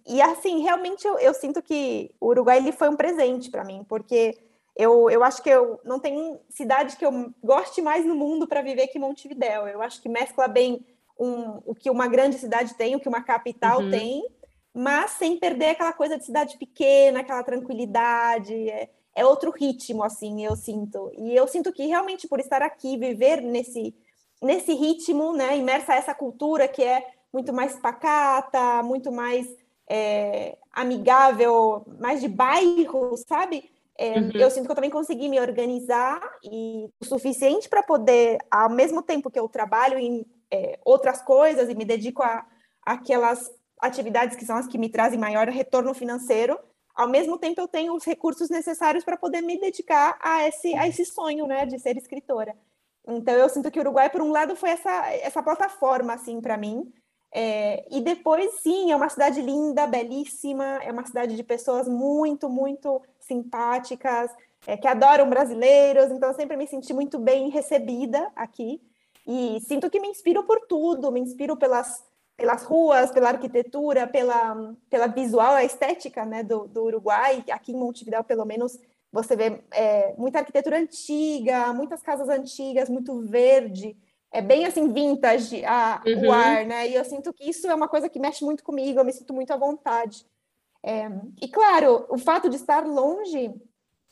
e 0.08 0.22
assim, 0.22 0.62
realmente 0.62 1.06
eu, 1.06 1.18
eu, 1.18 1.34
sinto 1.34 1.62
que 1.62 2.10
o 2.18 2.28
Uruguai 2.28 2.56
ele 2.56 2.72
foi 2.72 2.88
um 2.88 2.96
presente 2.96 3.50
para 3.50 3.62
mim, 3.62 3.84
porque 3.87 4.37
eu, 4.74 5.10
eu 5.10 5.22
acho 5.22 5.42
que 5.42 5.50
eu 5.50 5.78
não 5.84 6.00
tem 6.00 6.40
cidade 6.48 6.96
que 6.96 7.04
eu 7.04 7.32
goste 7.42 7.82
mais 7.82 8.06
no 8.06 8.14
mundo 8.14 8.48
para 8.48 8.62
viver 8.62 8.88
que 8.88 8.98
Montevidéu. 8.98 9.68
Eu 9.68 9.82
acho 9.82 10.00
que 10.00 10.08
mescla 10.08 10.48
bem 10.48 10.84
um, 11.18 11.61
o 11.64 11.74
que 11.74 11.90
uma 11.90 12.09
grande 12.09 12.38
cidade 12.38 12.74
tem, 12.74 12.94
o 12.94 13.00
que 13.00 13.09
uma 13.09 13.22
capital 13.22 13.81
uhum. 13.81 13.90
tem, 13.90 14.27
mas 14.72 15.12
sem 15.12 15.38
perder 15.38 15.70
aquela 15.70 15.92
coisa 15.92 16.18
de 16.18 16.24
cidade 16.24 16.59
pequena, 16.59 17.20
aquela 17.20 17.42
tranquilidade. 17.42 18.68
É, 18.68 18.90
é 19.14 19.24
outro 19.24 19.50
ritmo, 19.50 20.03
assim, 20.03 20.44
eu 20.44 20.57
sinto. 20.57 21.11
E 21.16 21.35
eu 21.35 21.46
sinto 21.46 21.72
que 21.72 21.87
realmente 21.87 22.27
por 22.27 22.40
estar 22.40 22.62
aqui, 22.62 22.96
viver 22.96 23.40
nesse, 23.40 23.94
nesse 24.42 24.74
ritmo, 24.74 25.33
né, 25.33 25.57
imersa 25.57 25.92
a 25.92 25.96
essa 25.96 26.14
cultura 26.14 26.66
que 26.66 26.83
é 26.83 27.07
muito 27.33 27.53
mais 27.53 27.77
pacata, 27.77 28.83
muito 28.83 29.12
mais 29.12 29.46
é, 29.88 30.57
amigável, 30.72 31.85
mais 32.00 32.20
de 32.20 32.29
bairro, 32.29 33.16
sabe? 33.16 33.70
É, 33.96 34.18
uhum. 34.18 34.31
Eu 34.35 34.50
sinto 34.50 34.66
que 34.66 34.72
eu 34.72 34.74
também 34.74 34.90
consegui 34.90 35.29
me 35.29 35.40
organizar 35.40 36.20
e 36.42 36.88
o 37.00 37.05
suficiente 37.05 37.68
para 37.68 37.83
poder, 37.83 38.38
ao 38.50 38.70
mesmo 38.70 39.03
tempo 39.03 39.31
que 39.31 39.38
eu 39.38 39.48
trabalho 39.48 39.98
em 39.98 40.27
é, 40.54 40.78
outras 40.84 41.20
coisas 41.20 41.68
e 41.68 41.74
me 41.74 41.84
dedico 41.84 42.22
a 42.22 42.46
aquelas 42.82 43.50
atividades 43.80 44.36
que 44.36 44.44
são 44.44 44.56
as 44.56 44.66
que 44.66 44.78
me 44.78 44.88
trazem 44.88 45.18
maior 45.18 45.48
retorno 45.48 45.92
financeiro, 45.92 46.58
ao 46.94 47.08
mesmo 47.08 47.36
tempo 47.38 47.60
eu 47.60 47.66
tenho 47.66 47.94
os 47.94 48.04
recursos 48.04 48.48
necessários 48.48 49.04
para 49.04 49.16
poder 49.16 49.40
me 49.40 49.58
dedicar 49.58 50.16
a 50.22 50.46
esse, 50.46 50.74
a 50.74 50.86
esse 50.86 51.04
sonho, 51.04 51.46
né, 51.46 51.66
de 51.66 51.78
ser 51.78 51.96
escritora. 51.96 52.54
Então 53.06 53.34
eu 53.34 53.48
sinto 53.48 53.70
que 53.70 53.78
o 53.78 53.82
Uruguai, 53.82 54.08
por 54.08 54.22
um 54.22 54.30
lado, 54.30 54.54
foi 54.54 54.70
essa, 54.70 55.12
essa 55.12 55.42
plataforma, 55.42 56.14
assim, 56.14 56.40
para 56.40 56.56
mim. 56.56 56.90
É, 57.32 57.84
e 57.90 58.00
depois, 58.00 58.60
sim, 58.60 58.92
é 58.92 58.96
uma 58.96 59.08
cidade 59.08 59.42
linda, 59.42 59.88
belíssima, 59.88 60.78
é 60.82 60.92
uma 60.92 61.04
cidade 61.04 61.34
de 61.34 61.42
pessoas 61.42 61.88
muito, 61.88 62.48
muito 62.48 63.02
simpáticas, 63.18 64.30
é, 64.66 64.76
que 64.76 64.86
adoram 64.86 65.28
brasileiros, 65.28 66.12
então 66.12 66.28
eu 66.28 66.34
sempre 66.34 66.56
me 66.56 66.66
senti 66.66 66.94
muito 66.94 67.18
bem 67.18 67.50
recebida 67.50 68.30
aqui. 68.36 68.80
E 69.26 69.60
sinto 69.60 69.90
que 69.90 70.00
me 70.00 70.08
inspiro 70.08 70.44
por 70.44 70.60
tudo, 70.66 71.10
me 71.10 71.20
inspiro 71.20 71.56
pelas 71.56 72.02
pelas 72.37 72.64
ruas, 72.64 73.10
pela 73.12 73.28
arquitetura, 73.28 74.06
pela, 74.06 74.74
pela 74.90 75.06
visual, 75.06 75.54
a 75.54 75.64
estética 75.64 76.24
né, 76.24 76.42
do, 76.42 76.66
do 76.66 76.84
Uruguai. 76.84 77.44
Aqui 77.50 77.72
em 77.72 77.76
Montevideo, 77.76 78.24
pelo 78.24 78.44
menos, 78.44 78.78
você 79.12 79.37
vê 79.37 79.62
é, 79.70 80.14
muita 80.18 80.40
arquitetura 80.40 80.78
antiga, 80.78 81.72
muitas 81.72 82.02
casas 82.02 82.28
antigas, 82.28 82.90
muito 82.90 83.20
verde. 83.20 83.96
É 84.32 84.42
bem 84.42 84.66
assim, 84.66 84.92
vintage 84.92 85.64
a, 85.64 86.02
uhum. 86.04 86.28
o 86.28 86.32
ar, 86.32 86.66
né? 86.66 86.88
E 86.88 86.94
eu 86.96 87.04
sinto 87.04 87.32
que 87.32 87.48
isso 87.48 87.68
é 87.68 87.74
uma 87.74 87.87
coisa 87.87 88.08
que 88.08 88.18
mexe 88.18 88.44
muito 88.44 88.64
comigo, 88.64 88.98
eu 88.98 89.04
me 89.04 89.12
sinto 89.12 89.32
muito 89.32 89.52
à 89.52 89.56
vontade. 89.56 90.26
É, 90.82 91.08
e 91.40 91.48
claro, 91.48 92.04
o 92.10 92.18
fato 92.18 92.50
de 92.50 92.56
estar 92.56 92.84
longe, 92.84 93.54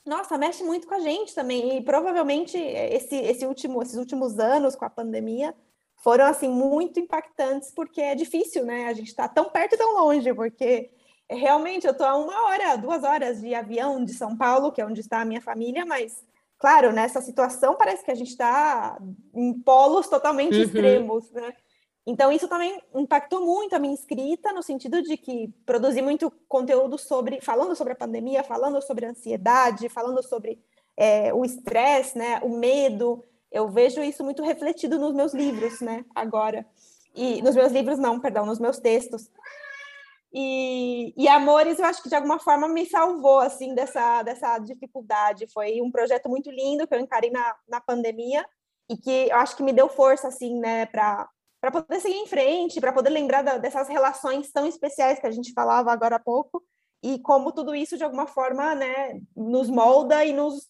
nossa, 0.05 0.37
mexe 0.37 0.65
muito 0.65 0.87
com 0.87 0.95
a 0.95 1.01
gente 1.01 1.35
também. 1.35 1.77
E 1.79 1.83
provavelmente 1.83 2.59
esse, 2.59 3.15
esse 3.17 3.47
último, 3.47 3.83
esses 3.83 3.97
últimos 3.97 4.39
anos 4.39 4.75
com 4.75 4.85
a 4.85 4.91
pandemia 4.91 5.55
foram 6.03 6.25
assim 6.27 6.49
muito 6.49 6.99
impactantes 6.99 7.71
porque 7.71 8.01
é 8.01 8.15
difícil, 8.15 8.65
né? 8.65 8.87
A 8.87 8.93
gente 8.93 9.09
está 9.09 9.29
tão 9.29 9.49
perto 9.49 9.75
e 9.75 9.79
tão 9.79 9.95
longe, 9.95 10.35
porque 10.35 10.91
realmente 11.31 11.87
eu 11.87 11.93
estou 11.93 12.07
a 12.07 12.17
uma 12.17 12.47
hora, 12.47 12.77
duas 12.77 13.05
horas 13.05 13.41
de 13.41 13.55
avião 13.55 14.05
de 14.05 14.13
São 14.13 14.37
Paulo, 14.37 14.73
que 14.73 14.81
é 14.81 14.87
onde 14.87 15.01
está 15.01 15.21
a 15.21 15.25
minha 15.25 15.41
família, 15.41 15.87
mas 15.87 16.25
claro, 16.59 16.93
nessa 16.93 17.21
situação 17.21 17.77
parece 17.77 18.05
que 18.05 18.11
a 18.11 18.15
gente 18.15 18.31
está 18.31 18.99
em 19.35 19.53
polos 19.61 20.09
totalmente 20.09 20.57
uhum. 20.57 20.63
extremos, 20.63 21.31
né? 21.31 21.55
Então 22.07 22.33
isso 22.33 22.49
também 22.49 22.83
impactou 22.95 23.41
muito 23.41 23.75
a 23.75 23.79
minha 23.79 23.95
escrita 23.95 24.53
no 24.53 24.63
sentido 24.63 25.03
de 25.03 25.17
que 25.17 25.49
produzi 25.65 26.03
muito 26.03 26.33
conteúdo 26.49 26.99
sobre 26.99 27.41
falando 27.41 27.77
sobre 27.77 27.93
a 27.93 27.97
pandemia, 27.97 28.43
falando 28.43 28.83
sobre 28.83 29.07
a 29.07 29.11
ansiedade, 29.11 29.89
falando 29.89 30.23
sobre 30.23 30.61
é, 30.97 31.33
o 31.33 31.45
estresse, 31.45 32.19
né? 32.19 32.41
O 32.43 32.49
medo 32.49 33.25
eu 33.53 33.69
vejo 33.69 34.03
isso 34.03 34.25
muito 34.25 34.43
refletido 34.43 34.99
nos 34.99 35.15
meus 35.15 35.35
livros, 35.35 35.81
né? 35.81 36.05
Agora. 36.15 36.67
E 37.15 37.43
nos 37.43 37.55
meus 37.55 37.71
livros, 37.71 37.99
não, 37.99 38.19
perdão, 38.19 38.47
nos 38.47 38.59
meus 38.59 38.79
textos. 38.79 39.31
E, 40.33 41.13
e 41.15 41.29
Amores, 41.29 41.79
eu 41.79 41.85
acho 41.85 42.03
que 42.03 42.09
de 42.09 42.15
alguma 42.15 42.39
forma 42.39 42.67
me 42.67 42.87
salvou, 42.87 43.41
assim, 43.41 43.75
dessa, 43.75 44.23
dessa 44.23 44.59
dificuldade. 44.59 45.47
Foi 45.53 45.83
um 45.83 45.91
projeto 45.91 46.31
muito 46.31 46.51
lindo 46.51 46.87
que 46.87 46.95
eu 46.95 47.01
encarei 47.01 47.31
na, 47.31 47.55
na 47.69 47.81
pandemia 47.83 48.43
e 48.89 48.97
que 48.97 49.29
eu 49.29 49.37
acho 49.37 49.55
que 49.55 49.63
me 49.63 49.75
deu 49.75 49.91
força, 49.91 50.29
assim, 50.29 50.59
né, 50.59 50.87
para 50.87 51.29
para 51.63 51.71
poder 51.71 52.01
seguir 52.01 52.17
em 52.17 52.27
frente, 52.27 52.81
para 52.81 52.93
poder 52.93 53.11
lembrar 53.11 53.43
da, 53.43 53.57
dessas 53.57 53.89
relações 53.89 54.51
tão 54.51 54.67
especiais 54.67 55.21
que 55.21 55.27
a 55.29 55.31
gente 55.31 55.53
falava 55.53 55.93
agora 55.93 56.17
há 56.17 56.19
pouco 56.19 56.61
e 57.01 57.21
como 57.21 57.53
tudo 57.53 57.73
isso 57.73 57.97
de 57.97 58.03
alguma 58.03 58.27
forma, 58.27 58.75
né, 58.75 59.21
nos 59.37 59.71
molda 59.71 60.25
e 60.25 60.33
nos 60.33 60.69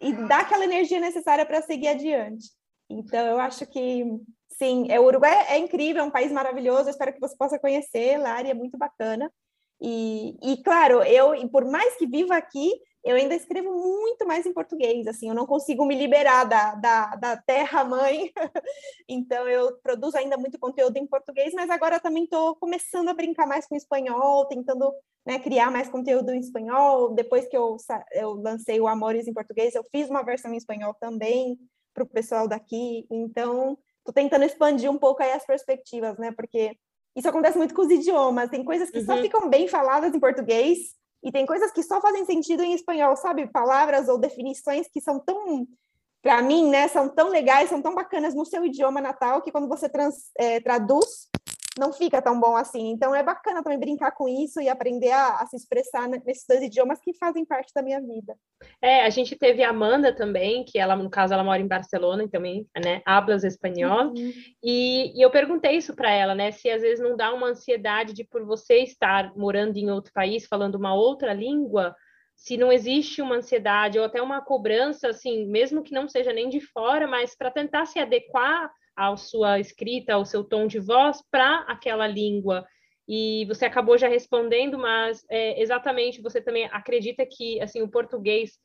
e 0.00 0.12
dá 0.12 0.40
aquela 0.40 0.62
energia 0.62 1.00
necessária 1.00 1.44
para 1.44 1.62
seguir 1.62 1.88
adiante. 1.88 2.50
Então, 2.88 3.26
eu 3.26 3.40
acho 3.40 3.66
que, 3.66 4.04
sim, 4.50 4.86
é, 4.90 5.00
o 5.00 5.06
Uruguai 5.06 5.46
é 5.48 5.58
incrível, 5.58 6.02
é 6.02 6.06
um 6.06 6.10
país 6.10 6.30
maravilhoso, 6.30 6.84
eu 6.84 6.90
espero 6.90 7.12
que 7.12 7.20
você 7.20 7.36
possa 7.36 7.58
conhecer, 7.58 8.16
Lari, 8.18 8.50
é 8.50 8.54
muito 8.54 8.78
bacana. 8.78 9.32
E, 9.80 10.36
e 10.42 10.62
claro, 10.62 11.02
eu, 11.02 11.32
por 11.48 11.64
mais 11.64 11.96
que 11.96 12.06
viva 12.06 12.36
aqui, 12.36 12.70
eu 13.04 13.16
ainda 13.16 13.34
escrevo 13.34 13.72
muito 13.72 14.26
mais 14.26 14.44
em 14.44 14.52
português, 14.52 15.06
assim, 15.06 15.28
eu 15.28 15.34
não 15.34 15.46
consigo 15.46 15.84
me 15.86 15.94
liberar 15.94 16.44
da, 16.44 16.74
da, 16.74 17.16
da 17.16 17.36
terra-mãe, 17.36 18.32
então 19.08 19.48
eu 19.48 19.78
produzo 19.78 20.16
ainda 20.16 20.36
muito 20.36 20.58
conteúdo 20.58 20.96
em 20.96 21.06
português, 21.06 21.52
mas 21.54 21.70
agora 21.70 22.00
também 22.00 22.24
estou 22.24 22.56
começando 22.56 23.08
a 23.08 23.14
brincar 23.14 23.46
mais 23.46 23.66
com 23.66 23.76
espanhol, 23.76 24.46
tentando 24.46 24.92
né, 25.24 25.38
criar 25.38 25.70
mais 25.70 25.88
conteúdo 25.88 26.32
em 26.32 26.40
espanhol. 26.40 27.14
Depois 27.14 27.46
que 27.46 27.56
eu, 27.56 27.76
eu 28.12 28.32
lancei 28.32 28.80
o 28.80 28.88
Amores 28.88 29.28
em 29.28 29.34
português, 29.34 29.74
eu 29.74 29.84
fiz 29.92 30.08
uma 30.08 30.22
versão 30.22 30.52
em 30.52 30.56
espanhol 30.56 30.94
também 30.94 31.58
para 31.94 32.02
o 32.02 32.08
pessoal 32.08 32.48
daqui. 32.48 33.06
Então, 33.10 33.76
estou 33.98 34.14
tentando 34.14 34.44
expandir 34.44 34.90
um 34.90 34.98
pouco 34.98 35.22
aí 35.22 35.32
as 35.32 35.44
perspectivas, 35.44 36.16
né? 36.18 36.32
Porque 36.32 36.76
isso 37.14 37.28
acontece 37.28 37.58
muito 37.58 37.74
com 37.74 37.82
os 37.82 37.90
idiomas. 37.90 38.48
Tem 38.48 38.64
coisas 38.64 38.90
que 38.90 38.98
uhum. 38.98 39.04
só 39.04 39.16
ficam 39.18 39.50
bem 39.50 39.68
faladas 39.68 40.14
em 40.14 40.20
português 40.20 40.96
e 41.22 41.32
tem 41.32 41.46
coisas 41.46 41.72
que 41.72 41.82
só 41.82 42.00
fazem 42.00 42.24
sentido 42.24 42.62
em 42.62 42.74
espanhol, 42.74 43.16
sabe? 43.16 43.46
Palavras 43.46 44.08
ou 44.08 44.18
definições 44.18 44.88
que 44.88 45.00
são 45.00 45.18
tão, 45.18 45.66
para 46.22 46.40
mim, 46.42 46.68
né, 46.68 46.88
são 46.88 47.08
tão 47.08 47.28
legais, 47.28 47.68
são 47.68 47.82
tão 47.82 47.94
bacanas 47.94 48.34
no 48.34 48.44
seu 48.44 48.64
idioma 48.64 49.00
natal 49.00 49.42
que 49.42 49.50
quando 49.50 49.68
você 49.68 49.88
trans, 49.88 50.30
é, 50.36 50.60
traduz 50.60 51.28
não 51.78 51.92
fica 51.92 52.20
tão 52.20 52.38
bom 52.38 52.56
assim. 52.56 52.90
Então 52.90 53.14
é 53.14 53.22
bacana 53.22 53.62
também 53.62 53.78
brincar 53.78 54.12
com 54.12 54.28
isso 54.28 54.60
e 54.60 54.68
aprender 54.68 55.10
a, 55.10 55.40
a, 55.40 55.46
se 55.46 55.56
expressar 55.56 56.08
nesses 56.08 56.44
dois 56.48 56.62
idiomas 56.62 57.00
que 57.00 57.14
fazem 57.14 57.44
parte 57.44 57.72
da 57.74 57.82
minha 57.82 58.00
vida. 58.00 58.36
É, 58.82 59.02
a 59.02 59.10
gente 59.10 59.36
teve 59.36 59.62
a 59.62 59.70
Amanda 59.70 60.14
também, 60.14 60.64
que 60.64 60.78
ela, 60.78 60.96
no 60.96 61.08
caso, 61.08 61.32
ela 61.32 61.44
mora 61.44 61.60
em 61.60 61.68
Barcelona 61.68 62.24
e 62.24 62.28
também, 62.28 62.66
né, 62.82 63.02
hablas 63.06 63.44
espanhol. 63.44 64.08
Uhum. 64.08 64.32
E, 64.62 65.18
e, 65.18 65.22
eu 65.22 65.30
perguntei 65.30 65.76
isso 65.76 65.94
para 65.94 66.10
ela, 66.10 66.34
né, 66.34 66.50
se 66.50 66.68
às 66.68 66.82
vezes 66.82 67.00
não 67.00 67.16
dá 67.16 67.32
uma 67.32 67.48
ansiedade 67.48 68.12
de 68.12 68.24
por 68.24 68.44
você 68.44 68.78
estar 68.78 69.34
morando 69.36 69.76
em 69.76 69.90
outro 69.90 70.12
país, 70.12 70.46
falando 70.46 70.74
uma 70.74 70.94
outra 70.94 71.32
língua, 71.32 71.94
se 72.38 72.56
não 72.56 72.72
existe 72.72 73.20
uma 73.20 73.36
ansiedade 73.36 73.98
ou 73.98 74.04
até 74.04 74.22
uma 74.22 74.40
cobrança, 74.40 75.08
assim, 75.08 75.46
mesmo 75.46 75.82
que 75.82 75.92
não 75.92 76.08
seja 76.08 76.32
nem 76.32 76.48
de 76.48 76.60
fora, 76.60 77.06
mas 77.06 77.36
para 77.36 77.50
tentar 77.50 77.84
se 77.86 77.98
adequar 77.98 78.70
a 78.98 79.16
sua 79.16 79.60
escrita, 79.60 80.14
ao 80.14 80.24
seu 80.24 80.42
tom 80.42 80.66
de 80.66 80.80
voz 80.80 81.22
para 81.30 81.60
aquela 81.68 82.06
língua. 82.06 82.66
E 83.06 83.46
você 83.46 83.64
acabou 83.64 83.96
já 83.96 84.08
respondendo, 84.08 84.76
mas 84.76 85.24
é, 85.30 85.62
exatamente 85.62 86.20
você 86.20 86.40
também 86.40 86.64
acredita 86.72 87.24
que 87.24 87.60
assim 87.60 87.80
o 87.80 87.88
português, 87.88 88.58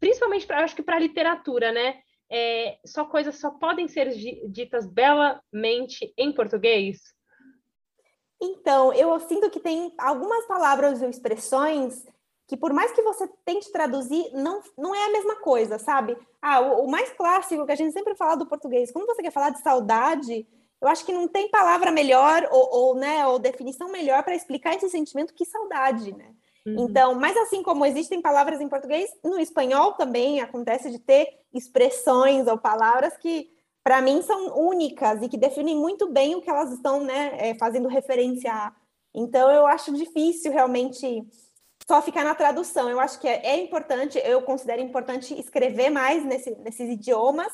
principalmente 0.00 0.44
para 0.44 0.64
acho 0.64 0.74
que 0.74 0.82
para 0.82 0.96
a 0.96 1.00
literatura, 1.00 1.70
né? 1.70 2.00
É, 2.28 2.78
só 2.84 3.04
coisas 3.04 3.38
só 3.38 3.52
podem 3.52 3.86
ser 3.86 4.10
ditas 4.50 4.84
belamente 4.84 6.12
em 6.18 6.32
português? 6.32 6.98
Então, 8.42 8.92
eu 8.92 9.18
sinto 9.20 9.48
que 9.48 9.60
tem 9.60 9.94
algumas 9.96 10.46
palavras 10.46 11.00
ou 11.00 11.08
expressões 11.08 12.04
que 12.46 12.56
por 12.56 12.72
mais 12.72 12.92
que 12.92 13.02
você 13.02 13.28
tente 13.44 13.72
traduzir, 13.72 14.30
não, 14.32 14.60
não 14.78 14.94
é 14.94 15.06
a 15.06 15.12
mesma 15.12 15.36
coisa, 15.36 15.78
sabe? 15.78 16.16
Ah, 16.40 16.60
o, 16.60 16.84
o, 16.84 16.90
mais 16.90 17.10
clássico 17.12 17.66
que 17.66 17.72
a 17.72 17.76
gente 17.76 17.92
sempre 17.92 18.14
fala 18.14 18.36
do 18.36 18.46
português, 18.46 18.92
quando 18.92 19.06
você 19.06 19.22
quer 19.22 19.32
falar 19.32 19.50
de 19.50 19.60
saudade, 19.60 20.46
eu 20.80 20.88
acho 20.88 21.04
que 21.04 21.12
não 21.12 21.26
tem 21.26 21.50
palavra 21.50 21.90
melhor 21.90 22.48
ou, 22.52 22.68
ou 22.70 22.94
né, 22.94 23.26
ou 23.26 23.38
definição 23.38 23.90
melhor 23.90 24.22
para 24.22 24.36
explicar 24.36 24.74
esse 24.74 24.88
sentimento 24.88 25.34
que 25.34 25.44
saudade, 25.44 26.14
né? 26.14 26.32
Uhum. 26.66 26.84
Então, 26.84 27.14
mas 27.14 27.36
assim 27.36 27.62
como 27.62 27.84
existem 27.84 28.20
palavras 28.20 28.60
em 28.60 28.68
português, 28.68 29.10
no 29.24 29.38
espanhol 29.38 29.92
também 29.94 30.40
acontece 30.40 30.90
de 30.90 30.98
ter 30.98 31.28
expressões 31.52 32.46
ou 32.46 32.58
palavras 32.58 33.16
que 33.16 33.48
para 33.82 34.02
mim 34.02 34.20
são 34.22 34.58
únicas 34.58 35.22
e 35.22 35.28
que 35.28 35.38
definem 35.38 35.76
muito 35.76 36.10
bem 36.12 36.34
o 36.34 36.42
que 36.42 36.50
elas 36.50 36.72
estão 36.72 37.00
né, 37.00 37.36
é, 37.38 37.54
fazendo 37.54 37.88
referência 37.88 38.52
a. 38.52 38.72
Então, 39.14 39.50
eu 39.50 39.66
acho 39.66 39.94
difícil 39.94 40.52
realmente 40.52 41.24
só 41.86 42.02
ficar 42.02 42.24
na 42.24 42.34
tradução. 42.34 42.88
Eu 42.90 42.98
acho 42.98 43.20
que 43.20 43.28
é, 43.28 43.46
é 43.46 43.56
importante, 43.62 44.18
eu 44.24 44.42
considero 44.42 44.82
importante 44.82 45.38
escrever 45.38 45.90
mais 45.90 46.24
nesse, 46.24 46.50
nesses 46.56 46.90
idiomas 46.90 47.52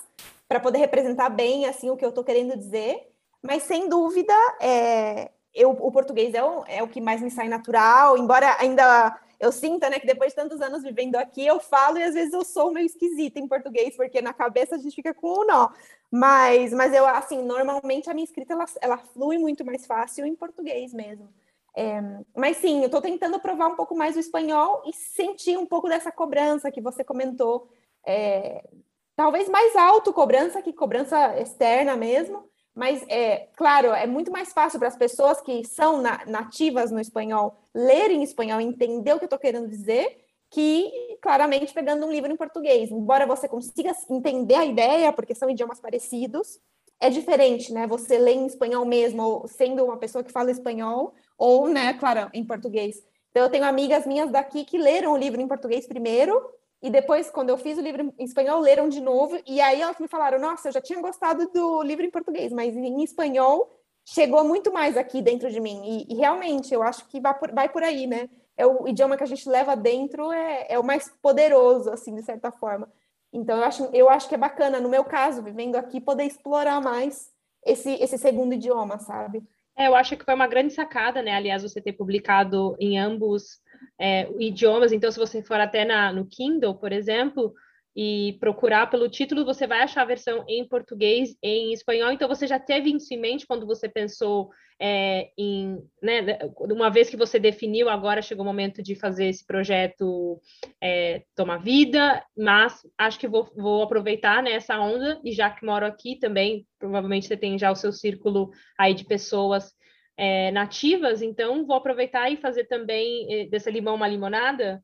para 0.49 0.59
poder 0.59 0.79
representar 0.79 1.29
bem 1.29 1.66
assim 1.66 1.90
o 1.90 1.97
que 1.97 2.05
eu 2.05 2.09
estou 2.09 2.25
querendo 2.25 2.57
dizer. 2.57 3.11
Mas 3.42 3.64
sem 3.64 3.88
dúvida, 3.88 4.35
é, 4.61 5.31
eu, 5.55 5.71
o 5.71 5.92
português 5.92 6.35
é 6.35 6.42
o, 6.42 6.64
é 6.66 6.83
o 6.83 6.88
que 6.88 7.01
mais 7.01 7.21
me 7.21 7.31
sai 7.31 7.49
natural, 7.49 8.16
embora 8.16 8.57
ainda 8.59 9.18
eu 9.38 9.51
sinta, 9.51 9.90
né, 9.90 9.99
que 9.99 10.07
depois 10.07 10.30
de 10.30 10.37
tantos 10.37 10.61
anos 10.61 10.85
vivendo 10.85 11.16
aqui, 11.16 11.45
eu 11.45 11.59
falo 11.59 11.99
e 11.99 12.05
às 12.05 12.14
vezes 12.14 12.33
eu 12.33 12.45
sou 12.45 12.72
meio 12.72 12.87
esquisita 12.87 13.41
em 13.41 13.49
português, 13.49 13.97
porque 13.97 14.22
na 14.22 14.33
cabeça 14.33 14.76
a 14.76 14.78
gente 14.78 14.95
fica 14.95 15.12
com 15.12 15.43
um 15.43 15.47
nó. 15.47 15.68
Mas, 16.09 16.72
mas 16.72 16.95
eu, 16.95 17.05
assim, 17.05 17.43
normalmente 17.43 18.09
a 18.09 18.14
minha 18.14 18.24
escrita, 18.24 18.53
ela, 18.53 18.66
ela 18.80 18.99
flui 18.99 19.39
muito 19.39 19.64
mais 19.64 19.85
fácil 19.85 20.24
em 20.24 20.37
português 20.37 20.95
mesmo. 20.95 21.28
É, 21.75 22.01
mas 22.37 22.59
sim, 22.59 22.81
eu 22.81 22.87
estou 22.87 23.01
tentando 23.01 23.41
provar 23.41 23.68
um 23.68 23.77
pouco 23.77 23.97
mais 23.97 24.16
o 24.16 24.20
espanhol 24.20 24.83
e 24.87 24.93
sentir 24.93 25.57
um 25.57 25.66
pouco 25.66 25.89
dessa 25.89 26.12
cobrança 26.12 26.70
que 26.70 26.81
você 26.81 27.03
comentou. 27.03 27.68
É, 28.07 28.68
talvez 29.16 29.49
mais 29.49 29.75
alto 29.77 30.12
cobrança 30.12 30.61
que 30.61 30.73
cobrança 30.73 31.39
externa 31.41 31.97
mesmo, 31.97 32.45
mas 32.75 33.05
é 33.09 33.49
claro, 33.57 33.89
é 33.89 34.07
muito 34.07 34.31
mais 34.31 34.53
fácil 34.53 34.79
para 34.79 34.89
as 34.89 34.97
pessoas 34.97 35.41
que 35.41 35.64
são 35.64 36.01
na, 36.01 36.25
nativas 36.27 36.91
no 36.91 37.01
espanhol 37.01 37.57
lerem 37.75 38.23
espanhol 38.23 38.61
e 38.61 38.64
entender 38.64 39.12
o 39.12 39.18
que 39.18 39.25
eu 39.25 39.27
estou 39.27 39.39
querendo 39.39 39.68
dizer, 39.68 40.25
que 40.51 40.91
claramente 41.23 41.73
pegando 41.73 42.07
um 42.07 42.12
livro 42.12 42.31
em 42.31 42.37
português. 42.37 42.91
Embora 42.91 43.27
você 43.27 43.49
consiga 43.49 43.93
entender 44.11 44.55
a 44.57 44.64
ideia, 44.66 45.12
porque 45.12 45.35
são 45.35 45.49
idiomas 45.49 45.81
parecidos, 45.81 46.61
é 47.01 47.11
diferente, 47.11 47.73
né? 47.73 47.87
Você 47.87 48.18
lê 48.18 48.33
em 48.33 48.47
espanhol 48.47 48.85
mesmo, 48.85 49.45
sendo 49.49 49.85
uma 49.85 49.97
pessoa 49.97 50.23
que 50.23 50.31
fala 50.31 50.51
espanhol, 50.51 51.14
ou, 51.37 51.68
né, 51.68 51.95
claro, 51.95 52.30
em 52.33 52.45
português. 52.45 53.03
Então, 53.30 53.45
eu 53.45 53.51
tenho 53.51 53.64
amigas 53.64 54.07
minhas 54.07 54.30
daqui 54.30 54.64
que 54.64 54.78
leram 54.78 55.12
o 55.12 55.16
livro 55.16 55.41
em 55.41 55.49
português 55.49 55.87
primeiro, 55.87 56.41
e 56.83 56.91
depois, 56.91 57.30
quando 57.30 57.51
eu 57.51 57.57
fiz 57.57 57.78
o 57.78 57.80
livro 57.80 58.12
em 58.18 58.24
espanhol, 58.24 58.61
leram 58.61 58.89
de 58.89 59.01
novo, 59.01 59.39
e 59.47 59.61
aí 59.61 59.80
elas 59.80 59.99
me 60.01 60.09
falaram: 60.09 60.39
Nossa, 60.39 60.68
eu 60.68 60.72
já 60.72 60.80
tinha 60.80 61.01
gostado 61.01 61.49
do 61.49 61.80
livro 61.83 62.05
em 62.05 62.11
português, 62.11 62.53
mas 62.53 62.76
em 62.76 63.05
espanhol 63.05 63.70
chegou 64.05 64.45
muito 64.45 64.72
mais 64.72 64.97
aqui 64.97 65.22
dentro 65.22 65.49
de 65.49 65.61
mim. 65.61 65.80
E, 65.85 66.12
e 66.12 66.16
realmente, 66.16 66.74
eu 66.74 66.83
acho 66.83 67.07
que 67.07 67.20
vai 67.20 67.39
por, 67.39 67.53
vai 67.53 67.68
por 67.68 67.85
aí, 67.85 68.07
né? 68.07 68.28
É 68.57 68.66
o 68.66 68.87
idioma 68.89 69.16
que 69.16 69.22
a 69.22 69.26
gente 69.26 69.49
leva 69.49 69.76
dentro, 69.76 70.33
é, 70.33 70.66
é 70.70 70.78
o 70.78 70.85
mais 70.85 71.09
poderoso, 71.22 71.89
assim, 71.91 72.14
de 72.14 72.22
certa 72.22 72.51
forma. 72.51 72.93
Então, 73.33 73.59
eu 73.59 73.64
acho, 73.64 73.85
eu 73.93 74.11
acho 74.11 74.28
que 74.28 74.35
é 74.35 74.39
bacana, 74.39 74.80
no 74.80 74.89
meu 74.89 75.05
caso, 75.05 75.43
vivendo 75.43 75.76
aqui, 75.76 76.01
poder 76.01 76.24
explorar 76.24 76.80
mais 76.83 77.30
esse, 77.64 77.91
esse 77.95 78.18
segundo 78.18 78.55
idioma, 78.55 78.99
sabe? 78.99 79.43
É, 79.77 79.87
eu 79.87 79.95
acho 79.95 80.16
que 80.16 80.25
foi 80.25 80.35
uma 80.35 80.47
grande 80.47 80.73
sacada, 80.73 81.23
né? 81.23 81.33
Aliás, 81.33 81.62
você 81.62 81.81
ter 81.81 81.93
publicado 81.95 82.77
em 82.79 82.99
ambos 82.99 83.61
é, 83.99 84.29
idiomas. 84.39 84.93
Então, 84.93 85.11
se 85.11 85.18
você 85.18 85.43
for 85.43 85.61
até 85.61 85.85
na, 85.85 86.12
no 86.12 86.27
Kindle, 86.27 86.75
por 86.75 86.93
exemplo, 86.93 87.55
e 87.95 88.36
procurar 88.40 88.88
pelo 88.88 89.09
título, 89.09 89.45
você 89.45 89.66
vai 89.66 89.82
achar 89.82 90.03
a 90.03 90.07
versão 90.07 90.45
em 90.49 90.66
português 90.66 91.36
em 91.43 91.72
espanhol. 91.72 92.11
Então, 92.11 92.28
você 92.28 92.47
já 92.47 92.59
teve 92.59 92.90
isso 92.90 93.12
em 93.12 93.20
mente 93.20 93.47
quando 93.47 93.66
você 93.66 93.88
pensou 93.88 94.51
é, 94.80 95.30
em, 95.38 95.78
né, 96.03 96.38
uma 96.59 96.90
vez 96.90 97.09
que 97.09 97.16
você 97.16 97.38
definiu, 97.38 97.88
agora 97.88 98.20
chegou 98.20 98.43
o 98.43 98.47
momento 98.47 98.82
de 98.82 98.97
fazer 98.97 99.26
esse 99.26 99.47
projeto 99.47 100.40
é, 100.82 101.22
tomar 101.36 101.59
vida, 101.59 102.24
mas 102.36 102.80
acho 102.99 103.18
que 103.18 103.28
vou, 103.28 103.49
vou 103.57 103.82
aproveitar 103.82 104.43
né, 104.43 104.59
onda, 104.70 105.20
e 105.24 105.30
já 105.30 105.51
que 105.51 105.64
moro 105.64 105.86
aqui 105.86 106.18
também, 106.18 106.66
provavelmente 106.78 107.26
você 107.26 107.36
tem 107.36 107.57
já 107.59 107.70
o 107.70 107.76
seu 107.76 107.93
círculo 107.93 108.51
aí 108.76 108.93
de 108.93 109.05
pessoas 109.05 109.72
é, 110.16 110.51
nativas, 110.51 111.22
então 111.22 111.64
vou 111.66 111.76
aproveitar 111.76 112.30
e 112.30 112.36
fazer 112.36 112.64
também 112.64 113.26
é, 113.32 113.47
dessa 113.47 113.70
limão 113.70 113.95
uma 113.95 114.09
limonada, 114.09 114.82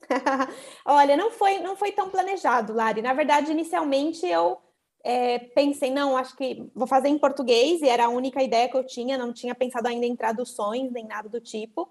Olha, 0.84 1.16
não 1.16 1.30
foi, 1.30 1.58
não 1.58 1.76
foi 1.76 1.92
tão 1.92 2.10
planejado, 2.10 2.72
Lari. 2.72 3.02
Na 3.02 3.12
verdade, 3.12 3.50
inicialmente 3.50 4.26
eu 4.26 4.58
é, 5.04 5.38
pensei, 5.38 5.90
não, 5.90 6.16
acho 6.16 6.36
que 6.36 6.68
vou 6.74 6.86
fazer 6.86 7.08
em 7.08 7.18
português, 7.18 7.80
e 7.80 7.88
era 7.88 8.06
a 8.06 8.08
única 8.08 8.42
ideia 8.42 8.68
que 8.68 8.76
eu 8.76 8.84
tinha, 8.84 9.16
não 9.16 9.32
tinha 9.32 9.54
pensado 9.54 9.88
ainda 9.88 10.06
em 10.06 10.16
traduções, 10.16 10.90
nem 10.92 11.06
nada 11.06 11.28
do 11.28 11.40
tipo. 11.40 11.88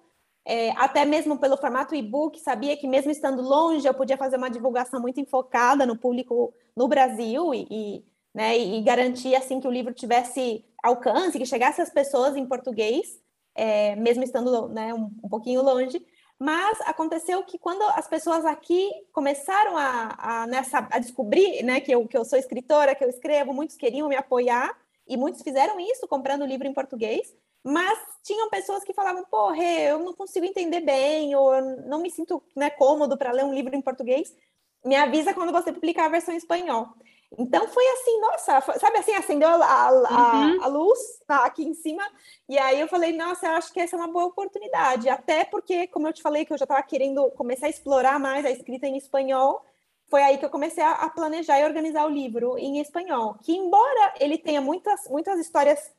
É, 0.47 0.71
até 0.71 1.05
mesmo 1.05 1.39
pelo 1.39 1.57
formato 1.57 1.95
e-book, 1.95 2.39
sabia 2.39 2.77
que 2.77 2.87
mesmo 2.87 3.09
estando 3.09 3.41
longe, 3.41 3.87
eu 3.87 3.93
podia 3.93 4.17
fazer 4.17 4.37
uma 4.37 4.49
divulgação 4.49 5.01
muito 5.01 5.19
enfocada 5.19 5.85
no 5.85 5.97
público 5.97 6.53
no 6.75 6.87
Brasil 6.87 7.53
e, 7.53 7.67
e, 7.71 8.05
né, 8.33 8.57
e 8.57 8.81
garantir 8.81 9.33
assim 9.33 9.59
que 9.59 9.67
o 9.67 9.71
livro 9.71 9.93
tivesse 9.93 10.63
alcance, 10.83 11.39
que 11.39 11.45
chegasse 11.45 11.81
às 11.81 11.89
pessoas 11.89 12.35
em 12.35 12.45
português, 12.45 13.19
é, 13.55 13.95
mesmo 13.95 14.23
estando 14.23 14.67
né, 14.69 14.93
um, 14.93 15.09
um 15.23 15.29
pouquinho 15.29 15.63
longe. 15.63 16.05
Mas 16.37 16.79
aconteceu 16.81 17.43
que 17.43 17.57
quando 17.57 17.81
as 17.95 18.07
pessoas 18.07 18.43
aqui 18.45 18.89
começaram 19.13 19.77
a, 19.77 20.15
a, 20.17 20.47
nessa, 20.47 20.87
a 20.91 20.99
descobrir 20.99 21.63
né, 21.63 21.79
que, 21.79 21.91
eu, 21.91 22.05
que 22.07 22.17
eu 22.17 22.25
sou 22.25 22.37
escritora, 22.37 22.93
que 22.93 23.03
eu 23.03 23.09
escrevo, 23.09 23.53
muitos 23.53 23.77
queriam 23.77 24.09
me 24.09 24.17
apoiar, 24.17 24.77
e 25.07 25.15
muitos 25.15 25.41
fizeram 25.41 25.79
isso 25.79 26.07
comprando 26.07 26.41
o 26.41 26.45
livro 26.45 26.67
em 26.67 26.73
português, 26.73 27.33
mas 27.63 27.97
tinham 28.23 28.49
pessoas 28.49 28.83
que 28.83 28.93
falavam, 28.93 29.23
porra, 29.25 29.63
eu 29.63 29.99
não 29.99 30.13
consigo 30.13 30.45
entender 30.45 30.81
bem, 30.81 31.35
ou 31.35 31.61
não 31.87 31.99
me 31.99 32.11
sinto 32.11 32.43
né, 32.55 32.69
cômodo 32.69 33.17
para 33.17 33.31
ler 33.31 33.43
um 33.43 33.53
livro 33.53 33.75
em 33.75 33.81
português. 33.81 34.35
Me 34.83 34.95
avisa 34.95 35.33
quando 35.33 35.51
você 35.51 35.71
publicar 35.71 36.05
a 36.05 36.09
versão 36.09 36.33
em 36.33 36.37
espanhol. 36.37 36.89
Então 37.37 37.67
foi 37.67 37.85
assim, 37.87 38.19
nossa, 38.21 38.61
sabe 38.79 38.97
assim, 38.97 39.13
acendeu 39.13 39.49
a, 39.49 39.55
a, 39.55 39.91
uhum. 39.91 40.63
a, 40.63 40.67
luz 40.67 40.99
tá, 41.27 41.45
aqui 41.45 41.63
em 41.63 41.73
cima, 41.73 42.03
e 42.47 42.57
aí 42.57 42.79
eu 42.79 42.87
falei, 42.87 43.11
nossa, 43.11 43.47
eu 43.47 43.51
acho 43.53 43.73
que 43.73 43.79
essa 43.79 43.95
é 43.95 43.99
uma 43.99 44.11
boa 44.11 44.25
oportunidade, 44.25 45.09
até 45.09 45.43
porque, 45.43 45.87
como 45.87 46.07
eu 46.07 46.13
te 46.13 46.21
falei, 46.21 46.45
que 46.45 46.53
eu 46.53 46.57
já 46.57 46.63
estava 46.63 46.81
querendo 46.83 47.29
começar 47.31 47.65
a 47.65 47.69
explorar 47.69 48.19
mais 48.19 48.45
a 48.45 48.51
escrita 48.51 48.87
em 48.87 48.97
espanhol, 48.97 49.65
foi 50.07 50.21
aí 50.21 50.37
que 50.37 50.45
eu 50.45 50.49
comecei 50.49 50.83
a, 50.83 50.91
a, 50.91 51.09
planejar 51.09 51.59
e 51.59 51.65
organizar 51.65 52.05
o 52.05 52.09
livro 52.09 52.57
em 52.57 52.79
espanhol, 52.79 53.35
que 53.41 53.53
embora 53.53 54.13
ele 54.19 54.37
tenha 54.37 54.61
muitas, 54.61 55.07
muitas 55.09 55.39
histórias 55.39 55.91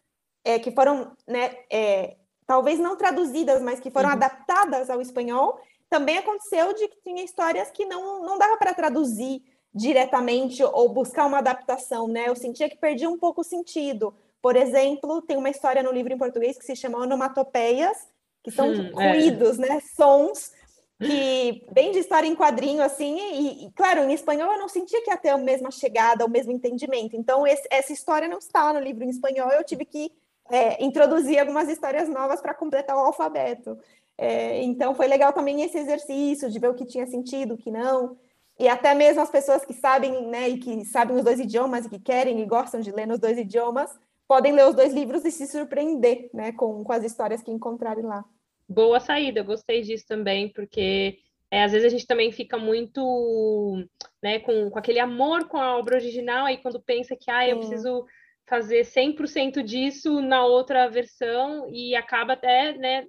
é, 0.44 0.58
que 0.58 0.70
foram, 0.70 1.12
né, 1.26 1.56
é, 1.70 2.16
talvez 2.46 2.78
não 2.78 2.96
traduzidas, 2.96 3.60
mas 3.60 3.80
que 3.80 3.90
foram 3.90 4.08
uhum. 4.08 4.14
adaptadas 4.14 4.88
ao 4.88 5.00
espanhol, 5.00 5.60
também 5.88 6.18
aconteceu 6.18 6.72
de 6.72 6.88
que 6.88 7.00
tinha 7.02 7.22
histórias 7.22 7.70
que 7.70 7.84
não, 7.84 8.22
não 8.22 8.38
dava 8.38 8.56
para 8.56 8.74
traduzir, 8.74 9.42
diretamente 9.76 10.64
ou 10.64 10.88
buscar 10.88 11.26
uma 11.26 11.38
adaptação, 11.38 12.08
né? 12.08 12.28
Eu 12.28 12.34
sentia 12.34 12.68
que 12.68 12.78
perdia 12.78 13.10
um 13.10 13.18
pouco 13.18 13.42
o 13.42 13.44
sentido. 13.44 14.14
Por 14.40 14.56
exemplo, 14.56 15.20
tem 15.20 15.36
uma 15.36 15.50
história 15.50 15.82
no 15.82 15.92
livro 15.92 16.12
em 16.12 16.18
português 16.18 16.56
que 16.56 16.64
se 16.64 16.74
chama 16.74 16.98
Onomatopeias, 16.98 18.08
que 18.42 18.50
são 18.50 18.68
hum, 18.68 18.90
ruídos, 18.94 19.58
é. 19.58 19.68
né? 19.68 19.82
Sons 19.94 20.50
que 20.98 21.62
vem 21.72 21.92
de 21.92 21.98
história 21.98 22.26
em 22.26 22.34
quadrinho, 22.34 22.82
assim, 22.82 23.18
e, 23.18 23.66
e, 23.66 23.70
claro, 23.72 24.04
em 24.04 24.14
espanhol 24.14 24.50
eu 24.52 24.58
não 24.58 24.68
sentia 24.68 25.02
que 25.02 25.10
ia 25.10 25.16
ter 25.18 25.28
a 25.28 25.36
mesma 25.36 25.70
chegada, 25.70 26.24
o 26.24 26.30
mesmo 26.30 26.52
entendimento. 26.52 27.14
Então, 27.14 27.46
esse, 27.46 27.68
essa 27.70 27.92
história 27.92 28.26
não 28.26 28.38
está 28.38 28.72
no 28.72 28.80
livro 28.80 29.04
em 29.04 29.10
espanhol, 29.10 29.50
eu 29.50 29.62
tive 29.62 29.84
que 29.84 30.10
é, 30.50 30.82
introduzir 30.82 31.38
algumas 31.38 31.68
histórias 31.68 32.08
novas 32.08 32.40
para 32.40 32.54
completar 32.54 32.96
o 32.96 33.00
alfabeto. 33.00 33.78
É, 34.16 34.62
então, 34.62 34.94
foi 34.94 35.06
legal 35.06 35.34
também 35.34 35.60
esse 35.60 35.76
exercício 35.76 36.50
de 36.50 36.58
ver 36.58 36.70
o 36.70 36.74
que 36.74 36.86
tinha 36.86 37.06
sentido, 37.06 37.54
o 37.54 37.58
que 37.58 37.70
não. 37.70 38.16
E 38.58 38.68
até 38.68 38.94
mesmo 38.94 39.20
as 39.20 39.30
pessoas 39.30 39.64
que 39.64 39.74
sabem, 39.74 40.26
né, 40.28 40.48
e 40.48 40.58
que 40.58 40.84
sabem 40.84 41.16
os 41.16 41.24
dois 41.24 41.38
idiomas 41.38 41.84
e 41.84 41.90
que 41.90 41.98
querem 41.98 42.40
e 42.40 42.46
gostam 42.46 42.80
de 42.80 42.90
ler 42.90 43.06
nos 43.06 43.18
dois 43.18 43.36
idiomas, 43.36 43.90
podem 44.26 44.52
ler 44.52 44.66
os 44.66 44.74
dois 44.74 44.92
livros 44.92 45.24
e 45.24 45.30
se 45.30 45.46
surpreender, 45.46 46.30
né, 46.32 46.52
com, 46.52 46.82
com 46.82 46.92
as 46.92 47.04
histórias 47.04 47.42
que 47.42 47.50
encontrarem 47.50 48.04
lá. 48.04 48.24
Boa 48.68 48.98
saída, 48.98 49.42
gostei 49.42 49.82
disso 49.82 50.06
também, 50.08 50.48
porque 50.48 51.18
é, 51.50 51.62
às 51.62 51.72
vezes 51.72 51.86
a 51.86 51.90
gente 51.90 52.06
também 52.06 52.32
fica 52.32 52.56
muito, 52.56 53.86
né, 54.22 54.40
com, 54.40 54.70
com 54.70 54.78
aquele 54.78 54.98
amor 54.98 55.48
com 55.48 55.58
a 55.58 55.76
obra 55.76 55.96
original, 55.96 56.46
aí 56.46 56.56
quando 56.56 56.80
pensa 56.80 57.14
que, 57.14 57.30
ah, 57.30 57.46
eu 57.48 57.58
preciso 57.58 58.06
fazer 58.46 58.84
100% 58.84 59.62
disso 59.62 60.20
na 60.22 60.44
outra 60.44 60.88
versão 60.88 61.68
e 61.70 61.94
acaba 61.94 62.32
até, 62.32 62.72
né, 62.76 63.06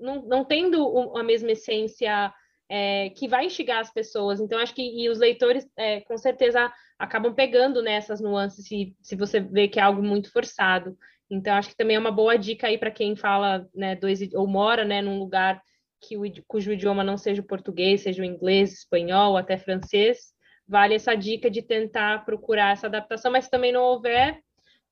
não, 0.00 0.22
não 0.22 0.44
tendo 0.44 1.16
a 1.16 1.22
mesma 1.22 1.52
essência 1.52 2.32
é, 2.68 3.10
que 3.10 3.28
vai 3.28 3.46
instigar 3.46 3.80
as 3.80 3.92
pessoas. 3.92 4.40
Então, 4.40 4.58
acho 4.58 4.74
que 4.74 4.82
e 4.82 5.08
os 5.08 5.18
leitores, 5.18 5.66
é, 5.76 6.00
com 6.00 6.16
certeza, 6.18 6.72
acabam 6.98 7.34
pegando 7.34 7.82
nessas 7.82 8.20
né, 8.20 8.28
nuances 8.28 8.66
se, 8.66 8.96
se 9.00 9.16
você 9.16 9.40
vê 9.40 9.68
que 9.68 9.78
é 9.78 9.82
algo 9.82 10.02
muito 10.02 10.32
forçado. 10.32 10.96
Então, 11.30 11.54
acho 11.54 11.70
que 11.70 11.76
também 11.76 11.96
é 11.96 11.98
uma 11.98 12.10
boa 12.10 12.36
dica 12.36 12.66
aí 12.66 12.78
para 12.78 12.90
quem 12.90 13.16
fala, 13.16 13.68
né, 13.74 13.96
dois, 13.96 14.20
ou 14.34 14.46
mora, 14.46 14.84
né, 14.84 15.02
num 15.02 15.18
lugar 15.18 15.60
que 16.00 16.16
o, 16.16 16.22
cujo 16.46 16.72
idioma 16.72 17.02
não 17.02 17.16
seja 17.16 17.42
o 17.42 17.46
português, 17.46 18.02
seja 18.02 18.22
o 18.22 18.24
inglês, 18.24 18.72
espanhol, 18.72 19.36
até 19.36 19.56
francês. 19.56 20.34
Vale 20.68 20.94
essa 20.94 21.14
dica 21.14 21.50
de 21.50 21.62
tentar 21.62 22.24
procurar 22.24 22.72
essa 22.72 22.86
adaptação, 22.86 23.30
mas 23.30 23.44
se 23.44 23.50
também 23.50 23.72
não 23.72 23.82
houver, 23.82 24.40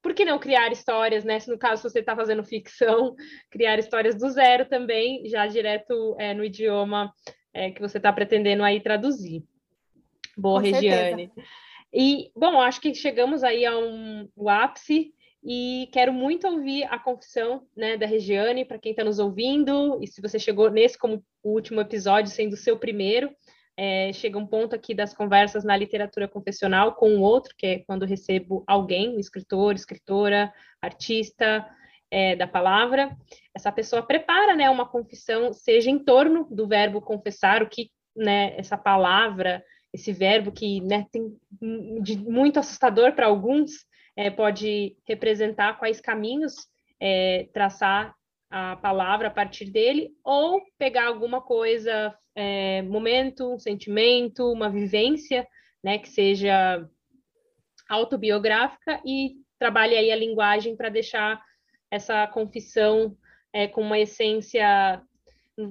por 0.00 0.14
que 0.14 0.24
não 0.24 0.38
criar 0.38 0.70
histórias, 0.70 1.24
né? 1.24 1.40
Se 1.40 1.50
no 1.50 1.58
caso 1.58 1.88
você 1.88 2.00
está 2.00 2.14
fazendo 2.14 2.42
ficção, 2.44 3.14
criar 3.50 3.78
histórias 3.78 4.14
do 4.14 4.28
zero 4.30 4.66
também, 4.66 5.26
já 5.28 5.46
direto 5.46 6.14
é, 6.18 6.34
no 6.34 6.44
idioma 6.44 7.12
é, 7.54 7.70
que 7.70 7.80
você 7.80 7.96
está 7.96 8.12
pretendendo 8.12 8.64
aí 8.64 8.80
traduzir. 8.80 9.44
Boa, 10.36 10.60
Com 10.60 10.66
Regiane. 10.66 11.26
Certeza. 11.26 11.48
E, 11.92 12.30
bom, 12.34 12.60
acho 12.60 12.80
que 12.80 12.92
chegamos 12.92 13.44
aí 13.44 13.64
a 13.64 13.78
um 13.78 14.28
ápice 14.48 15.14
e 15.44 15.88
quero 15.92 16.12
muito 16.12 16.48
ouvir 16.48 16.84
a 16.84 16.98
confissão 16.98 17.66
né, 17.76 17.96
da 17.96 18.06
Regiane, 18.06 18.64
para 18.64 18.78
quem 18.78 18.90
está 18.90 19.04
nos 19.04 19.18
ouvindo, 19.18 20.02
e 20.02 20.06
se 20.06 20.20
você 20.20 20.38
chegou 20.38 20.70
nesse 20.70 20.98
como 20.98 21.22
o 21.42 21.50
último 21.50 21.80
episódio, 21.80 22.32
sendo 22.32 22.54
o 22.54 22.56
seu 22.56 22.78
primeiro, 22.78 23.30
é, 23.76 24.12
chega 24.12 24.38
um 24.38 24.46
ponto 24.46 24.74
aqui 24.74 24.94
das 24.94 25.12
conversas 25.12 25.62
na 25.62 25.76
literatura 25.76 26.26
confessional 26.26 26.94
com 26.94 27.16
o 27.16 27.20
outro, 27.20 27.54
que 27.56 27.66
é 27.66 27.78
quando 27.80 28.06
recebo 28.06 28.64
alguém, 28.66 29.14
um 29.14 29.20
escritor, 29.20 29.74
escritora, 29.74 30.52
artista, 30.80 31.64
é, 32.14 32.36
da 32.36 32.46
palavra, 32.46 33.10
essa 33.52 33.72
pessoa 33.72 34.00
prepara 34.00 34.54
né, 34.54 34.70
uma 34.70 34.86
confissão, 34.86 35.52
seja 35.52 35.90
em 35.90 35.98
torno 35.98 36.46
do 36.48 36.68
verbo 36.68 37.02
confessar, 37.02 37.60
o 37.60 37.68
que 37.68 37.90
né, 38.14 38.54
essa 38.56 38.78
palavra, 38.78 39.64
esse 39.92 40.12
verbo 40.12 40.52
que 40.52 40.80
né, 40.80 41.06
tem 41.10 41.36
de 42.00 42.16
muito 42.16 42.60
assustador 42.60 43.14
para 43.16 43.26
alguns, 43.26 43.72
é, 44.16 44.30
pode 44.30 44.96
representar 45.08 45.76
quais 45.76 46.00
caminhos 46.00 46.54
é, 47.00 47.48
traçar 47.52 48.14
a 48.48 48.76
palavra 48.76 49.26
a 49.26 49.32
partir 49.32 49.64
dele, 49.64 50.12
ou 50.22 50.62
pegar 50.78 51.08
alguma 51.08 51.40
coisa, 51.40 52.16
é, 52.36 52.80
momento, 52.82 53.52
um 53.52 53.58
sentimento, 53.58 54.52
uma 54.52 54.70
vivência, 54.70 55.44
né, 55.82 55.98
que 55.98 56.08
seja 56.08 56.88
autobiográfica 57.88 59.00
e 59.04 59.32
trabalhe 59.58 59.96
aí 59.96 60.12
a 60.12 60.16
linguagem 60.16 60.76
para 60.76 60.88
deixar 60.88 61.42
essa 61.94 62.26
confissão 62.26 63.16
é, 63.52 63.68
com 63.68 63.82
uma 63.82 63.98
essência 63.98 65.00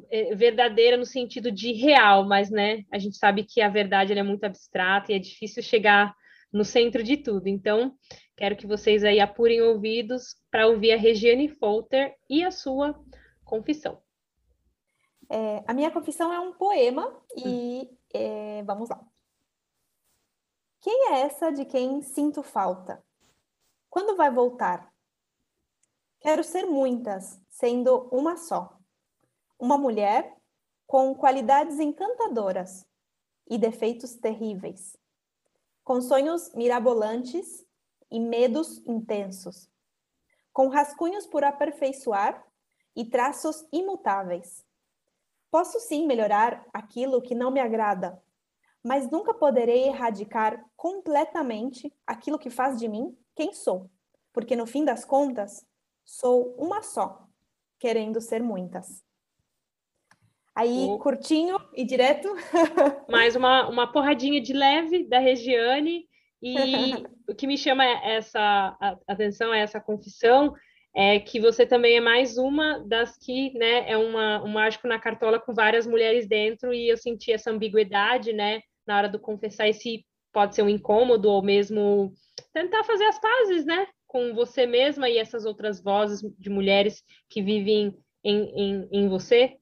é, 0.09 0.34
verdadeira 0.36 0.95
no 0.95 1.05
sentido 1.05 1.51
de 1.51 1.74
real, 1.74 2.26
mas 2.26 2.49
né, 2.49 2.86
a 2.91 2.97
gente 2.97 3.17
sabe 3.17 3.43
que 3.43 3.61
a 3.61 3.67
verdade 3.67 4.13
é 4.13 4.24
muito 4.24 4.45
abstrata 4.45 5.11
e 5.11 5.15
é 5.15 5.19
difícil 5.19 5.61
chegar 5.61 6.15
no 6.51 6.63
centro 6.63 7.03
de 7.03 7.17
tudo. 7.17 7.47
Então, 7.47 7.93
quero 8.38 8.55
que 8.55 8.65
vocês 8.65 9.03
aí 9.03 9.19
apurem 9.19 9.61
ouvidos 9.61 10.36
para 10.49 10.67
ouvir 10.67 10.93
a 10.93 10.97
Regiane 10.97 11.49
Folter 11.49 12.15
e 12.30 12.43
a 12.43 12.51
sua 12.51 12.97
confissão. 13.43 14.01
É, 15.30 15.63
a 15.67 15.74
minha 15.74 15.91
confissão 15.91 16.32
é 16.32 16.39
um 16.39 16.53
poema 16.53 17.21
e 17.36 17.89
é, 18.13 18.63
vamos 18.63 18.89
lá. 18.89 19.03
Quem 20.80 21.13
é 21.13 21.21
essa 21.21 21.51
de 21.51 21.65
quem 21.65 22.01
sinto 22.01 22.43
falta? 22.43 23.03
Quando 23.89 24.15
vai 24.15 24.32
voltar? 24.32 24.93
Quero 26.24 26.41
ser 26.41 26.65
muitas, 26.65 27.38
sendo 27.49 28.07
uma 28.09 28.38
só. 28.38 28.80
Uma 29.59 29.78
mulher 29.78 30.34
com 30.88 31.13
qualidades 31.13 31.82
encantadoras 31.82 32.88
e 33.45 33.57
defeitos 33.57 34.15
terríveis, 34.15 34.95
com 35.84 35.99
sonhos 35.99 36.49
mirabolantes 36.53 37.65
e 38.09 38.21
medos 38.21 38.78
intensos, 38.88 39.69
com 40.53 40.69
rascunhos 40.69 41.28
por 41.28 41.43
aperfeiçoar 41.43 42.41
e 42.95 43.03
traços 43.03 43.67
imutáveis. 43.69 44.65
Posso 45.51 45.78
sim 45.82 46.07
melhorar 46.07 46.65
aquilo 46.74 47.21
que 47.21 47.36
não 47.36 47.51
me 47.51 47.59
agrada, 47.59 48.24
mas 48.82 49.11
nunca 49.11 49.34
poderei 49.34 49.89
erradicar 49.89 50.65
completamente 50.78 51.93
aquilo 52.07 52.39
que 52.39 52.49
faz 52.49 52.80
de 52.80 52.88
mim 52.88 53.13
quem 53.36 53.51
sou, 53.51 53.91
porque 54.32 54.55
no 54.55 54.65
fim 54.65 54.86
das 54.86 55.03
contas, 55.03 55.65
sou 56.06 56.56
uma 56.58 56.82
só, 56.82 57.28
querendo 57.80 58.22
ser 58.22 58.41
muitas. 58.41 59.04
Aí, 60.56 60.88
oh. 60.88 60.99
curtinho 60.99 61.58
e 61.74 61.84
direto. 61.84 62.28
Mais 63.10 63.36
uma, 63.36 63.68
uma 63.68 63.91
porradinha 63.91 64.39
de 64.39 64.54
leve 64.54 65.04
da 65.08 65.18
Regiane. 65.18 66.06
E 66.41 66.54
o 67.28 67.34
que 67.34 67.47
me 67.47 67.58
chama 67.58 67.84
essa 67.84 68.78
atenção, 69.08 69.54
essa 69.54 69.80
confissão, 69.80 70.54
é 70.95 71.20
que 71.20 71.39
você 71.39 71.66
também 71.66 71.97
é 71.97 72.01
mais 72.01 72.38
uma 72.38 72.80
das 72.80 73.18
que, 73.18 73.51
né, 73.58 73.89
é 73.89 73.97
uma, 73.97 74.43
um 74.43 74.49
mágico 74.49 74.88
na 74.88 74.99
cartola 74.99 75.39
com 75.39 75.54
várias 75.54 75.88
mulheres 75.88 76.28
dentro, 76.28 76.72
e 76.72 76.88
eu 76.88 76.97
senti 76.97 77.32
essa 77.32 77.49
ambiguidade, 77.49 78.32
né, 78.32 78.62
na 78.86 78.97
hora 78.97 79.10
do 79.10 79.18
confessar 79.18 79.68
esse 79.68 80.06
pode 80.32 80.54
ser 80.54 80.62
um 80.62 80.70
incômodo, 80.70 81.30
ou 81.30 81.41
mesmo 81.41 82.14
tentar 82.54 82.84
fazer 82.84 83.06
as 83.06 83.20
pazes, 83.20 83.66
né, 83.66 83.88
com 84.14 84.32
você 84.36 84.68
mesma 84.68 85.09
e 85.09 85.18
essas 85.18 85.43
outras 85.43 85.82
vozes 85.82 86.22
de 86.38 86.47
mulheres 86.47 87.03
que 87.28 87.41
vivem 87.41 87.97
em, 88.24 88.43
em, 88.55 88.89
em 88.91 89.09
você. 89.09 89.57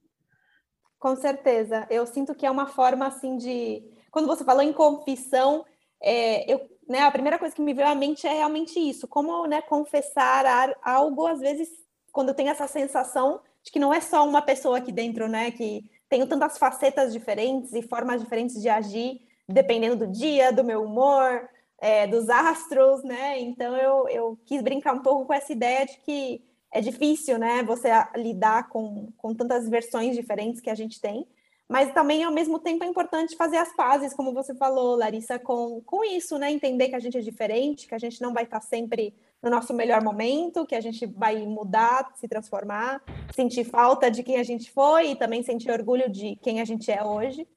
Com 1.00 1.16
certeza. 1.16 1.88
Eu 1.90 2.06
sinto 2.06 2.36
que 2.36 2.46
é 2.46 2.52
uma 2.52 2.68
forma 2.68 3.08
assim 3.08 3.38
de. 3.38 3.82
Quando 4.12 4.28
você 4.28 4.44
falou 4.44 4.62
em 4.62 4.74
confissão, 4.74 5.66
é, 6.04 6.52
eu, 6.52 6.70
né, 6.88 7.00
a 7.00 7.12
primeira 7.12 7.40
coisa 7.40 7.56
que 7.56 7.62
me 7.62 7.74
veio 7.74 7.88
à 7.88 7.96
mente 7.96 8.28
é 8.28 8.34
realmente 8.34 8.78
isso. 8.78 9.08
Como 9.08 9.48
né, 9.48 9.62
confessar 9.62 10.76
algo, 10.84 11.26
às 11.26 11.40
vezes, 11.40 11.70
quando 12.12 12.30
eu 12.30 12.36
tenho 12.36 12.50
essa 12.50 12.68
sensação 12.68 13.42
de 13.64 13.72
que 13.72 13.80
não 13.80 13.94
é 13.94 14.02
só 14.02 14.28
uma 14.28 14.42
pessoa 14.42 14.80
aqui 14.80 14.92
dentro, 14.92 15.30
né? 15.30 15.50
Que 15.50 15.90
tenho 16.10 16.28
tantas 16.28 16.58
facetas 16.58 17.14
diferentes 17.14 17.74
e 17.74 17.82
formas 17.82 18.22
diferentes 18.22 18.62
de 18.62 18.68
agir, 18.68 19.22
dependendo 19.48 20.06
do 20.06 20.12
dia, 20.12 20.52
do 20.52 20.62
meu 20.62 20.84
humor, 20.84 21.50
é, 21.82 22.06
dos 22.06 22.30
astros, 22.30 23.04
né? 23.04 23.40
Então 23.40 23.76
eu, 23.76 24.08
eu 24.08 24.40
quis 24.46 24.62
brincar 24.62 24.94
um 24.94 25.02
pouco 25.02 25.26
com 25.26 25.34
essa 25.34 25.52
ideia 25.52 25.86
de 25.86 25.98
que 26.06 26.42
é 26.72 26.80
difícil, 26.80 27.38
né, 27.38 27.64
você 27.64 27.90
lidar 28.16 28.70
com, 28.70 29.12
com 29.18 29.36
tantas 29.36 29.68
versões 29.68 30.16
diferentes 30.16 30.62
que 30.62 30.70
a 30.70 30.76
gente 30.76 31.02
tem, 31.02 31.28
mas 31.68 31.94
também, 31.94 32.24
ao 32.24 32.34
mesmo 32.34 32.60
tempo, 32.60 32.84
é 32.84 32.88
importante 32.88 33.36
fazer 33.36 33.56
as 33.56 33.74
pazes, 33.76 34.14
como 34.14 34.34
você 34.34 34.54
falou, 34.56 34.96
Larissa, 34.96 35.40
com, 35.40 35.82
com 35.86 36.04
isso, 36.04 36.38
né, 36.38 36.52
entender 36.52 36.90
que 36.90 36.96
a 36.96 37.00
gente 37.00 37.18
é 37.18 37.22
diferente, 37.22 37.88
que 37.88 37.96
a 37.96 37.98
gente 37.98 38.22
não 38.22 38.34
vai 38.34 38.44
estar 38.44 38.60
sempre 38.62 39.14
no 39.42 39.50
nosso 39.50 39.74
melhor 39.74 40.04
momento, 40.04 40.66
que 40.66 40.76
a 40.76 40.82
gente 40.82 41.06
vai 41.06 41.46
mudar, 41.46 42.12
se 42.16 42.28
transformar, 42.28 43.02
sentir 43.34 43.64
falta 43.64 44.12
de 44.12 44.22
quem 44.22 44.38
a 44.38 44.44
gente 44.44 44.70
foi 44.70 45.12
e 45.12 45.16
também 45.16 45.44
sentir 45.44 45.72
orgulho 45.72 46.10
de 46.10 46.36
quem 46.42 46.60
a 46.60 46.66
gente 46.66 46.92
é 46.92 47.04
hoje. 47.04 47.48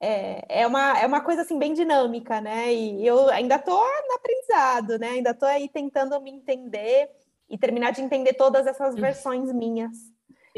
É, 0.00 0.60
é, 0.60 0.66
uma, 0.66 0.98
é 0.98 1.06
uma 1.06 1.20
coisa 1.20 1.42
assim 1.42 1.58
bem 1.58 1.72
dinâmica, 1.72 2.40
né? 2.40 2.72
E 2.72 3.04
eu 3.04 3.28
ainda 3.30 3.56
estou 3.56 3.80
no 3.80 4.14
aprendizado, 4.14 4.98
né? 4.98 5.08
Ainda 5.08 5.30
estou 5.30 5.48
aí 5.48 5.68
tentando 5.68 6.20
me 6.20 6.30
entender 6.30 7.10
e 7.50 7.58
terminar 7.58 7.92
de 7.92 8.02
entender 8.02 8.34
todas 8.34 8.66
essas 8.66 8.94
hum. 8.94 9.00
versões 9.00 9.52
minhas. 9.52 9.96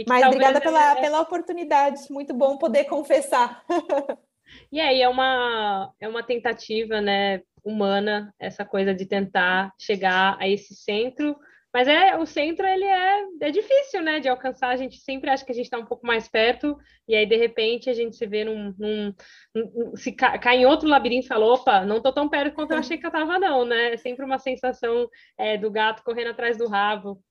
Mas 0.07 0.25
obrigada 0.27 0.61
pela, 0.61 0.93
é... 0.93 1.01
pela 1.01 1.21
oportunidade, 1.21 2.01
muito 2.11 2.35
bom 2.35 2.57
poder 2.57 2.85
confessar. 2.85 3.65
E 4.73 4.81
aí 4.81 5.01
é 5.01 5.09
uma, 5.09 5.93
é 6.01 6.09
uma 6.09 6.25
tentativa 6.25 7.01
né, 7.01 7.41
humana, 7.63 8.35
essa 8.39 8.65
coisa 8.65 8.93
de 8.93 9.07
tentar 9.07 9.73
chegar 9.79 10.37
a 10.41 10.49
esse 10.49 10.75
centro 10.75 11.37
mas 11.73 11.87
é 11.87 12.17
o 12.17 12.27
centro 12.27 12.67
ele 12.67 12.85
é, 12.85 13.27
é 13.43 13.51
difícil, 13.51 14.03
né, 14.03 14.19
de 14.19 14.29
alcançar. 14.29 14.69
A 14.71 14.77
gente 14.77 14.99
sempre 14.99 15.31
acha 15.31 15.45
que 15.45 15.53
a 15.53 15.55
gente 15.55 15.67
está 15.67 15.79
um 15.79 15.87
pouco 15.87 16.07
mais 16.07 16.29
perto 16.29 16.77
e 17.07 17.15
aí 17.15 17.25
de 17.27 17.37
repente 17.37 17.89
a 17.89 17.93
gente 17.93 18.17
se 18.17 18.27
vê 18.27 18.45
num, 18.45 18.75
num, 18.77 19.15
num 19.55 19.97
se 19.97 20.13
cai, 20.13 20.39
cai 20.39 20.57
em 20.59 20.67
outro 20.67 20.89
labirinto 20.89 21.27
e 21.27 21.29
fala, 21.29 21.47
opa, 21.47 21.85
não 21.85 21.99
estou 21.99 22.13
tão 22.13 22.29
perto 22.29 22.55
quanto 22.55 22.73
eu 22.73 22.79
achei 22.79 22.99
que 22.99 23.07
eu 23.07 23.11
estava 23.11 23.39
não, 23.39 23.65
né? 23.65 23.95
É 23.95 23.97
sempre 23.97 24.25
uma 24.25 24.39
sensação 24.39 25.09
é, 25.39 25.57
do 25.57 25.71
gato 25.71 26.03
correndo 26.03 26.31
atrás 26.31 26.57
do 26.57 26.67
rabo. 26.67 27.23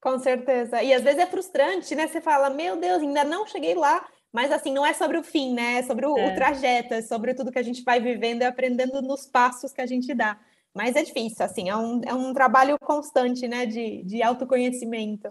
Com 0.00 0.18
certeza. 0.18 0.82
E 0.82 0.92
às 0.92 1.02
vezes 1.02 1.20
é 1.20 1.26
frustrante, 1.26 1.94
né? 1.94 2.06
Você 2.06 2.20
fala, 2.20 2.50
meu 2.50 2.76
Deus, 2.76 3.02
ainda 3.02 3.22
não 3.22 3.46
cheguei 3.46 3.74
lá. 3.74 4.04
Mas 4.32 4.52
assim, 4.52 4.72
não 4.72 4.86
é 4.86 4.92
sobre 4.92 5.18
o 5.18 5.24
fim, 5.24 5.52
né? 5.52 5.78
É 5.78 5.82
sobre 5.82 6.06
o, 6.06 6.16
é. 6.16 6.28
o 6.28 6.34
trajeto, 6.34 6.94
é 6.94 7.02
sobre 7.02 7.34
tudo 7.34 7.50
que 7.50 7.58
a 7.58 7.62
gente 7.62 7.82
vai 7.82 8.00
vivendo 8.00 8.42
e 8.42 8.44
aprendendo 8.44 9.02
nos 9.02 9.26
passos 9.26 9.72
que 9.72 9.80
a 9.80 9.86
gente 9.86 10.14
dá. 10.14 10.38
Mas 10.74 10.94
é 10.94 11.02
difícil, 11.02 11.44
assim, 11.44 11.68
é 11.68 11.76
um, 11.76 12.00
é 12.04 12.14
um 12.14 12.32
trabalho 12.32 12.78
constante, 12.80 13.48
né, 13.48 13.66
de, 13.66 14.02
de 14.04 14.22
autoconhecimento. 14.22 15.28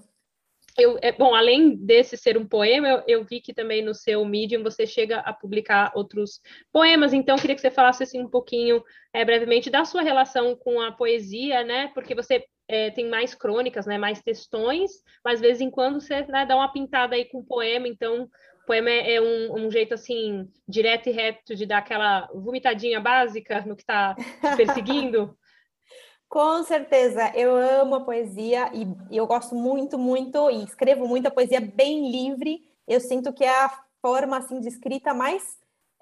Eu, 0.77 0.97
é, 1.01 1.11
bom, 1.11 1.33
além 1.33 1.75
desse 1.75 2.15
ser 2.15 2.37
um 2.37 2.47
poema, 2.47 2.87
eu, 2.87 3.03
eu, 3.07 3.25
vi 3.25 3.41
que 3.41 3.53
também 3.53 3.83
no 3.83 3.93
seu 3.93 4.23
Medium 4.23 4.63
você 4.63 4.85
chega 4.85 5.19
a 5.19 5.33
publicar 5.33 5.91
outros 5.93 6.39
poemas, 6.71 7.13
então 7.13 7.37
queria 7.37 7.55
que 7.55 7.61
você 7.61 7.71
falasse 7.71 8.03
assim, 8.03 8.21
um 8.21 8.29
pouquinho, 8.29 8.81
é, 9.13 9.25
brevemente, 9.25 9.69
da 9.69 9.83
sua 9.83 10.01
relação 10.01 10.55
com 10.55 10.79
a 10.79 10.91
poesia, 10.91 11.63
né? 11.63 11.91
Porque 11.93 12.15
você 12.15 12.45
é, 12.67 12.91
tem 12.91 13.09
mais 13.09 13.33
crônicas, 13.33 13.85
né? 13.85 13.97
Mais 13.97 14.21
textões, 14.21 14.91
mas 15.23 15.41
de 15.41 15.47
vez 15.47 15.59
em 15.59 15.69
quando 15.69 15.99
você 15.99 16.21
né, 16.27 16.45
dá 16.45 16.55
uma 16.55 16.71
pintada 16.71 17.15
aí 17.15 17.25
com 17.25 17.43
poema, 17.43 17.87
então 17.87 18.29
poema 18.69 18.91
é, 18.91 19.15
é 19.15 19.21
um, 19.21 19.65
um, 19.65 19.71
jeito 19.71 19.95
assim, 19.95 20.47
direto 20.67 21.09
e 21.09 21.11
reto 21.11 21.55
de 21.55 21.65
dar 21.65 21.79
aquela 21.79 22.29
vomitadinha 22.31 22.99
básica 22.99 23.61
no 23.65 23.75
que 23.75 23.81
está 23.81 24.15
perseguindo? 24.55 25.35
Com 26.29 26.63
certeza, 26.63 27.31
eu 27.33 27.55
amo 27.55 27.95
a 27.95 28.05
poesia 28.05 28.69
e, 28.71 28.85
eu 29.17 29.25
gosto 29.25 29.55
muito, 29.55 29.97
muito, 29.97 30.51
e 30.51 30.63
escrevo 30.63 31.07
muita 31.07 31.31
poesia 31.31 31.59
bem 31.59 32.11
livre. 32.11 32.59
Eu 32.87 32.99
sinto 32.99 33.33
que 33.33 33.43
é 33.43 33.49
a 33.49 33.71
forma 33.99 34.37
assim 34.37 34.59
de 34.59 34.67
escrita 34.67 35.15
mais 35.15 35.43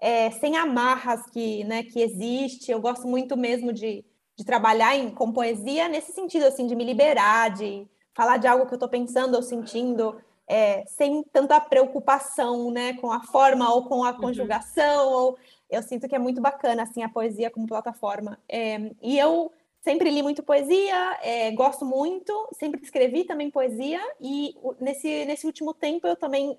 é, 0.02 0.30
sem 0.32 0.58
amarras 0.58 1.22
que, 1.32 1.64
né, 1.64 1.84
que 1.84 2.02
existe. 2.02 2.70
Eu 2.70 2.82
gosto 2.82 3.08
muito 3.08 3.38
mesmo 3.38 3.72
de, 3.72 4.04
de 4.38 4.44
trabalhar 4.44 4.94
em, 4.94 5.10
com 5.10 5.32
poesia 5.32 5.88
nesse 5.88 6.12
sentido, 6.12 6.44
assim, 6.44 6.68
de 6.68 6.76
me 6.76 6.84
liberar, 6.84 7.50
de 7.50 7.88
falar 8.14 8.36
de 8.36 8.48
algo 8.48 8.66
que 8.66 8.74
eu 8.74 8.76
estou 8.76 8.90
pensando 8.90 9.36
ou 9.36 9.42
sentindo 9.42 10.18
é, 10.48 10.86
sem 10.86 11.24
tanta 11.24 11.60
preocupação, 11.60 12.72
né, 12.72 12.94
com 12.94 13.12
a 13.12 13.22
forma 13.22 13.72
ou 13.74 13.84
com 13.84 14.04
a 14.04 14.12
uhum. 14.12 14.18
conjugação. 14.18 15.12
Ou, 15.12 15.38
eu 15.70 15.84
sinto 15.84 16.08
que 16.08 16.16
é 16.16 16.20
muito 16.20 16.42
bacana 16.42 16.84
assim 16.84 17.04
a 17.04 17.10
poesia 17.10 17.52
como 17.52 17.68
plataforma. 17.68 18.40
É, 18.48 18.92
e 19.02 19.20
eu 19.20 19.52
sempre 19.82 20.10
li 20.10 20.24
muito 20.24 20.44
poesia, 20.44 21.18
é, 21.22 21.52
gosto 21.52 21.86
muito, 21.86 22.50
sempre 22.54 22.82
escrevi 22.82 23.24
também 23.24 23.52
poesia 23.52 24.02
e 24.20 24.56
nesse 24.80 25.26
nesse 25.26 25.46
último 25.46 25.74
tempo 25.74 26.08
eu 26.08 26.16
também 26.16 26.58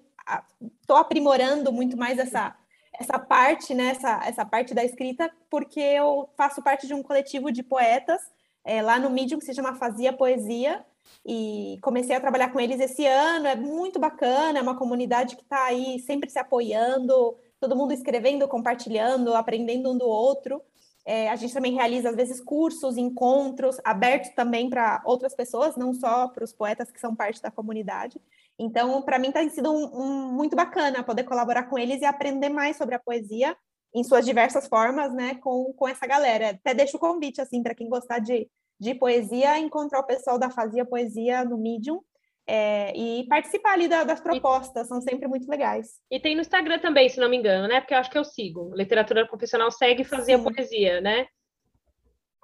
estou 0.80 0.96
aprimorando 0.96 1.72
muito 1.72 1.96
mais 1.96 2.18
essa 2.18 2.56
essa 2.98 3.18
parte, 3.18 3.74
né, 3.74 3.90
essa, 3.90 4.20
essa 4.24 4.44
parte 4.44 4.74
da 4.74 4.84
escrita, 4.84 5.30
porque 5.48 5.78
eu 5.78 6.28
faço 6.36 6.60
parte 6.60 6.86
de 6.86 6.94
um 6.94 7.02
coletivo 7.02 7.52
de 7.52 7.62
poetas 7.62 8.20
é, 8.64 8.82
lá 8.82 8.98
no 8.98 9.08
Medium 9.08 9.38
que 9.38 9.44
se 9.44 9.54
chama 9.54 9.76
Fazia 9.76 10.12
Poesia, 10.12 10.84
e 11.24 11.78
comecei 11.82 12.14
a 12.16 12.20
trabalhar 12.20 12.52
com 12.52 12.60
eles 12.60 12.80
esse 12.80 13.06
ano. 13.06 13.46
É 13.46 13.56
muito 13.56 13.98
bacana, 13.98 14.58
é 14.58 14.62
uma 14.62 14.76
comunidade 14.76 15.36
que 15.36 15.42
está 15.42 15.64
aí 15.64 15.98
sempre 16.00 16.30
se 16.30 16.38
apoiando, 16.38 17.36
todo 17.60 17.76
mundo 17.76 17.92
escrevendo, 17.92 18.48
compartilhando, 18.48 19.34
aprendendo 19.34 19.92
um 19.92 19.98
do 19.98 20.06
outro. 20.06 20.62
É, 21.04 21.30
a 21.30 21.36
gente 21.36 21.54
também 21.54 21.72
realiza, 21.72 22.10
às 22.10 22.16
vezes, 22.16 22.40
cursos, 22.40 22.98
encontros, 22.98 23.80
abertos 23.82 24.30
também 24.34 24.68
para 24.68 25.00
outras 25.06 25.34
pessoas, 25.34 25.74
não 25.74 25.94
só 25.94 26.28
para 26.28 26.44
os 26.44 26.52
poetas 26.52 26.90
que 26.90 27.00
são 27.00 27.16
parte 27.16 27.40
da 27.40 27.50
comunidade. 27.50 28.20
Então, 28.58 29.00
para 29.00 29.18
mim, 29.18 29.32
tem 29.32 29.48
sido 29.48 29.72
um, 29.72 29.84
um, 29.86 30.32
muito 30.32 30.54
bacana 30.54 31.02
poder 31.02 31.24
colaborar 31.24 31.62
com 31.64 31.78
eles 31.78 32.02
e 32.02 32.04
aprender 32.04 32.48
mais 32.50 32.76
sobre 32.76 32.94
a 32.94 32.98
poesia 32.98 33.56
em 33.94 34.04
suas 34.04 34.26
diversas 34.26 34.66
formas, 34.66 35.14
né, 35.14 35.36
com, 35.36 35.72
com 35.72 35.88
essa 35.88 36.06
galera. 36.06 36.50
Até 36.50 36.74
deixo 36.74 36.96
o 36.96 37.00
convite, 37.00 37.40
assim, 37.40 37.62
para 37.62 37.74
quem 37.74 37.88
gostar 37.88 38.18
de, 38.18 38.46
de 38.78 38.94
poesia, 38.94 39.58
encontrar 39.58 40.00
o 40.00 40.06
pessoal 40.06 40.38
da 40.38 40.50
Fazia 40.50 40.84
Poesia 40.84 41.44
no 41.44 41.58
Medium 41.58 42.00
é, 42.46 42.96
e 42.96 43.26
participar 43.28 43.72
ali 43.72 43.88
da, 43.88 44.04
das 44.04 44.20
propostas, 44.20 44.86
e, 44.86 44.88
são 44.88 45.00
sempre 45.02 45.28
muito 45.28 45.48
legais. 45.48 46.00
E 46.10 46.18
tem 46.18 46.34
no 46.34 46.40
Instagram 46.40 46.78
também, 46.78 47.08
se 47.08 47.20
não 47.20 47.28
me 47.28 47.36
engano, 47.36 47.68
né? 47.68 47.80
Porque 47.80 47.92
eu 47.92 47.98
acho 47.98 48.10
que 48.10 48.16
eu 48.16 48.24
sigo. 48.24 48.74
Literatura 48.74 49.28
Confessional 49.28 49.70
segue 49.70 50.02
Fazia 50.02 50.38
Sim. 50.38 50.44
Poesia, 50.44 51.00
né? 51.00 51.26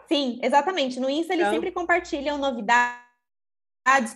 Sim, 0.06 0.38
exatamente. 0.42 1.00
No 1.00 1.08
Insta 1.08 1.32
eles 1.32 1.46
então... 1.46 1.54
sempre 1.54 1.72
compartilham 1.72 2.36
novidades, 2.36 2.98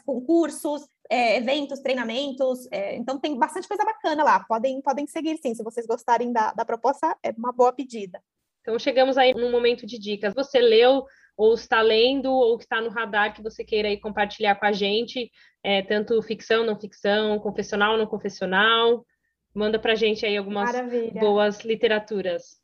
concursos, 0.05 0.87
é, 1.09 1.39
eventos, 1.39 1.81
treinamentos. 1.81 2.69
É, 2.71 2.95
então 2.97 3.19
tem 3.19 3.39
bastante 3.39 3.67
coisa 3.67 3.85
bacana 3.85 4.23
lá. 4.23 4.45
Podem, 4.45 4.83
podem 4.83 5.07
seguir, 5.07 5.39
sim. 5.39 5.55
Se 5.55 5.63
vocês 5.63 5.87
gostarem 5.87 6.33
da, 6.33 6.53
da 6.53 6.67
proposta, 6.67 7.17
é 7.23 7.31
uma 7.31 7.53
boa 7.53 7.73
pedida. 7.73 8.23
Então 8.61 8.79
chegamos 8.79 9.17
aí 9.17 9.33
num 9.33 9.51
momento 9.51 9.87
de 9.87 9.99
dicas. 9.99 10.35
Você 10.35 10.61
leu 10.61 11.07
ou 11.39 11.55
está 11.55 11.81
lendo 11.81 12.33
ou 12.33 12.59
está 12.59 12.81
no 12.81 12.91
radar 12.91 13.33
que 13.33 13.41
você 13.41 13.65
queira 13.65 13.87
aí 13.87 13.97
compartilhar 13.97 14.57
com 14.57 14.67
a 14.67 14.73
gente, 14.73 15.31
é, 15.63 15.83
tanto 15.83 16.21
ficção, 16.21 16.67
não 16.67 16.79
ficção, 16.79 17.39
confessional, 17.39 17.97
não 17.97 18.09
confessional. 18.09 19.07
Manda 19.55 19.79
para 19.79 19.93
a 19.93 19.97
gente 19.97 20.27
aí 20.27 20.37
algumas 20.37 20.73
Maravilha. 20.73 21.21
boas 21.21 21.61
literaturas. 21.61 22.61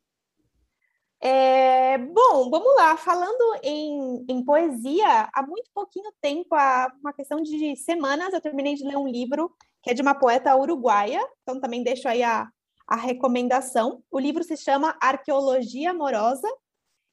É, 1.22 1.96
bom, 1.98 2.50
vamos 2.50 2.74
lá. 2.74 2.96
Falando 2.96 3.60
em, 3.62 4.26
em, 4.28 4.44
poesia, 4.44 5.30
há 5.32 5.46
muito 5.46 5.70
pouquinho 5.72 6.12
tempo, 6.20 6.54
há 6.56 6.92
uma 7.00 7.12
questão 7.12 7.40
de 7.40 7.76
semanas, 7.76 8.34
eu 8.34 8.40
terminei 8.40 8.74
de 8.74 8.84
ler 8.84 8.96
um 8.96 9.06
livro 9.06 9.54
que 9.82 9.90
é 9.90 9.94
de 9.94 10.02
uma 10.02 10.14
poeta 10.14 10.54
uruguaia, 10.56 11.20
então 11.42 11.60
também 11.60 11.82
deixo 11.82 12.08
aí 12.08 12.22
a, 12.24 12.48
a 12.88 12.96
recomendação. 12.96 14.02
O 14.10 14.18
livro 14.18 14.42
se 14.42 14.56
chama 14.56 14.96
Arqueologia 15.00 15.92
Amorosa 15.92 16.48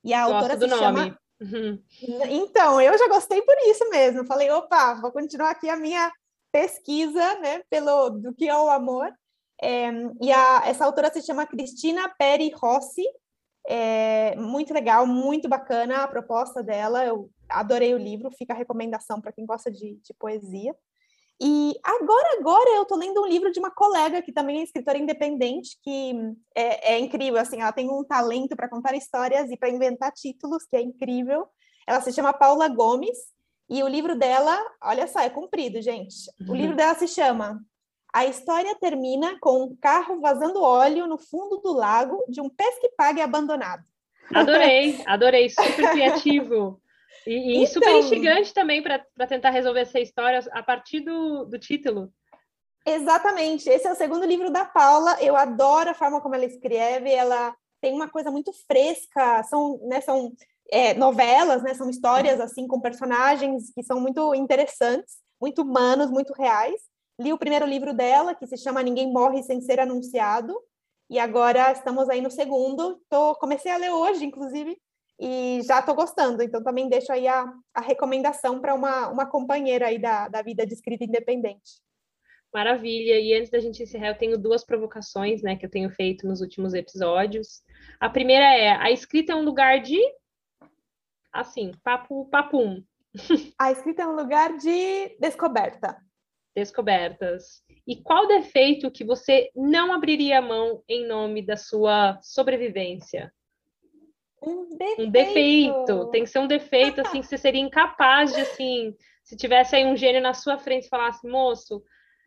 e 0.03 0.14
a 0.14 0.24
Gosto 0.24 0.36
autora 0.36 0.59
se 0.59 0.68
nome. 0.68 0.82
chama 0.82 1.20
Uhum. 1.42 1.82
Então, 2.30 2.80
eu 2.80 2.96
já 2.98 3.08
gostei 3.08 3.42
por 3.42 3.56
isso 3.66 3.89
mesmo. 3.89 4.26
Falei, 4.26 4.50
opa, 4.52 4.94
vou 4.96 5.12
continuar 5.12 5.50
aqui 5.50 5.68
a 5.68 5.76
minha 5.76 6.12
pesquisa, 6.52 7.39
né, 7.39 7.64
pelo 7.70 8.10
do 8.10 8.34
que 8.34 8.48
é 8.48 8.56
o 8.56 8.70
amor. 8.70 9.12
É, 9.62 9.89
e 10.22 10.32
a, 10.32 10.64
essa 10.66 10.86
autora 10.86 11.12
se 11.12 11.22
chama 11.22 11.48
Cristina 11.48 12.14
Peri 12.18 12.52
Rossi. 12.52 13.06
É, 13.68 14.36
muito 14.36 14.74
legal, 14.74 15.06
muito 15.06 15.48
bacana 15.50 16.04
a 16.04 16.08
proposta 16.08 16.64
dela. 16.64 17.06
Eu 17.06 17.30
adorei 17.50 17.94
o 17.94 17.98
livro, 17.98 18.32
fica 18.32 18.54
a 18.54 18.58
recomendação 18.58 19.20
para 19.20 19.32
quem 19.32 19.46
gosta 19.46 19.72
de, 19.72 20.00
de 20.04 20.14
poesia. 20.20 20.76
E 21.44 21.74
agora, 21.84 22.38
agora 22.39 22.70
eu 22.76 22.84
estou 22.84 22.98
lendo 22.98 23.22
um 23.22 23.26
livro 23.26 23.52
de 23.52 23.60
uma 23.60 23.72
colega 23.72 24.22
que 24.22 24.32
também 24.32 24.60
é 24.60 24.64
escritora 24.64 24.98
independente, 24.98 25.76
que 25.82 26.14
é, 26.56 26.94
é 26.94 27.00
incrível, 27.00 27.42
assim, 27.42 27.62
ela 27.62 27.72
tem 27.72 27.89
um 27.89 28.04
talento 28.04 28.56
para 28.56 28.70
contar 28.70 28.94
histórias 28.94 29.50
e 29.50 29.58
para 29.58 29.70
inventar 29.70 30.12
títulos, 30.12 30.66
que 30.66 30.76
é 30.76 30.82
incrível. 30.82 31.48
Ela 31.88 32.00
se 32.00 32.14
chama 32.14 32.32
Paula 32.32 32.68
Gomes, 32.68 33.18
e 33.72 33.82
o 33.84 33.88
livro 33.88 34.18
dela, 34.18 34.62
olha 34.84 35.08
só, 35.08 35.22
é 35.22 35.30
comprido, 35.30 35.82
gente. 35.82 36.14
O 36.46 36.54
livro 36.54 36.72
uhum. 36.72 36.76
dela 36.76 36.94
se 36.94 37.08
chama 37.08 37.58
A 38.14 38.26
História 38.26 38.76
Termina 38.76 39.38
com 39.39 39.64
um 39.64 39.78
carro 39.78 40.20
vazando 40.20 40.62
óleo 40.62 41.08
no 41.08 41.18
fundo 41.18 41.56
do 41.60 41.72
lago 41.72 42.22
de 42.28 42.42
um 42.42 42.50
pesque-pague 42.50 43.22
abandonado. 43.22 43.82
Adorei, 44.36 45.02
adorei, 45.08 45.50
super 45.50 45.89
criativo. 45.89 46.80
E, 47.26 47.32
e 47.32 47.55
então, 47.57 47.74
super 47.74 47.95
instigante 47.97 48.53
também 48.53 48.82
para 48.82 49.28
tentar 49.28 49.51
resolver 49.51 49.82
essa 49.82 49.99
história 49.99 50.39
a 50.51 50.63
partir 50.63 51.01
do, 51.01 51.45
do 51.45 51.59
título. 51.59 52.11
Exatamente. 52.86 53.69
Esse 53.69 53.88
é 53.88 53.91
o 53.91 53.95
segundo 53.95 54.26
livro 54.26 54.51
da 54.51 54.65
Paula. 54.65 55.17
Eu 55.22 55.36
adoro 55.36 55.89
a 55.89 55.93
forma 55.93 56.19
como 56.22 56.36
ela 56.36 56.45
escreve. 56.45 57.11
Ela 57.11 57.55
tem 57.80 57.93
uma 57.93 58.09
coisa 58.09 58.32
muito 58.32 58.51
fresca. 58.65 59.43
São, 59.43 59.80
né, 59.88 60.01
são 60.01 60.34
é, 60.72 60.93
novelas, 60.93 61.61
né? 61.61 61.74
São 61.74 61.89
histórias 61.89 62.39
assim 62.39 62.67
com 62.67 62.82
personagens 62.82 63.72
que 63.74 63.84
são 63.84 63.99
muito 63.99 64.34
interessantes, 64.34 65.17
muito 65.39 65.61
humanos, 65.61 66.09
muito 66.09 66.34
reais. 66.34 66.82
Li 67.19 67.32
o 67.32 67.38
primeiro 67.38 67.65
livro 67.65 67.93
dela, 67.93 68.34
que 68.34 68.47
se 68.47 68.57
chama 68.57 68.82
Ninguém 68.82 69.11
Morre 69.11 69.43
Sem 69.43 69.61
Ser 69.61 69.80
Anunciado. 69.80 70.57
E 71.09 71.19
agora 71.19 71.72
estamos 71.72 72.09
aí 72.09 72.22
no 72.22 72.32
segundo. 72.32 72.99
Tô, 73.09 73.36
comecei 73.36 73.72
a 73.72 73.78
ler 73.78 73.91
hoje, 73.91 74.26
inclusive, 74.26 74.76
e 75.22 75.61
já 75.61 75.80
estou 75.80 75.93
gostando, 75.93 76.41
então 76.41 76.63
também 76.63 76.89
deixo 76.89 77.11
aí 77.11 77.28
a, 77.28 77.53
a 77.76 77.80
recomendação 77.80 78.59
para 78.59 78.74
uma, 78.74 79.07
uma 79.09 79.30
companheira 79.30 79.86
aí 79.86 79.99
da, 79.99 80.28
da 80.28 80.41
vida 80.41 80.65
de 80.65 80.74
escrita 80.74 81.03
independente. 81.03 81.80
Maravilha, 82.51 83.19
e 83.19 83.36
antes 83.36 83.51
da 83.51 83.59
gente 83.59 83.84
encerrar, 83.84 84.09
eu 84.09 84.17
tenho 84.17 84.36
duas 84.36 84.65
provocações, 84.65 85.43
né, 85.43 85.55
que 85.55 85.63
eu 85.63 85.69
tenho 85.69 85.91
feito 85.91 86.28
nos 86.28 86.41
últimos 86.41 86.74
episódios. 86.74 87.61
A 87.99 88.09
primeira 88.09 88.45
é, 88.45 88.72
a 88.72 88.89
escrita 88.89 89.34
é 89.34 89.36
um 89.36 89.43
lugar 89.43 89.80
de, 89.80 90.01
assim, 91.32 91.72
papo, 91.84 92.26
papum. 92.26 92.84
A 93.59 93.72
escrita 93.72 94.01
é 94.01 94.07
um 94.07 94.15
lugar 94.15 94.57
de 94.57 95.15
descoberta. 95.19 95.97
Descobertas. 96.55 97.63
E 97.86 98.01
qual 98.01 98.28
defeito 98.28 98.89
que 98.89 99.03
você 99.03 99.51
não 99.55 99.93
abriria 99.93 100.39
a 100.39 100.41
mão 100.41 100.82
em 100.89 101.05
nome 101.05 101.45
da 101.45 101.55
sua 101.55 102.17
sobrevivência? 102.22 103.32
Um 104.42 104.76
defeito. 104.76 105.02
Um 105.02 105.10
defeito. 105.12 106.06
Tem 106.12 106.24
que 106.24 106.30
ser 106.30 106.39
um 106.39 106.48
defeito, 106.48 107.02
assim, 107.02 107.22
que 107.22 107.28
você 107.28 107.38
seria 107.38 107.62
incapaz 107.62 108.34
de, 108.34 108.42
assim, 108.42 108.96
se 109.24 109.38
tivesse 109.38 109.76
aí 109.76 109.86
um 109.86 109.96
gênio 109.96 110.22
na 110.22 110.34
sua 110.34 110.58
frente 110.58 110.86
e 110.86 110.89
falasse, 110.89 111.28
moço, 111.28 111.84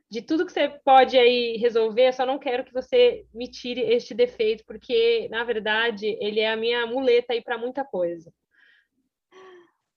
de 0.09 0.23
tudo 0.23 0.47
que 0.47 0.53
você 0.53 0.69
pode 0.85 1.19
aí 1.19 1.57
resolver, 1.57 2.09
eu 2.09 2.13
só 2.13 2.25
não 2.25 2.39
quero 2.39 2.65
que 2.65 2.73
você 2.73 3.27
me 3.35 3.51
tire 3.51 3.81
este 3.81 4.15
defeito, 4.15 4.65
porque, 4.65 5.29
na 5.29 5.43
verdade, 5.43 6.17
ele 6.21 6.41
é 6.41 6.51
a 6.53 6.57
minha 6.57 6.87
muleta 6.87 7.33
aí 7.33 7.43
para 7.43 7.59
muita 7.59 7.85
coisa. 7.85 8.33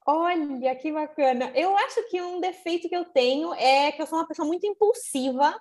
Olha, 0.07 0.73
que 0.75 0.91
bacana. 0.91 1.51
Eu 1.53 1.77
acho 1.77 2.07
que 2.09 2.21
um 2.21 2.39
defeito 2.39 2.87
que 2.87 2.95
eu 2.95 3.05
tenho 3.05 3.53
é 3.53 3.91
que 3.91 4.01
eu 4.01 4.07
sou 4.07 4.17
uma 4.17 4.27
pessoa 4.27 4.47
muito 4.47 4.65
impulsiva 4.65 5.53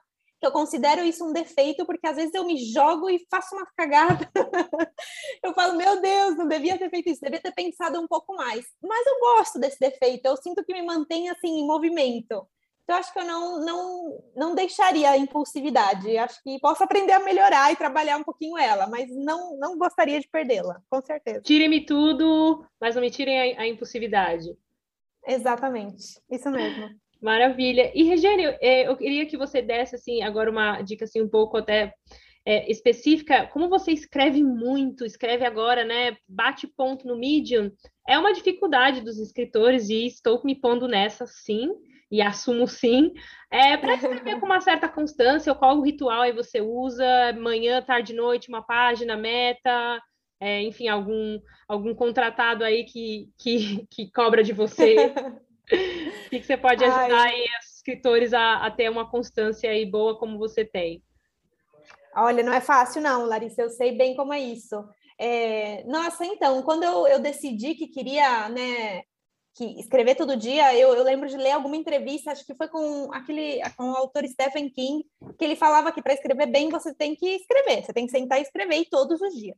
eu 0.43 0.53
considero 0.53 1.03
isso 1.03 1.24
um 1.24 1.32
defeito, 1.32 1.87
porque 1.87 2.07
às 2.07 2.16
vezes 2.16 2.34
eu 2.34 2.45
me 2.45 2.57
jogo 2.59 3.09
e 3.09 3.26
faço 3.30 3.55
uma 3.55 3.66
cagada. 3.76 4.30
eu 5.43 5.55
falo, 5.55 5.76
meu 5.76 6.01
Deus, 6.01 6.37
não 6.37 6.47
devia 6.47 6.78
ter 6.78 6.91
feito 6.91 7.11
isso, 7.11 7.20
devia 7.20 7.41
ter 7.41 7.53
pensado 7.53 8.01
um 8.01 8.07
pouco 8.07 8.34
mais. 8.34 8.66
Mas 8.82 9.07
eu 9.07 9.18
gosto 9.20 9.59
desse 9.59 9.78
defeito, 9.78 10.26
eu 10.26 10.37
sinto 10.37 10.64
que 10.64 10.72
me 10.72 10.82
mantém 10.82 11.28
assim 11.30 11.61
em 11.61 11.66
movimento. 11.66 12.47
Então, 12.87 12.99
acho 12.99 13.12
que 13.12 13.18
eu 13.18 13.24
não, 13.24 13.64
não, 13.64 14.22
não 14.37 14.55
deixaria 14.55 15.11
a 15.11 15.16
impulsividade. 15.16 16.16
Acho 16.16 16.41
que 16.43 16.61
posso 16.61 16.84
aprender 16.84 17.12
a 17.12 17.18
melhorar 17.18 17.72
e 17.72 17.76
trabalhar 17.76 18.16
um 18.16 18.22
pouquinho 18.22 18.57
ela, 18.57 18.87
mas 18.87 19.11
não, 19.11 19.57
não 19.59 19.76
gostaria 19.76 20.20
de 20.20 20.28
perdê-la, 20.28 20.80
com 20.89 21.03
certeza. 21.03 21.41
Tirem-me 21.41 21.84
tudo, 21.84 22.64
mas 22.80 22.95
não 22.95 23.03
me 23.03 23.11
tirem 23.11 23.57
a, 23.57 23.62
a 23.62 23.66
impulsividade. 23.66 24.57
Exatamente, 25.26 26.20
isso 26.30 26.49
mesmo. 26.49 26.97
Maravilha. 27.21 27.91
E, 27.95 28.03
Regiane, 28.05 28.45
é, 28.61 28.89
eu 28.89 28.97
queria 28.97 29.27
que 29.27 29.37
você 29.37 29.62
desse, 29.62 29.95
assim, 29.95 30.23
agora 30.23 30.51
uma 30.51 30.83
dica, 30.83 31.05
assim, 31.05 31.23
um 31.23 31.29
pouco 31.29 31.57
até 31.57 31.95
é, 32.45 32.71
específica. 32.71 33.47
Como 33.49 33.69
você 33.69 33.91
escreve 33.91 34.43
muito, 34.43 35.05
escreve 35.05 35.45
agora, 35.45 35.85
né, 35.85 36.17
bate 36.29 36.67
ponto 36.67 37.07
no 37.07 37.19
Medium, 37.19 37.71
é 38.07 38.19
uma 38.19 38.33
dificuldade 38.33 39.01
dos 39.01 39.19
escritores 39.19 39.89
e 39.89 40.07
estou 40.07 40.41
me 40.45 40.55
pondo 40.55 40.87
nessa, 40.87 41.27
sim, 41.27 41.71
e 42.09 42.23
assumo 42.23 42.69
sim, 42.69 43.12
é 43.51 43.77
para 43.77 43.95
escrever 43.95 44.39
com 44.39 44.47
uma 44.47 44.61
certa 44.61 44.89
constância, 44.89 45.55
qual 45.55 45.77
o 45.77 45.83
ritual 45.83 46.23
aí 46.23 46.33
você 46.33 46.61
usa, 46.61 47.05
manhã, 47.33 47.83
tarde, 47.83 48.14
noite, 48.14 48.49
uma 48.49 48.62
página, 48.62 49.17
meta, 49.17 50.01
é, 50.39 50.62
enfim, 50.62 50.87
algum, 50.87 51.41
algum 51.67 51.95
contratado 51.95 52.62
aí 52.62 52.85
que, 52.85 53.29
que, 53.39 53.87
que 53.91 54.11
cobra 54.12 54.45
de 54.45 54.53
você. 54.53 54.95
O 55.73 56.31
que, 56.31 56.41
que, 56.41 56.47
você 56.47 56.57
pode 56.57 56.85
ajudar 56.85 57.23
Ai. 57.23 57.35
aí 57.35 57.47
os 57.61 57.77
escritores 57.77 58.33
a, 58.33 58.67
a, 58.67 58.71
ter 58.71 58.91
uma 58.91 59.09
constância 59.09 59.71
aí 59.71 59.85
boa 59.85 60.19
como 60.19 60.39
você 60.39 60.64
tem? 60.64 61.03
Olha, 62.17 62.43
não 62.43 62.53
é 62.53 62.61
fácil 62.61 63.03
não, 63.03 63.27
Larissa, 63.27 63.62
eu 63.62 63.71
sei 63.71 63.97
bem 63.97 64.17
como 64.17 64.33
é 64.33 64.41
isso. 64.41 64.85
É, 65.19 65.85
nossa, 65.85 66.25
então, 66.25 66.62
quando 66.62 66.83
eu, 66.83 67.07
eu 67.07 67.21
decidi 67.21 67.75
que 67.75 67.89
queria, 67.89 68.49
né, 68.49 69.03
que 69.55 69.81
escrever 69.81 70.14
todo 70.14 70.37
dia, 70.37 70.75
eu, 70.77 70.95
eu, 70.95 71.03
lembro 71.03 71.29
de 71.29 71.37
ler 71.37 71.53
alguma 71.53 71.77
entrevista, 71.77 72.31
acho 72.31 72.45
que 72.45 72.55
foi 72.55 72.69
com 72.69 73.11
aquele 73.12 73.61
com 73.77 73.91
o 73.91 73.97
autor 73.97 74.27
Stephen 74.27 74.69
King, 74.69 75.05
que 75.39 75.45
ele 75.45 75.57
falava 75.57 75.91
que 75.91 76.03
para 76.03 76.12
escrever 76.12 76.47
bem 76.47 76.69
você 76.69 76.95
tem 76.95 77.17
que 77.17 77.27
escrever, 77.27 77.85
você 77.85 77.93
tem 77.93 78.05
que 78.05 78.12
sentar 78.12 78.39
e 78.39 78.43
escrever 78.43 78.87
todos 78.91 79.21
os 79.21 79.35
dias. 79.35 79.57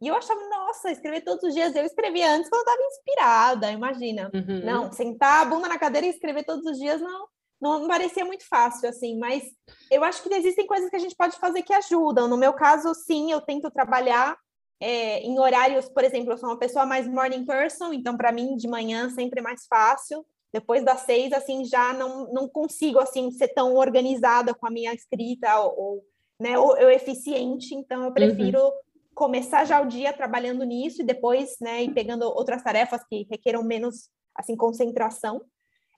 E 0.00 0.08
eu 0.08 0.14
achava, 0.14 0.40
nossa, 0.48 0.90
escrever 0.90 1.20
todos 1.20 1.44
os 1.44 1.54
dias. 1.54 1.74
Eu 1.74 1.84
escrevia 1.84 2.34
antes 2.34 2.48
quando 2.48 2.66
eu 2.66 2.72
estava 2.72 2.88
inspirada, 2.88 3.70
imagina. 3.70 4.30
Uhum. 4.32 4.64
Não, 4.64 4.92
sentar 4.92 5.42
a 5.42 5.44
bunda 5.44 5.68
na 5.68 5.78
cadeira 5.78 6.06
e 6.06 6.10
escrever 6.10 6.44
todos 6.44 6.64
os 6.64 6.78
dias 6.78 7.00
não, 7.00 7.28
não 7.60 7.86
parecia 7.86 8.24
muito 8.24 8.46
fácil, 8.48 8.88
assim. 8.88 9.18
Mas 9.18 9.44
eu 9.90 10.02
acho 10.02 10.22
que 10.22 10.34
existem 10.34 10.66
coisas 10.66 10.88
que 10.88 10.96
a 10.96 11.00
gente 11.00 11.14
pode 11.14 11.36
fazer 11.36 11.62
que 11.62 11.74
ajudam. 11.74 12.28
No 12.28 12.36
meu 12.36 12.54
caso, 12.54 12.94
sim, 12.94 13.30
eu 13.30 13.42
tento 13.42 13.70
trabalhar 13.70 14.38
é, 14.80 15.20
em 15.20 15.38
horários, 15.38 15.88
por 15.90 16.02
exemplo, 16.02 16.32
eu 16.32 16.38
sou 16.38 16.48
uma 16.48 16.58
pessoa 16.58 16.86
mais 16.86 17.06
morning 17.06 17.44
person, 17.44 17.92
então 17.92 18.16
para 18.16 18.32
mim 18.32 18.56
de 18.56 18.66
manhã 18.66 19.10
sempre 19.10 19.40
é 19.40 19.42
mais 19.42 19.66
fácil. 19.66 20.24
Depois 20.52 20.82
das 20.82 21.02
seis, 21.02 21.32
assim, 21.32 21.64
já 21.64 21.92
não, 21.92 22.32
não 22.32 22.48
consigo, 22.48 22.98
assim, 22.98 23.30
ser 23.30 23.48
tão 23.48 23.74
organizada 23.76 24.54
com 24.54 24.66
a 24.66 24.70
minha 24.70 24.92
escrita 24.94 25.60
ou, 25.60 25.78
ou 25.78 26.04
né, 26.40 26.58
ou, 26.58 26.68
ou 26.68 26.90
eficiente. 26.90 27.74
Então, 27.74 28.04
eu 28.04 28.12
prefiro 28.12 28.58
uhum. 28.58 28.72
Começar 29.20 29.66
já 29.66 29.78
o 29.82 29.86
dia 29.86 30.14
trabalhando 30.14 30.64
nisso 30.64 31.02
e 31.02 31.04
depois, 31.04 31.56
né, 31.60 31.82
ir 31.84 31.92
pegando 31.92 32.22
outras 32.22 32.62
tarefas 32.62 33.04
que 33.04 33.26
requeram 33.30 33.62
menos, 33.62 34.08
assim, 34.34 34.56
concentração. 34.56 35.42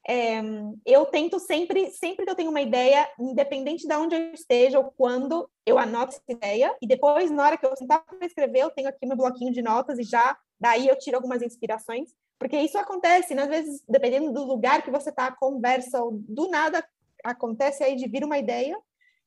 É, 0.05 0.41
eu 0.85 1.05
tento 1.05 1.39
sempre, 1.39 1.89
sempre 1.91 2.25
que 2.25 2.31
eu 2.31 2.35
tenho 2.35 2.49
uma 2.49 2.59
ideia, 2.59 3.09
independente 3.17 3.87
de 3.87 3.95
onde 3.95 4.13
eu 4.13 4.33
esteja 4.33 4.77
ou 4.77 4.91
quando, 4.97 5.49
eu 5.65 5.79
anoto 5.79 6.15
essa 6.15 6.21
ideia 6.27 6.75
e 6.81 6.85
depois, 6.85 7.31
na 7.31 7.45
hora 7.45 7.57
que 7.57 7.65
eu 7.65 7.73
sentar 7.77 8.03
para 8.03 8.27
escrever, 8.27 8.59
eu 8.59 8.71
tenho 8.71 8.89
aqui 8.89 9.05
meu 9.05 9.15
bloquinho 9.15 9.53
de 9.53 9.61
notas 9.61 9.97
e 9.97 10.03
já 10.03 10.37
daí 10.59 10.89
eu 10.89 10.99
tiro 10.99 11.15
algumas 11.15 11.41
inspirações, 11.41 12.09
porque 12.37 12.59
isso 12.59 12.77
acontece, 12.77 13.33
né? 13.33 13.43
às 13.43 13.47
vezes, 13.47 13.81
dependendo 13.87 14.33
do 14.33 14.43
lugar 14.43 14.81
que 14.81 14.91
você 14.91 15.11
está, 15.11 15.27
a 15.27 15.35
conversa, 15.35 15.97
do 16.11 16.49
nada 16.49 16.85
acontece 17.23 17.85
aí 17.85 17.95
de 17.95 18.05
vir 18.05 18.25
uma 18.25 18.37
ideia. 18.37 18.77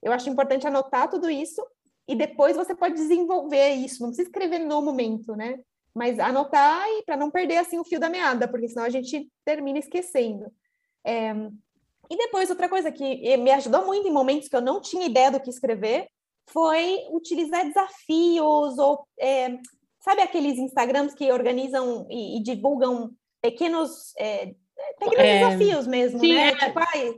Eu 0.03 0.13
acho 0.13 0.29
importante 0.29 0.67
anotar 0.67 1.09
tudo 1.09 1.31
isso 1.31 1.67
e 2.09 2.15
depois 2.15 2.57
você 2.57 2.75
pode 2.75 2.95
desenvolver 2.95 3.71
isso, 3.75 4.03
não 4.03 4.09
precisa 4.09 4.29
escrever 4.29 4.61
no 4.61 4.81
momento, 4.83 5.35
né? 5.35 5.59
Mas 5.95 6.19
anotar 6.19 6.87
e 6.89 7.03
para 7.05 7.17
não 7.17 7.31
perder 7.31 7.57
assim 7.57 7.79
o 7.79 7.85
fio 7.85 7.99
da 7.99 8.09
meada, 8.09 8.47
porque 8.47 8.69
senão 8.69 8.85
a 8.85 8.91
gente 8.91 9.29
termina 9.45 9.79
esquecendo. 9.79 10.47
É, 11.05 11.33
e 12.11 12.17
depois, 12.17 12.51
outra 12.51 12.69
coisa 12.69 12.93
que 12.93 13.37
me 13.37 13.51
ajudou 13.51 13.85
muito 13.87 14.07
em 14.07 14.13
momentos 14.13 14.49
que 14.49 14.57
eu 14.57 14.61
não 14.61 14.81
tinha 14.81 15.07
ideia 15.07 15.31
do 15.31 15.41
que 15.41 15.51
escrever 15.51 16.09
foi 16.49 16.99
utilizar 17.11 17.67
desafios 17.67 18.79
ou 18.79 19.07
é, 19.19 19.59
sabe 20.01 20.23
aqueles 20.23 20.59
Instagrams 20.59 21.15
que 21.15 21.33
organizam 21.33 22.07
e, 22.09 22.39
e 22.39 22.43
divulgam 22.43 23.11
pequenos, 23.43 24.15
é, 24.19 24.55
pequenos 24.99 25.19
é, 25.19 25.39
desafios 25.39 25.87
mesmo, 25.87 26.21
sim, 26.21 26.35
né? 26.35 26.51
É. 26.51 26.57
Tipo, 26.57 26.79
ai, 26.79 27.15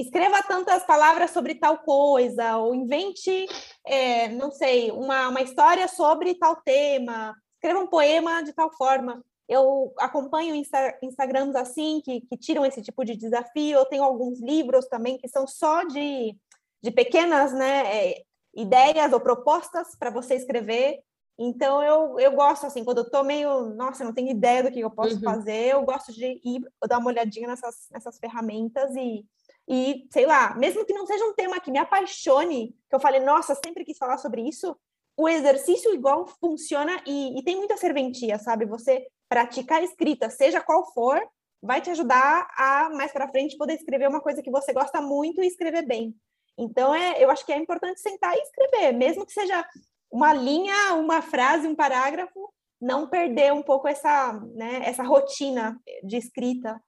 escreva 0.00 0.42
tantas 0.42 0.84
palavras 0.84 1.30
sobre 1.30 1.54
tal 1.54 1.78
coisa, 1.78 2.56
ou 2.56 2.74
invente, 2.74 3.46
é, 3.86 4.28
não 4.28 4.50
sei, 4.50 4.90
uma, 4.90 5.28
uma 5.28 5.42
história 5.42 5.88
sobre 5.88 6.34
tal 6.34 6.56
tema, 6.56 7.34
escreva 7.54 7.80
um 7.80 7.86
poema 7.86 8.42
de 8.42 8.52
tal 8.52 8.72
forma 8.74 9.22
eu 9.48 9.94
acompanho 9.98 10.54
Insta 10.54 10.98
Instagrams 11.02 11.56
assim, 11.56 12.02
que, 12.04 12.20
que 12.20 12.36
tiram 12.36 12.66
esse 12.66 12.82
tipo 12.82 13.02
de 13.02 13.16
desafio. 13.16 13.78
Eu 13.78 13.86
tenho 13.86 14.04
alguns 14.04 14.40
livros 14.40 14.86
também 14.86 15.16
que 15.16 15.26
são 15.26 15.46
só 15.46 15.84
de, 15.84 16.36
de 16.82 16.90
pequenas 16.90 17.52
né, 17.54 18.10
é, 18.10 18.22
ideias 18.54 19.12
ou 19.12 19.20
propostas 19.20 19.96
para 19.98 20.10
você 20.10 20.34
escrever. 20.34 21.00
Então, 21.38 21.82
eu, 21.82 22.18
eu 22.18 22.32
gosto, 22.32 22.66
assim, 22.66 22.84
quando 22.84 22.98
eu 22.98 23.04
estou 23.04 23.24
meio, 23.24 23.70
nossa, 23.74 24.04
não 24.04 24.12
tenho 24.12 24.28
ideia 24.28 24.64
do 24.64 24.72
que 24.72 24.80
eu 24.80 24.90
posso 24.90 25.14
uhum. 25.14 25.22
fazer, 25.22 25.72
eu 25.72 25.82
gosto 25.82 26.12
de 26.12 26.40
ir 26.44 26.60
dar 26.86 26.98
uma 26.98 27.10
olhadinha 27.10 27.46
nessas, 27.46 27.86
nessas 27.92 28.18
ferramentas 28.18 28.94
e, 28.96 29.24
e, 29.68 30.06
sei 30.10 30.24
lá, 30.24 30.54
mesmo 30.54 30.84
que 30.84 30.94
não 30.94 31.06
seja 31.06 31.24
um 31.24 31.34
tema 31.34 31.60
que 31.60 31.70
me 31.70 31.78
apaixone, 31.78 32.74
que 32.88 32.94
eu 32.96 33.00
fale, 33.00 33.20
nossa, 33.20 33.54
sempre 33.54 33.84
quis 33.84 33.98
falar 33.98 34.16
sobre 34.16 34.42
isso, 34.42 34.74
o 35.16 35.28
exercício 35.28 35.92
igual 35.92 36.26
funciona 36.40 37.02
e, 37.06 37.38
e 37.38 37.42
tem 37.42 37.56
muita 37.56 37.76
serventia, 37.76 38.38
sabe? 38.38 38.64
Você 38.66 39.06
praticar 39.28 39.82
escrita, 39.82 40.30
seja 40.30 40.60
qual 40.60 40.90
for, 40.92 41.20
vai 41.62 41.80
te 41.80 41.90
ajudar 41.90 42.48
a 42.56 42.88
mais 42.90 43.12
para 43.12 43.28
frente 43.28 43.58
poder 43.58 43.74
escrever 43.74 44.08
uma 44.08 44.20
coisa 44.20 44.42
que 44.42 44.50
você 44.50 44.72
gosta 44.72 45.00
muito 45.00 45.42
e 45.42 45.46
escrever 45.46 45.84
bem. 45.86 46.14
Então, 46.56 46.94
é, 46.94 47.22
eu 47.22 47.30
acho 47.30 47.44
que 47.44 47.52
é 47.52 47.56
importante 47.56 48.00
sentar 48.00 48.34
e 48.34 48.40
escrever, 48.40 48.92
mesmo 48.92 49.26
que 49.26 49.32
seja 49.32 49.64
uma 50.10 50.32
linha, 50.32 50.94
uma 50.94 51.20
frase, 51.20 51.68
um 51.68 51.74
parágrafo, 51.74 52.52
não 52.80 53.08
perder 53.08 53.52
um 53.52 53.62
pouco 53.62 53.86
essa, 53.86 54.32
né, 54.54 54.80
essa 54.84 55.02
rotina 55.02 55.78
de 56.02 56.16
escrita. 56.16 56.80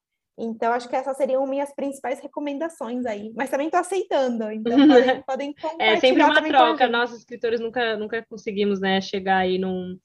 Então, 0.43 0.73
acho 0.73 0.89
que 0.89 0.95
essas 0.95 1.15
seriam 1.17 1.45
minhas 1.45 1.73
principais 1.73 2.19
recomendações 2.19 3.05
aí. 3.05 3.31
Mas 3.35 3.49
também 3.49 3.67
estou 3.67 3.79
aceitando, 3.79 4.51
então 4.51 4.71
podem, 4.87 5.21
podem 5.21 5.53
compartilhar. 5.53 5.93
É 5.93 5.97
sempre 5.97 6.23
uma 6.23 6.41
troca, 6.41 6.87
nós 6.87 7.13
escritores 7.13 7.59
nunca, 7.59 7.95
nunca 7.95 8.25
conseguimos 8.27 8.79
né, 8.79 8.99
chegar 8.99 9.37
aí 9.37 9.59
num, 9.59 9.97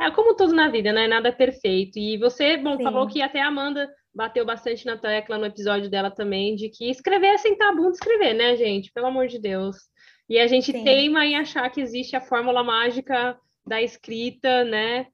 é 0.00 0.10
como 0.10 0.34
tudo 0.34 0.52
na 0.52 0.68
vida, 0.68 0.92
né? 0.92 1.08
Nada 1.08 1.28
é 1.28 1.32
perfeito. 1.32 1.98
E 1.98 2.18
você, 2.18 2.56
bom, 2.56 2.76
Sim. 2.76 2.82
falou 2.82 3.06
que 3.06 3.22
até 3.22 3.40
a 3.40 3.48
Amanda 3.48 3.88
bateu 4.14 4.44
bastante 4.44 4.84
na 4.84 4.96
tecla 4.96 5.38
no 5.38 5.46
episódio 5.46 5.90
dela 5.90 6.10
também, 6.10 6.54
de 6.54 6.68
que 6.68 6.90
escrever 6.90 7.28
é 7.28 7.38
sentar 7.38 7.68
a 7.68 7.74
bunda 7.74 7.92
escrever, 7.92 8.34
né, 8.34 8.56
gente? 8.56 8.92
Pelo 8.92 9.06
amor 9.06 9.26
de 9.26 9.38
Deus. 9.38 9.76
E 10.28 10.38
a 10.38 10.46
gente 10.46 10.72
Sim. 10.72 10.84
teima 10.84 11.24
em 11.24 11.36
achar 11.36 11.70
que 11.70 11.80
existe 11.80 12.14
a 12.16 12.20
fórmula 12.20 12.62
mágica 12.62 13.38
da 13.66 13.80
escrita, 13.80 14.64
né? 14.64 15.06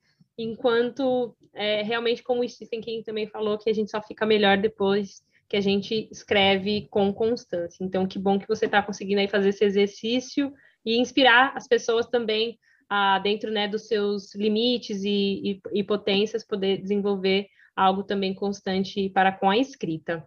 Enquanto 0.42 1.36
é, 1.54 1.82
realmente, 1.82 2.22
como 2.22 2.42
o 2.42 2.48
Stephen 2.48 2.80
King 2.80 3.02
também 3.04 3.26
falou, 3.26 3.58
que 3.58 3.70
a 3.70 3.74
gente 3.74 3.90
só 3.90 4.00
fica 4.02 4.24
melhor 4.26 4.58
depois 4.58 5.22
que 5.48 5.56
a 5.56 5.60
gente 5.60 6.08
escreve 6.10 6.88
com 6.90 7.12
constância. 7.12 7.84
Então, 7.84 8.06
que 8.06 8.18
bom 8.18 8.38
que 8.38 8.48
você 8.48 8.64
está 8.64 8.82
conseguindo 8.82 9.20
aí 9.20 9.28
fazer 9.28 9.50
esse 9.50 9.64
exercício 9.64 10.52
e 10.84 10.98
inspirar 10.98 11.52
as 11.54 11.68
pessoas 11.68 12.06
também 12.06 12.58
a, 12.88 13.18
dentro 13.18 13.50
né, 13.50 13.68
dos 13.68 13.86
seus 13.86 14.34
limites 14.34 15.04
e, 15.04 15.60
e, 15.72 15.80
e 15.80 15.84
potências, 15.84 16.46
poder 16.46 16.78
desenvolver 16.78 17.48
algo 17.76 18.02
também 18.02 18.34
constante 18.34 19.10
para 19.10 19.32
com 19.32 19.50
a 19.50 19.58
escrita. 19.58 20.26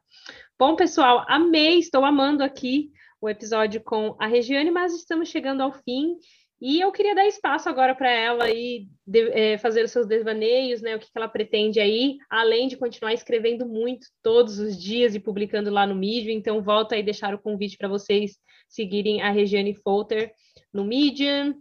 Bom, 0.57 0.75
pessoal, 0.75 1.25
amei, 1.27 1.79
estou 1.79 2.05
amando 2.05 2.43
aqui 2.43 2.91
o 3.19 3.29
episódio 3.29 3.81
com 3.81 4.15
a 4.19 4.27
Regiane, 4.27 4.69
mas 4.69 4.93
estamos 4.93 5.29
chegando 5.29 5.61
ao 5.61 5.71
fim. 5.71 6.17
E 6.61 6.79
eu 6.79 6.91
queria 6.91 7.13
dar 7.13 7.27
espaço 7.27 7.67
agora 7.67 7.93
para 7.93 8.09
ela 8.09 8.45
aí 8.45 8.87
de, 9.05 9.29
é, 9.31 9.57
fazer 9.57 9.83
os 9.83 9.91
seus 9.91 10.07
desvaneios, 10.07 10.81
né? 10.81 10.95
O 10.95 10.99
que, 10.99 11.05
que, 11.05 11.17
ela 11.17 11.27
pretende 11.27 11.79
aí, 11.79 12.17
além 12.29 12.67
de 12.67 12.77
continuar 12.77 13.13
escrevendo 13.13 13.67
muito 13.67 14.07
todos 14.23 14.57
os 14.57 14.81
dias 14.81 15.13
e 15.15 15.19
publicando 15.19 15.69
lá 15.69 15.85
no 15.85 15.95
Medium. 15.95 16.31
Então, 16.31 16.63
volta 16.63 16.95
aí 16.95 17.03
deixar 17.03 17.33
o 17.35 17.39
convite 17.39 17.77
para 17.77 17.89
vocês 17.89 18.37
seguirem 18.69 19.21
a 19.21 19.31
Regiane 19.31 19.75
Folter 19.75 20.31
no 20.73 20.85
Medium, 20.85 21.53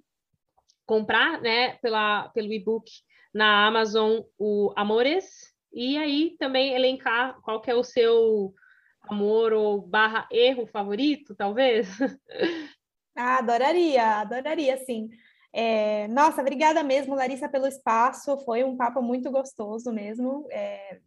comprar, 0.86 1.40
né, 1.40 1.76
pela, 1.82 2.28
pelo 2.28 2.52
e-book 2.52 2.90
na 3.32 3.66
Amazon 3.66 4.20
o 4.38 4.72
Amores, 4.76 5.52
e 5.72 5.96
aí 5.98 6.36
também 6.38 6.72
elencar 6.72 7.40
qual 7.42 7.60
que 7.60 7.70
é 7.70 7.74
o 7.74 7.82
seu 7.82 8.54
amor 9.02 9.52
ou 9.52 9.82
barra 9.82 10.28
erro 10.30 10.66
favorito, 10.66 11.34
talvez? 11.34 11.88
Ah, 13.16 13.38
adoraria, 13.38 14.20
adoraria, 14.20 14.76
sim. 14.84 15.08
É, 15.52 16.08
nossa, 16.08 16.40
obrigada 16.40 16.82
mesmo, 16.82 17.14
Larissa, 17.14 17.48
pelo 17.48 17.66
espaço. 17.66 18.36
Foi 18.38 18.64
um 18.64 18.76
papo 18.76 19.00
muito 19.00 19.30
gostoso 19.30 19.92
mesmo. 19.92 20.46
É, 20.50 20.98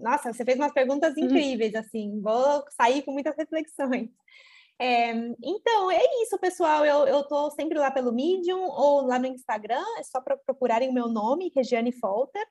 nossa, 0.00 0.32
você 0.32 0.44
fez 0.44 0.58
umas 0.58 0.72
perguntas 0.72 1.14
uhum. 1.16 1.24
incríveis, 1.24 1.74
assim. 1.74 2.20
Vou 2.20 2.64
sair 2.70 3.02
com 3.02 3.12
muitas 3.12 3.36
reflexões. 3.36 4.10
É, 4.78 5.12
então, 5.42 5.90
é 5.90 6.02
isso, 6.22 6.38
pessoal. 6.38 6.84
Eu, 6.84 7.06
eu 7.06 7.22
tô 7.24 7.50
sempre 7.52 7.78
lá 7.78 7.90
pelo 7.90 8.12
Medium 8.12 8.60
ou 8.60 9.06
lá 9.06 9.18
no 9.18 9.26
Instagram, 9.26 9.84
é 9.98 10.02
só 10.02 10.20
para 10.20 10.36
procurarem 10.36 10.90
o 10.90 10.92
meu 10.92 11.08
nome, 11.08 11.52
Regiane 11.54 11.92
Folter. 11.92 12.44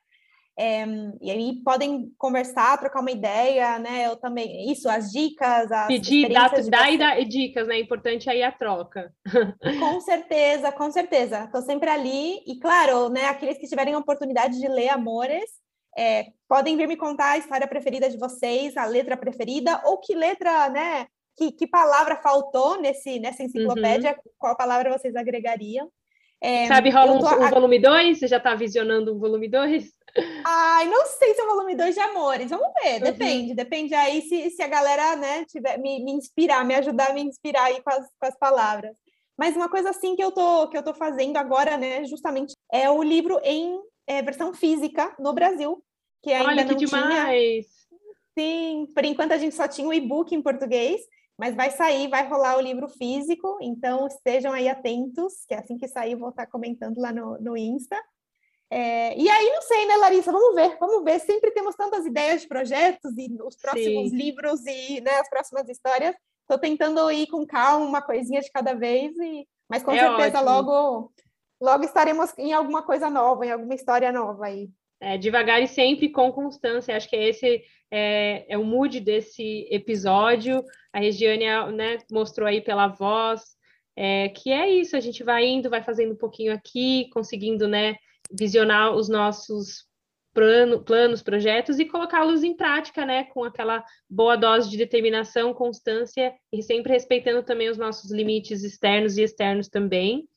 É, 0.58 0.86
e 1.20 1.30
aí 1.30 1.60
podem 1.62 2.10
conversar, 2.16 2.78
trocar 2.78 3.00
uma 3.00 3.10
ideia, 3.10 3.78
né? 3.78 4.06
Eu 4.06 4.16
também, 4.16 4.70
isso, 4.72 4.88
as 4.88 5.12
dicas, 5.12 5.70
as 5.70 5.86
Pedir, 5.86 6.32
dar, 6.32 6.50
dar 6.70 6.92
e 6.92 6.98
dar 6.98 7.24
dicas, 7.24 7.68
né? 7.68 7.78
Importante 7.78 8.30
aí 8.30 8.42
a 8.42 8.50
troca. 8.50 9.12
Com 9.78 10.00
certeza, 10.00 10.72
com 10.72 10.90
certeza. 10.90 11.44
Estou 11.44 11.60
sempre 11.60 11.90
ali. 11.90 12.40
E 12.46 12.58
claro, 12.58 13.10
né? 13.10 13.26
Aqueles 13.26 13.58
que 13.58 13.68
tiverem 13.68 13.94
a 13.94 13.98
oportunidade 13.98 14.58
de 14.58 14.68
ler 14.68 14.88
Amores, 14.88 15.50
é, 15.96 16.26
podem 16.48 16.76
vir 16.76 16.88
me 16.88 16.96
contar 16.96 17.32
a 17.32 17.38
história 17.38 17.66
preferida 17.66 18.08
de 18.08 18.16
vocês, 18.16 18.76
a 18.76 18.86
letra 18.86 19.16
preferida, 19.16 19.82
ou 19.84 19.98
que 19.98 20.14
letra, 20.14 20.70
né? 20.70 21.06
que, 21.36 21.52
que 21.52 21.66
palavra 21.66 22.16
faltou 22.16 22.80
nesse, 22.80 23.20
nessa 23.20 23.42
enciclopédia, 23.42 24.12
uhum. 24.12 24.32
qual 24.38 24.56
palavra 24.56 24.96
vocês 24.96 25.14
agregariam. 25.14 25.90
É, 26.40 26.66
Sabe, 26.66 26.90
rola 26.90 27.12
um, 27.12 27.44
um 27.44 27.50
volume 27.50 27.78
2? 27.78 28.18
Você 28.18 28.26
já 28.26 28.38
está 28.38 28.54
visionando 28.54 29.14
um 29.14 29.18
volume 29.18 29.48
2? 29.48 29.84
Ai, 30.44 30.88
não 30.88 31.06
sei 31.06 31.34
se 31.34 31.40
é 31.40 31.44
o 31.44 31.48
volume 31.48 31.74
2 31.74 31.94
de 31.94 32.00
Amores. 32.00 32.50
Vamos 32.50 32.68
ver, 32.82 32.94
uhum. 32.94 33.00
depende. 33.00 33.54
Depende 33.54 33.94
aí 33.94 34.22
se, 34.22 34.50
se 34.50 34.62
a 34.62 34.68
galera 34.68 35.16
né, 35.16 35.44
tiver, 35.44 35.78
me, 35.78 36.02
me 36.04 36.12
inspirar, 36.12 36.64
me 36.64 36.74
ajudar 36.74 37.10
a 37.10 37.14
me 37.14 37.22
inspirar 37.22 37.64
aí 37.64 37.82
com 37.82 37.90
as, 37.90 38.06
com 38.18 38.26
as 38.26 38.38
palavras. 38.38 38.96
Mas 39.36 39.54
uma 39.54 39.68
coisa 39.68 39.90
assim 39.90 40.16
que 40.16 40.22
eu 40.24 40.32
tô, 40.32 40.68
que 40.68 40.78
eu 40.78 40.82
tô 40.82 40.94
fazendo 40.94 41.36
agora, 41.36 41.76
né, 41.76 42.04
justamente, 42.04 42.54
é 42.72 42.90
o 42.90 43.02
livro 43.02 43.38
em 43.44 43.78
é, 44.06 44.22
versão 44.22 44.54
física 44.54 45.14
no 45.18 45.32
Brasil, 45.32 45.82
que 46.22 46.32
ainda 46.32 46.48
Olha, 46.48 46.64
que 46.64 46.70
não 46.70 46.78
demais! 46.78 47.66
Tinha. 47.66 47.76
Sim, 48.38 48.86
por 48.94 49.04
enquanto 49.04 49.32
a 49.32 49.38
gente 49.38 49.54
só 49.54 49.66
tinha 49.66 49.88
o 49.88 49.92
e-book 49.92 50.34
em 50.34 50.42
português, 50.42 51.00
mas 51.38 51.54
vai 51.54 51.70
sair, 51.70 52.08
vai 52.08 52.26
rolar 52.26 52.56
o 52.56 52.60
livro 52.60 52.88
físico, 52.88 53.58
então 53.60 54.06
estejam 54.06 54.52
aí 54.52 54.68
atentos, 54.68 55.44
que 55.46 55.54
assim 55.54 55.76
que 55.76 55.88
sair 55.88 56.14
vou 56.14 56.30
estar 56.30 56.46
comentando 56.46 56.98
lá 56.98 57.12
no, 57.12 57.38
no 57.38 57.56
Insta. 57.56 57.96
É, 58.70 59.16
e 59.16 59.28
aí, 59.28 59.52
não 59.52 59.62
sei, 59.62 59.86
né, 59.86 59.96
Larissa? 59.96 60.32
Vamos 60.32 60.54
ver, 60.54 60.76
vamos 60.78 61.04
ver. 61.04 61.20
Sempre 61.20 61.52
temos 61.52 61.76
tantas 61.76 62.04
ideias 62.04 62.42
de 62.42 62.48
projetos 62.48 63.16
e 63.16 63.28
os 63.42 63.56
próximos 63.56 64.10
Sim. 64.10 64.16
livros 64.16 64.66
e 64.66 65.00
né, 65.00 65.12
as 65.20 65.28
próximas 65.28 65.68
histórias. 65.68 66.14
Estou 66.42 66.58
tentando 66.58 67.10
ir 67.10 67.26
com 67.28 67.46
calma, 67.46 67.86
uma 67.86 68.02
coisinha 68.02 68.40
de 68.40 68.50
cada 68.50 68.74
vez, 68.74 69.16
e... 69.18 69.46
mas 69.68 69.82
com 69.82 69.92
é 69.92 69.98
certeza 69.98 70.38
ótimo. 70.38 70.50
logo 70.50 71.12
logo 71.60 71.84
estaremos 71.84 72.36
em 72.38 72.52
alguma 72.52 72.82
coisa 72.82 73.08
nova, 73.08 73.46
em 73.46 73.50
alguma 73.50 73.74
história 73.74 74.12
nova 74.12 74.46
aí. 74.46 74.68
É, 75.00 75.18
devagar 75.18 75.62
e 75.62 75.68
sempre 75.68 76.08
com 76.08 76.32
constância. 76.32 76.96
Acho 76.96 77.08
que 77.08 77.16
esse 77.16 77.62
é, 77.90 78.46
é 78.48 78.58
o 78.58 78.64
mood 78.64 79.00
desse 79.00 79.66
episódio. 79.70 80.64
A 80.92 81.00
Regiane 81.00 81.44
né, 81.74 81.98
mostrou 82.10 82.48
aí 82.48 82.60
pela 82.60 82.88
voz 82.88 83.56
é, 83.94 84.28
que 84.30 84.50
é 84.50 84.70
isso. 84.70 84.96
A 84.96 85.00
gente 85.00 85.22
vai 85.22 85.44
indo, 85.44 85.70
vai 85.70 85.82
fazendo 85.82 86.12
um 86.12 86.16
pouquinho 86.16 86.52
aqui, 86.52 87.08
conseguindo 87.12 87.68
né, 87.68 87.96
visionar 88.30 88.94
os 88.94 89.08
nossos 89.08 89.86
plano, 90.36 90.82
planos, 90.84 91.22
projetos 91.22 91.78
e 91.78 91.86
colocá-los 91.86 92.44
em 92.44 92.54
prática, 92.54 93.06
né, 93.06 93.24
com 93.24 93.42
aquela 93.42 93.82
boa 94.08 94.36
dose 94.36 94.68
de 94.68 94.76
determinação, 94.76 95.54
constância 95.54 96.34
e 96.52 96.62
sempre 96.62 96.92
respeitando 96.92 97.42
também 97.42 97.70
os 97.70 97.78
nossos 97.78 98.12
limites 98.12 98.62
externos 98.62 99.16
e 99.16 99.22
externos 99.22 99.68
também. 99.68 100.28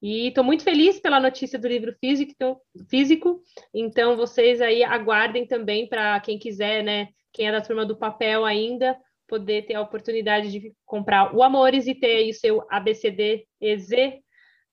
E 0.00 0.28
estou 0.28 0.44
muito 0.44 0.62
feliz 0.62 1.00
pela 1.00 1.18
notícia 1.18 1.58
do 1.58 1.66
livro 1.66 1.92
físico, 2.00 2.32
então, 2.32 2.60
físico, 2.88 3.42
então 3.74 4.16
vocês 4.16 4.60
aí 4.60 4.84
aguardem 4.84 5.44
também 5.44 5.88
para 5.88 6.20
quem 6.20 6.38
quiser, 6.38 6.84
né? 6.84 7.08
Quem 7.32 7.48
é 7.48 7.52
da 7.52 7.60
turma 7.60 7.84
do 7.84 7.96
papel 7.96 8.44
ainda, 8.44 8.96
poder 9.26 9.66
ter 9.66 9.74
a 9.74 9.80
oportunidade 9.80 10.52
de 10.52 10.72
comprar 10.84 11.34
o 11.34 11.42
Amores 11.42 11.88
e 11.88 11.94
ter 11.94 12.16
aí 12.18 12.30
o 12.30 12.34
seu 12.34 12.64
ABCD 12.68 13.44
EZ 13.60 13.90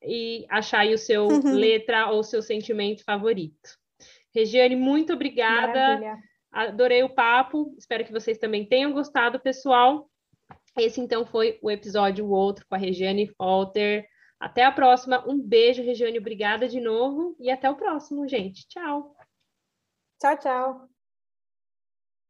e 0.04 0.46
achar 0.50 0.80
aí 0.80 0.94
o 0.94 0.98
seu 0.98 1.28
uhum. 1.28 1.54
letra 1.54 2.10
ou 2.12 2.24
seu 2.24 2.42
sentimento 2.42 3.04
favorito. 3.04 3.78
Regiane, 4.34 4.76
muito 4.76 5.14
obrigada. 5.14 5.80
Maravilha. 5.80 6.18
Adorei 6.52 7.04
o 7.04 7.10
papo. 7.10 7.76
Espero 7.78 8.06
que 8.06 8.12
vocês 8.12 8.38
também 8.38 8.66
tenham 8.66 8.92
gostado, 8.92 9.40
pessoal. 9.40 10.10
Esse 10.78 11.02
então 11.02 11.26
foi 11.26 11.60
o 11.62 11.70
episódio 11.70 12.26
o 12.26 12.32
outro 12.32 12.66
com 12.68 12.76
a 12.76 12.78
Regiane 12.78 13.28
Folter. 13.28 14.08
Até 14.40 14.64
a 14.64 14.72
próxima. 14.72 15.24
Um 15.28 15.40
beijo, 15.40 15.84
Regiane. 15.84 16.18
Obrigada 16.18 16.68
de 16.68 16.80
novo. 16.80 17.36
E 17.40 17.52
até 17.52 17.70
o 17.70 17.76
próximo, 17.76 18.28
gente. 18.28 18.68
Tchau. 18.68 19.16
Tchau, 20.20 20.38
tchau. 20.38 20.89